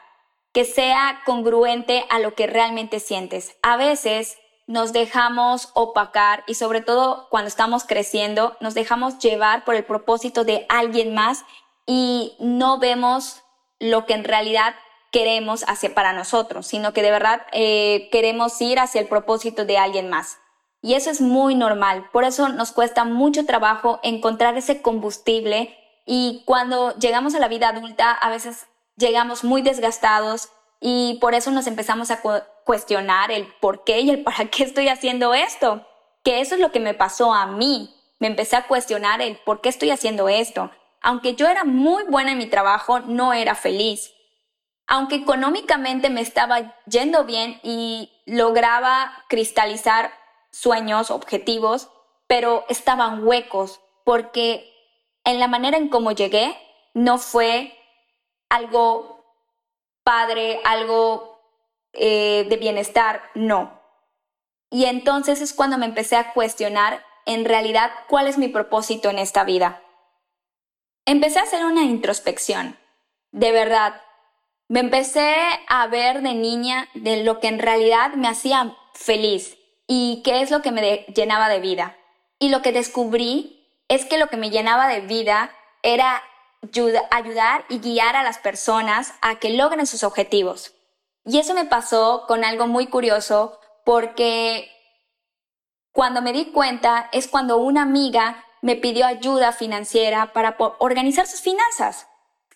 que 0.54 0.64
sea 0.64 1.22
congruente 1.26 2.06
a 2.10 2.20
lo 2.20 2.34
que 2.34 2.48
realmente 2.48 3.02
sientes. 3.02 3.58
A 3.62 3.76
veces 3.76 4.38
nos 4.68 4.93
dejamos 4.93 5.70
opacar 5.74 6.43
y 6.47 6.55
sobre 6.55 6.82
todo 6.82 7.28
cuando 7.30 7.47
estamos 7.47 7.84
creciendo, 7.84 8.55
nos 8.59 8.74
dejamos 8.74 9.20
llevar 9.20 9.66
por 9.66 9.76
el 9.76 9.84
propósito 9.84 10.43
de 10.43 10.66
alguien 10.70 11.14
más 11.14 11.43
y 11.86 12.36
no 12.39 12.80
vemos 12.80 13.43
lo 13.80 14.05
que 14.05 14.14
en 14.14 14.24
realidad 14.24 14.76
queremos 15.11 15.64
hacer 15.68 15.93
para 15.93 16.14
nosotros, 16.14 16.66
sino 16.66 16.93
que 16.93 17.01
de 17.01 17.11
verdad 17.11 17.45
eh, 17.51 18.09
queremos 18.11 18.59
ir 18.61 18.80
hacia 18.80 19.01
el 19.01 19.07
propósito 19.07 19.66
de 19.66 19.78
alguien 19.78 20.09
más. 20.09 20.39
Y 20.82 20.95
eso 20.95 21.09
es 21.09 21.22
muy 21.22 21.55
normal. 21.55 22.09
Por 22.11 22.24
eso 22.24 22.49
nos 22.49 22.72
cuesta 22.72 23.05
mucho 23.05 23.45
trabajo 23.45 23.99
encontrar 24.03 24.57
ese 24.57 24.82
combustible 24.82 25.78
y 26.05 26.43
cuando 26.45 26.97
llegamos 26.97 27.36
a 27.36 27.39
la 27.39 27.47
vida 27.47 27.70
adulta 27.70 28.11
a 28.11 28.30
veces 28.30 28.68
llegamos 28.97 29.43
muy 29.43 29.61
desgastados 29.61 30.49
y 30.82 31.18
por 31.22 31.34
eso 31.34 31.51
nos 31.51 31.68
empezamos 31.68 32.11
a 32.11 32.22
cuestionar 32.64 33.32
el 33.32 33.47
por 33.59 33.84
qué 33.84 34.01
y 34.01 34.09
el 34.09 34.24
para 34.24 34.45
qué 34.45 34.64
estoy 34.64 34.88
haciendo 34.88 35.34
esto. 35.34 35.88
Que 36.24 36.41
eso 36.41 36.55
es 36.55 36.61
lo 36.61 36.72
que 36.72 36.80
me 36.80 36.93
pasó 36.93 37.34
a 37.34 37.45
mí. 37.45 37.93
Me 38.20 38.28
empecé 38.28 38.55
a 38.55 38.68
cuestionar 38.68 39.22
el 39.22 39.38
por 39.38 39.61
qué 39.61 39.70
estoy 39.70 39.89
haciendo 39.89 40.30
esto. 40.30 40.72
Aunque 41.01 41.36
yo 41.36 41.47
era 41.47 41.64
muy 41.64 42.03
buena 42.05 42.32
en 42.32 42.38
mi 42.38 42.47
trabajo, 42.47 42.99
no 43.01 43.34
era 43.34 43.55
feliz 43.55 44.14
aunque 44.88 45.16
económicamente 45.16 46.09
me 46.09 46.22
estaba 46.22 46.76
yendo 46.86 47.24
bien 47.24 47.59
y 47.64 48.11
lograba 48.26 49.24
cristalizar 49.30 50.11
sueños, 50.51 51.09
objetivos, 51.09 51.89
pero 52.28 52.66
estaban 52.70 53.26
huecos 53.26 53.82
porque 54.03 54.70
en 55.24 55.39
la 55.39 55.47
manera 55.47 55.78
en 55.78 55.89
cómo 55.89 56.11
llegué 56.11 56.55
no 56.93 57.18
fue 57.18 57.78
algo 58.49 59.26
padre, 60.03 60.59
algo 60.66 61.33
eh, 61.94 62.46
de 62.50 62.58
bienestar, 62.58 63.24
no. 63.36 63.82
Y 64.70 64.86
entonces 64.86 65.41
es 65.41 65.54
cuando 65.54 65.78
me 65.78 65.86
empecé 65.86 66.16
a 66.16 66.34
cuestionar 66.34 67.06
en 67.26 67.46
realidad 67.46 67.91
cuál 68.10 68.28
es 68.28 68.38
mi 68.38 68.48
propósito 68.48 69.10
en 69.10 69.20
esta 69.20 69.44
vida. 69.44 69.82
Empecé 71.06 71.39
a 71.39 71.44
hacer 71.44 71.64
una 71.66 71.84
introspección. 71.84 72.78
De 73.32 73.52
verdad, 73.52 74.02
me 74.68 74.80
empecé 74.80 75.36
a 75.68 75.88
ver 75.88 76.22
de 76.22 76.34
niña 76.34 76.89
de 76.94 77.24
lo 77.24 77.39
que 77.39 77.48
en 77.48 77.60
realidad 77.60 78.14
me 78.14 78.28
hacía 78.28 78.76
feliz 78.94 79.58
y 79.88 80.22
qué 80.24 80.41
es 80.41 80.50
lo 80.50 80.62
que 80.62 80.72
me 80.72 81.06
llenaba 81.14 81.50
de 81.50 81.60
vida. 81.60 81.98
Y 82.39 82.50
lo 82.50 82.62
que 82.62 82.72
descubrí 82.72 83.68
es 83.88 84.06
que 84.06 84.18
lo 84.18 84.28
que 84.28 84.38
me 84.38 84.50
llenaba 84.50 84.88
de 84.88 85.02
vida 85.02 85.52
era 85.84 86.24
ayudar 87.12 87.66
y 87.70 87.80
guiar 87.80 88.16
a 88.16 88.24
las 88.24 88.38
personas 88.38 89.14
a 89.22 89.36
que 89.36 89.50
logren 89.50 89.86
sus 89.86 90.04
objetivos. 90.04 90.74
Y 91.26 91.40
eso 91.40 91.54
me 91.54 91.66
pasó 91.66 92.26
con 92.28 92.44
algo 92.44 92.68
muy 92.68 92.88
curioso 92.88 93.60
porque 93.86 94.70
cuando 95.92 96.22
me 96.22 96.34
di 96.34 96.46
cuenta 96.52 97.10
es 97.12 97.28
cuando 97.28 97.58
una 97.58 97.84
amiga 97.84 98.44
me 98.62 98.76
pidió 98.76 99.06
ayuda 99.06 99.52
financiera 99.52 100.34
para 100.34 100.56
organizar 100.80 101.28
sus 101.28 101.42
finanzas. 101.42 102.08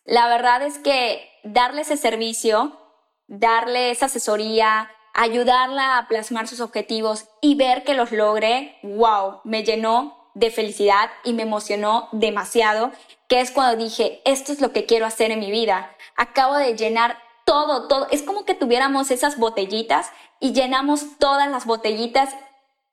La 0.05 0.28
verdad 0.28 0.61
es 0.61 0.78
que 0.78 1.30
darle 1.43 1.82
ese 1.82 1.97
servicio, 1.97 2.80
darle 3.28 3.91
esa 3.91 4.05
asesoría, 4.05 4.89
ayudarla 5.13 5.97
a 5.97 6.07
plasmar 6.07 6.47
sus 6.47 6.61
objetivos 6.61 7.28
y 7.41 7.55
ver 7.55 7.84
que 7.84 7.93
los 7.93 8.11
logre, 8.11 8.78
wow, 8.84 9.41
me 9.43 9.63
llenó 9.63 10.32
de 10.34 10.51
felicidad 10.51 11.09
y 11.24 11.34
me 11.34 11.43
emocionó 11.43 12.07
demasiado, 12.11 12.91
que 13.28 13.41
es 13.41 13.51
cuando 13.51 13.84
dije, 13.84 14.22
esto 14.26 14.53
es 14.53 14.61
lo 14.61 14.72
que 14.72 14.86
quiero 14.86 15.05
hacer 15.05 15.32
en 15.32 15.39
mi 15.39 15.51
vida. 15.51 15.95
Acabo 16.15 16.55
de 16.55 16.76
llenar 16.76 17.18
todo, 17.47 17.87
todo. 17.87 18.07
Es 18.11 18.23
como 18.23 18.43
que 18.43 18.53
tuviéramos 18.53 19.09
esas 19.09 19.37
botellitas 19.37 20.11
y 20.41 20.51
llenamos 20.51 21.17
todas 21.17 21.49
las 21.49 21.65
botellitas 21.65 22.35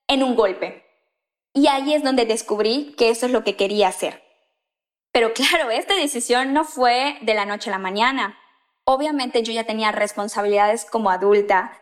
en 0.06 0.22
un 0.22 0.36
golpe. 0.36 0.86
Y 1.52 1.66
ahí 1.66 1.92
es 1.92 2.04
donde 2.04 2.24
descubrí 2.24 2.94
que 2.96 3.10
eso 3.10 3.26
es 3.26 3.32
lo 3.32 3.42
que 3.42 3.56
quería 3.56 3.88
hacer. 3.88 4.22
Pero 5.10 5.32
claro, 5.34 5.70
esta 5.70 5.94
decisión 5.94 6.52
no 6.52 6.64
fue 6.64 7.18
de 7.22 7.34
la 7.34 7.46
noche 7.46 7.68
a 7.68 7.72
la 7.72 7.78
mañana. 7.78 8.38
Obviamente 8.84 9.42
yo 9.42 9.52
ya 9.52 9.64
tenía 9.64 9.90
responsabilidades 9.90 10.84
como 10.84 11.10
adulta 11.10 11.76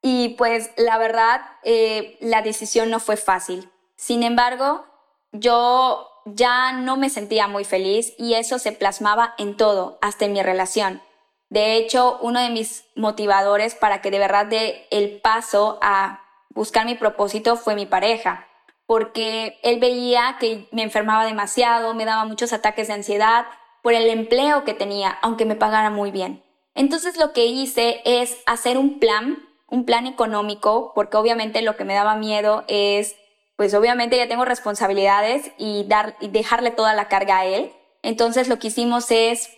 y 0.00 0.30
pues 0.30 0.70
la 0.78 0.96
verdad 0.96 1.42
eh, 1.64 2.16
la 2.20 2.40
decisión 2.40 2.88
no 2.88 2.98
fue 2.98 3.18
fácil. 3.18 3.70
Sin 3.96 4.22
embargo, 4.22 4.86
yo 5.32 6.08
ya 6.24 6.72
no 6.72 6.96
me 6.96 7.10
sentía 7.10 7.46
muy 7.46 7.64
feliz 7.64 8.14
y 8.16 8.34
eso 8.34 8.58
se 8.58 8.72
plasmaba 8.72 9.34
en 9.36 9.58
todo, 9.58 9.98
hasta 10.00 10.24
en 10.24 10.32
mi 10.32 10.42
relación. 10.42 11.02
De 11.48 11.76
hecho, 11.76 12.18
uno 12.22 12.40
de 12.40 12.50
mis 12.50 12.84
motivadores 12.96 13.74
para 13.74 14.00
que 14.00 14.10
de 14.10 14.18
verdad 14.18 14.46
dé 14.46 14.86
el 14.90 15.20
paso 15.20 15.78
a 15.80 16.22
buscar 16.50 16.86
mi 16.86 16.94
propósito 16.94 17.56
fue 17.56 17.74
mi 17.74 17.86
pareja, 17.86 18.48
porque 18.86 19.58
él 19.62 19.78
veía 19.78 20.36
que 20.40 20.68
me 20.72 20.82
enfermaba 20.82 21.24
demasiado, 21.24 21.94
me 21.94 22.04
daba 22.04 22.24
muchos 22.24 22.52
ataques 22.52 22.88
de 22.88 22.94
ansiedad 22.94 23.46
por 23.82 23.94
el 23.94 24.08
empleo 24.08 24.64
que 24.64 24.74
tenía, 24.74 25.18
aunque 25.22 25.44
me 25.44 25.54
pagara 25.54 25.90
muy 25.90 26.10
bien. 26.10 26.42
Entonces 26.74 27.16
lo 27.16 27.32
que 27.32 27.46
hice 27.46 28.02
es 28.04 28.36
hacer 28.46 28.78
un 28.78 28.98
plan, 28.98 29.38
un 29.68 29.84
plan 29.84 30.06
económico, 30.06 30.92
porque 30.94 31.16
obviamente 31.16 31.62
lo 31.62 31.76
que 31.76 31.84
me 31.84 31.94
daba 31.94 32.16
miedo 32.16 32.64
es, 32.68 33.16
pues 33.56 33.72
obviamente 33.74 34.16
ya 34.16 34.28
tengo 34.28 34.44
responsabilidades 34.44 35.52
y, 35.58 35.84
dar, 35.84 36.16
y 36.20 36.28
dejarle 36.28 36.70
toda 36.70 36.94
la 36.94 37.08
carga 37.08 37.38
a 37.38 37.46
él. 37.46 37.72
Entonces 38.02 38.48
lo 38.48 38.58
que 38.58 38.68
hicimos 38.68 39.10
es 39.10 39.55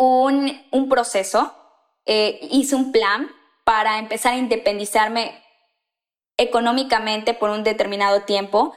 un, 0.00 0.88
proceso, 0.88 1.54
eh, 2.06 2.38
hice 2.50 2.74
un 2.74 2.90
plan 2.90 3.30
para 3.64 3.98
empezar 3.98 4.32
a 4.32 4.38
independizarme 4.38 5.44
económicamente 6.38 7.34
por 7.34 7.50
un 7.50 7.64
determinado 7.64 8.22
tiempo 8.22 8.74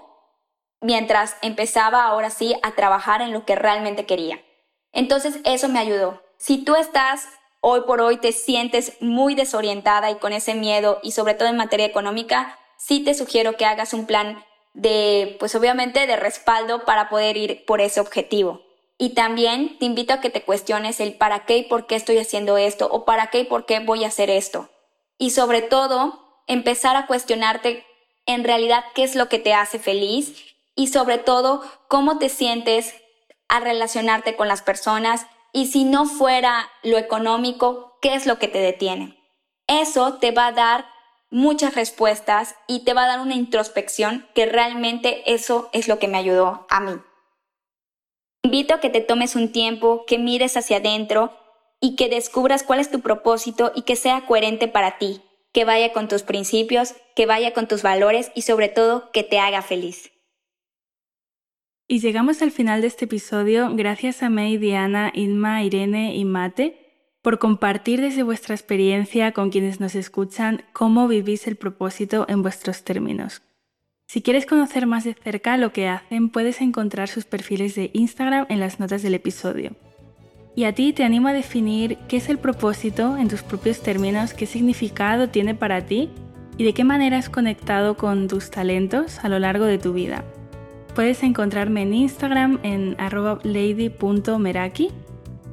mientras 0.81 1.37
empezaba 1.41 2.03
ahora 2.03 2.29
sí 2.29 2.55
a 2.61 2.71
trabajar 2.71 3.21
en 3.21 3.31
lo 3.31 3.45
que 3.45 3.55
realmente 3.55 4.05
quería. 4.05 4.43
Entonces 4.91 5.39
eso 5.45 5.69
me 5.69 5.79
ayudó. 5.79 6.21
Si 6.37 6.65
tú 6.65 6.75
estás 6.75 7.29
hoy 7.61 7.81
por 7.87 8.01
hoy 8.01 8.17
te 8.17 8.33
sientes 8.33 8.97
muy 8.99 9.33
desorientada 9.33 10.11
y 10.11 10.15
con 10.15 10.33
ese 10.33 10.55
miedo 10.55 10.99
y 11.03 11.13
sobre 11.13 11.35
todo 11.35 11.47
en 11.47 11.55
materia 11.55 11.85
económica, 11.85 12.59
sí 12.77 13.01
te 13.01 13.13
sugiero 13.13 13.55
que 13.55 13.65
hagas 13.65 13.93
un 13.93 14.05
plan 14.05 14.43
de, 14.73 15.37
pues 15.39 15.55
obviamente 15.55 16.05
de 16.05 16.17
respaldo 16.17 16.83
para 16.83 17.07
poder 17.07 17.37
ir 17.37 17.63
por 17.65 17.79
ese 17.79 18.01
objetivo. 18.01 18.61
Y 19.03 19.09
también 19.09 19.77
te 19.79 19.85
invito 19.85 20.13
a 20.13 20.21
que 20.21 20.29
te 20.29 20.43
cuestiones 20.43 21.01
el 21.01 21.15
para 21.15 21.45
qué 21.45 21.57
y 21.57 21.63
por 21.63 21.87
qué 21.87 21.95
estoy 21.95 22.19
haciendo 22.19 22.55
esto 22.55 22.87
o 22.89 23.03
para 23.03 23.27
qué 23.27 23.41
y 23.41 23.43
por 23.43 23.65
qué 23.65 23.81
voy 23.81 24.05
a 24.05 24.07
hacer 24.07 24.29
esto. 24.29 24.69
Y 25.17 25.31
sobre 25.31 25.61
todo, 25.61 26.41
empezar 26.47 26.95
a 26.95 27.05
cuestionarte 27.05 27.85
en 28.25 28.45
realidad 28.45 28.85
qué 28.95 29.03
es 29.03 29.15
lo 29.15 29.27
que 29.27 29.39
te 29.39 29.53
hace 29.53 29.77
feliz 29.77 30.55
y 30.73 30.87
sobre 30.87 31.17
todo 31.17 31.63
cómo 31.89 32.17
te 32.17 32.29
sientes 32.29 32.95
al 33.49 33.63
relacionarte 33.63 34.37
con 34.37 34.47
las 34.47 34.61
personas 34.61 35.27
y 35.51 35.67
si 35.67 35.83
no 35.83 36.05
fuera 36.05 36.69
lo 36.81 36.97
económico, 36.97 37.97
¿qué 38.01 38.13
es 38.13 38.25
lo 38.25 38.39
que 38.39 38.47
te 38.47 38.59
detiene? 38.59 39.19
Eso 39.67 40.13
te 40.13 40.31
va 40.31 40.47
a 40.47 40.53
dar 40.53 40.85
muchas 41.29 41.75
respuestas 41.75 42.55
y 42.69 42.85
te 42.85 42.93
va 42.93 43.03
a 43.03 43.07
dar 43.07 43.19
una 43.19 43.35
introspección 43.35 44.29
que 44.33 44.45
realmente 44.45 45.33
eso 45.33 45.69
es 45.73 45.89
lo 45.89 45.99
que 45.99 46.07
me 46.07 46.19
ayudó 46.19 46.65
a 46.69 46.79
mí. 46.79 46.93
Invito 48.43 48.73
a 48.73 48.81
que 48.81 48.89
te 48.89 48.99
tomes 48.99 49.37
un 49.37 49.53
tiempo, 49.53 50.03
que 50.05 50.19
mires 50.19 50.57
hacia 50.57 50.77
adentro 50.77 51.31
y 51.79 51.95
que 51.95 52.09
descubras 52.09 52.63
cuál 52.63 52.81
es 52.81 52.91
tu 52.91 52.99
propósito 52.99 53.71
y 53.73 53.83
que 53.83 53.95
sea 53.95 54.25
coherente 54.25 54.67
para 54.67 54.97
ti, 54.97 55.21
que 55.53 55.63
vaya 55.63 55.93
con 55.93 56.09
tus 56.09 56.23
principios, 56.23 56.93
que 57.15 57.25
vaya 57.25 57.53
con 57.53 57.69
tus 57.69 57.83
valores 57.83 58.31
y 58.35 58.41
sobre 58.41 58.67
todo 58.67 59.11
que 59.11 59.23
te 59.23 59.39
haga 59.39 59.61
feliz. 59.61 60.11
Y 61.87 61.99
llegamos 61.99 62.41
al 62.41 62.51
final 62.51 62.81
de 62.81 62.87
este 62.87 63.05
episodio 63.05 63.69
gracias 63.73 64.21
a 64.23 64.29
May, 64.29 64.57
Diana, 64.57 65.11
Inma, 65.13 65.63
Irene 65.63 66.15
y 66.15 66.25
Mate 66.25 66.79
por 67.21 67.39
compartir 67.39 68.01
desde 68.01 68.23
vuestra 68.23 68.55
experiencia 68.55 69.31
con 69.31 69.49
quienes 69.51 69.79
nos 69.79 69.95
escuchan 69.95 70.65
cómo 70.73 71.07
vivís 71.07 71.47
el 71.47 71.55
propósito 71.55 72.25
en 72.27 72.41
vuestros 72.41 72.83
términos. 72.83 73.41
Si 74.13 74.21
quieres 74.21 74.45
conocer 74.45 74.85
más 74.85 75.05
de 75.05 75.15
cerca 75.15 75.57
lo 75.57 75.73
que 75.73 75.87
hacen, 75.87 76.29
puedes 76.29 76.61
encontrar 76.61 77.07
sus 77.07 77.25
perfiles 77.25 77.73
de 77.73 77.89
Instagram 77.93 78.45
en 78.47 78.59
las 78.59 78.79
notas 78.79 79.01
del 79.01 79.15
episodio. 79.15 79.71
Y 80.55 80.65
a 80.65 80.75
ti 80.75 80.93
te 80.93 81.03
animo 81.03 81.29
a 81.29 81.33
definir 81.33 81.97
qué 82.07 82.17
es 82.17 82.29
el 82.29 82.37
propósito 82.37 83.17
en 83.17 83.27
tus 83.27 83.41
propios 83.41 83.81
términos, 83.81 84.35
qué 84.35 84.45
significado 84.45 85.29
tiene 85.29 85.55
para 85.55 85.87
ti 85.87 86.11
y 86.59 86.63
de 86.63 86.75
qué 86.75 86.83
manera 86.83 87.17
has 87.17 87.27
conectado 87.27 87.97
con 87.97 88.27
tus 88.27 88.51
talentos 88.51 89.17
a 89.23 89.29
lo 89.29 89.39
largo 89.39 89.65
de 89.65 89.79
tu 89.79 89.93
vida. 89.93 90.23
Puedes 90.93 91.23
encontrarme 91.23 91.81
en 91.81 91.95
Instagram 91.95 92.59
en 92.61 92.95
lady.meraki 93.43 94.91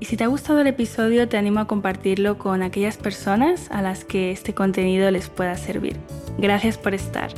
y 0.00 0.04
si 0.04 0.18
te 0.18 0.24
ha 0.24 0.26
gustado 0.26 0.60
el 0.60 0.66
episodio 0.66 1.30
te 1.30 1.38
animo 1.38 1.60
a 1.60 1.66
compartirlo 1.66 2.36
con 2.36 2.62
aquellas 2.62 2.98
personas 2.98 3.70
a 3.70 3.80
las 3.80 4.04
que 4.04 4.32
este 4.32 4.52
contenido 4.52 5.10
les 5.10 5.30
pueda 5.30 5.56
servir. 5.56 5.96
Gracias 6.36 6.76
por 6.76 6.92
estar. 6.92 7.32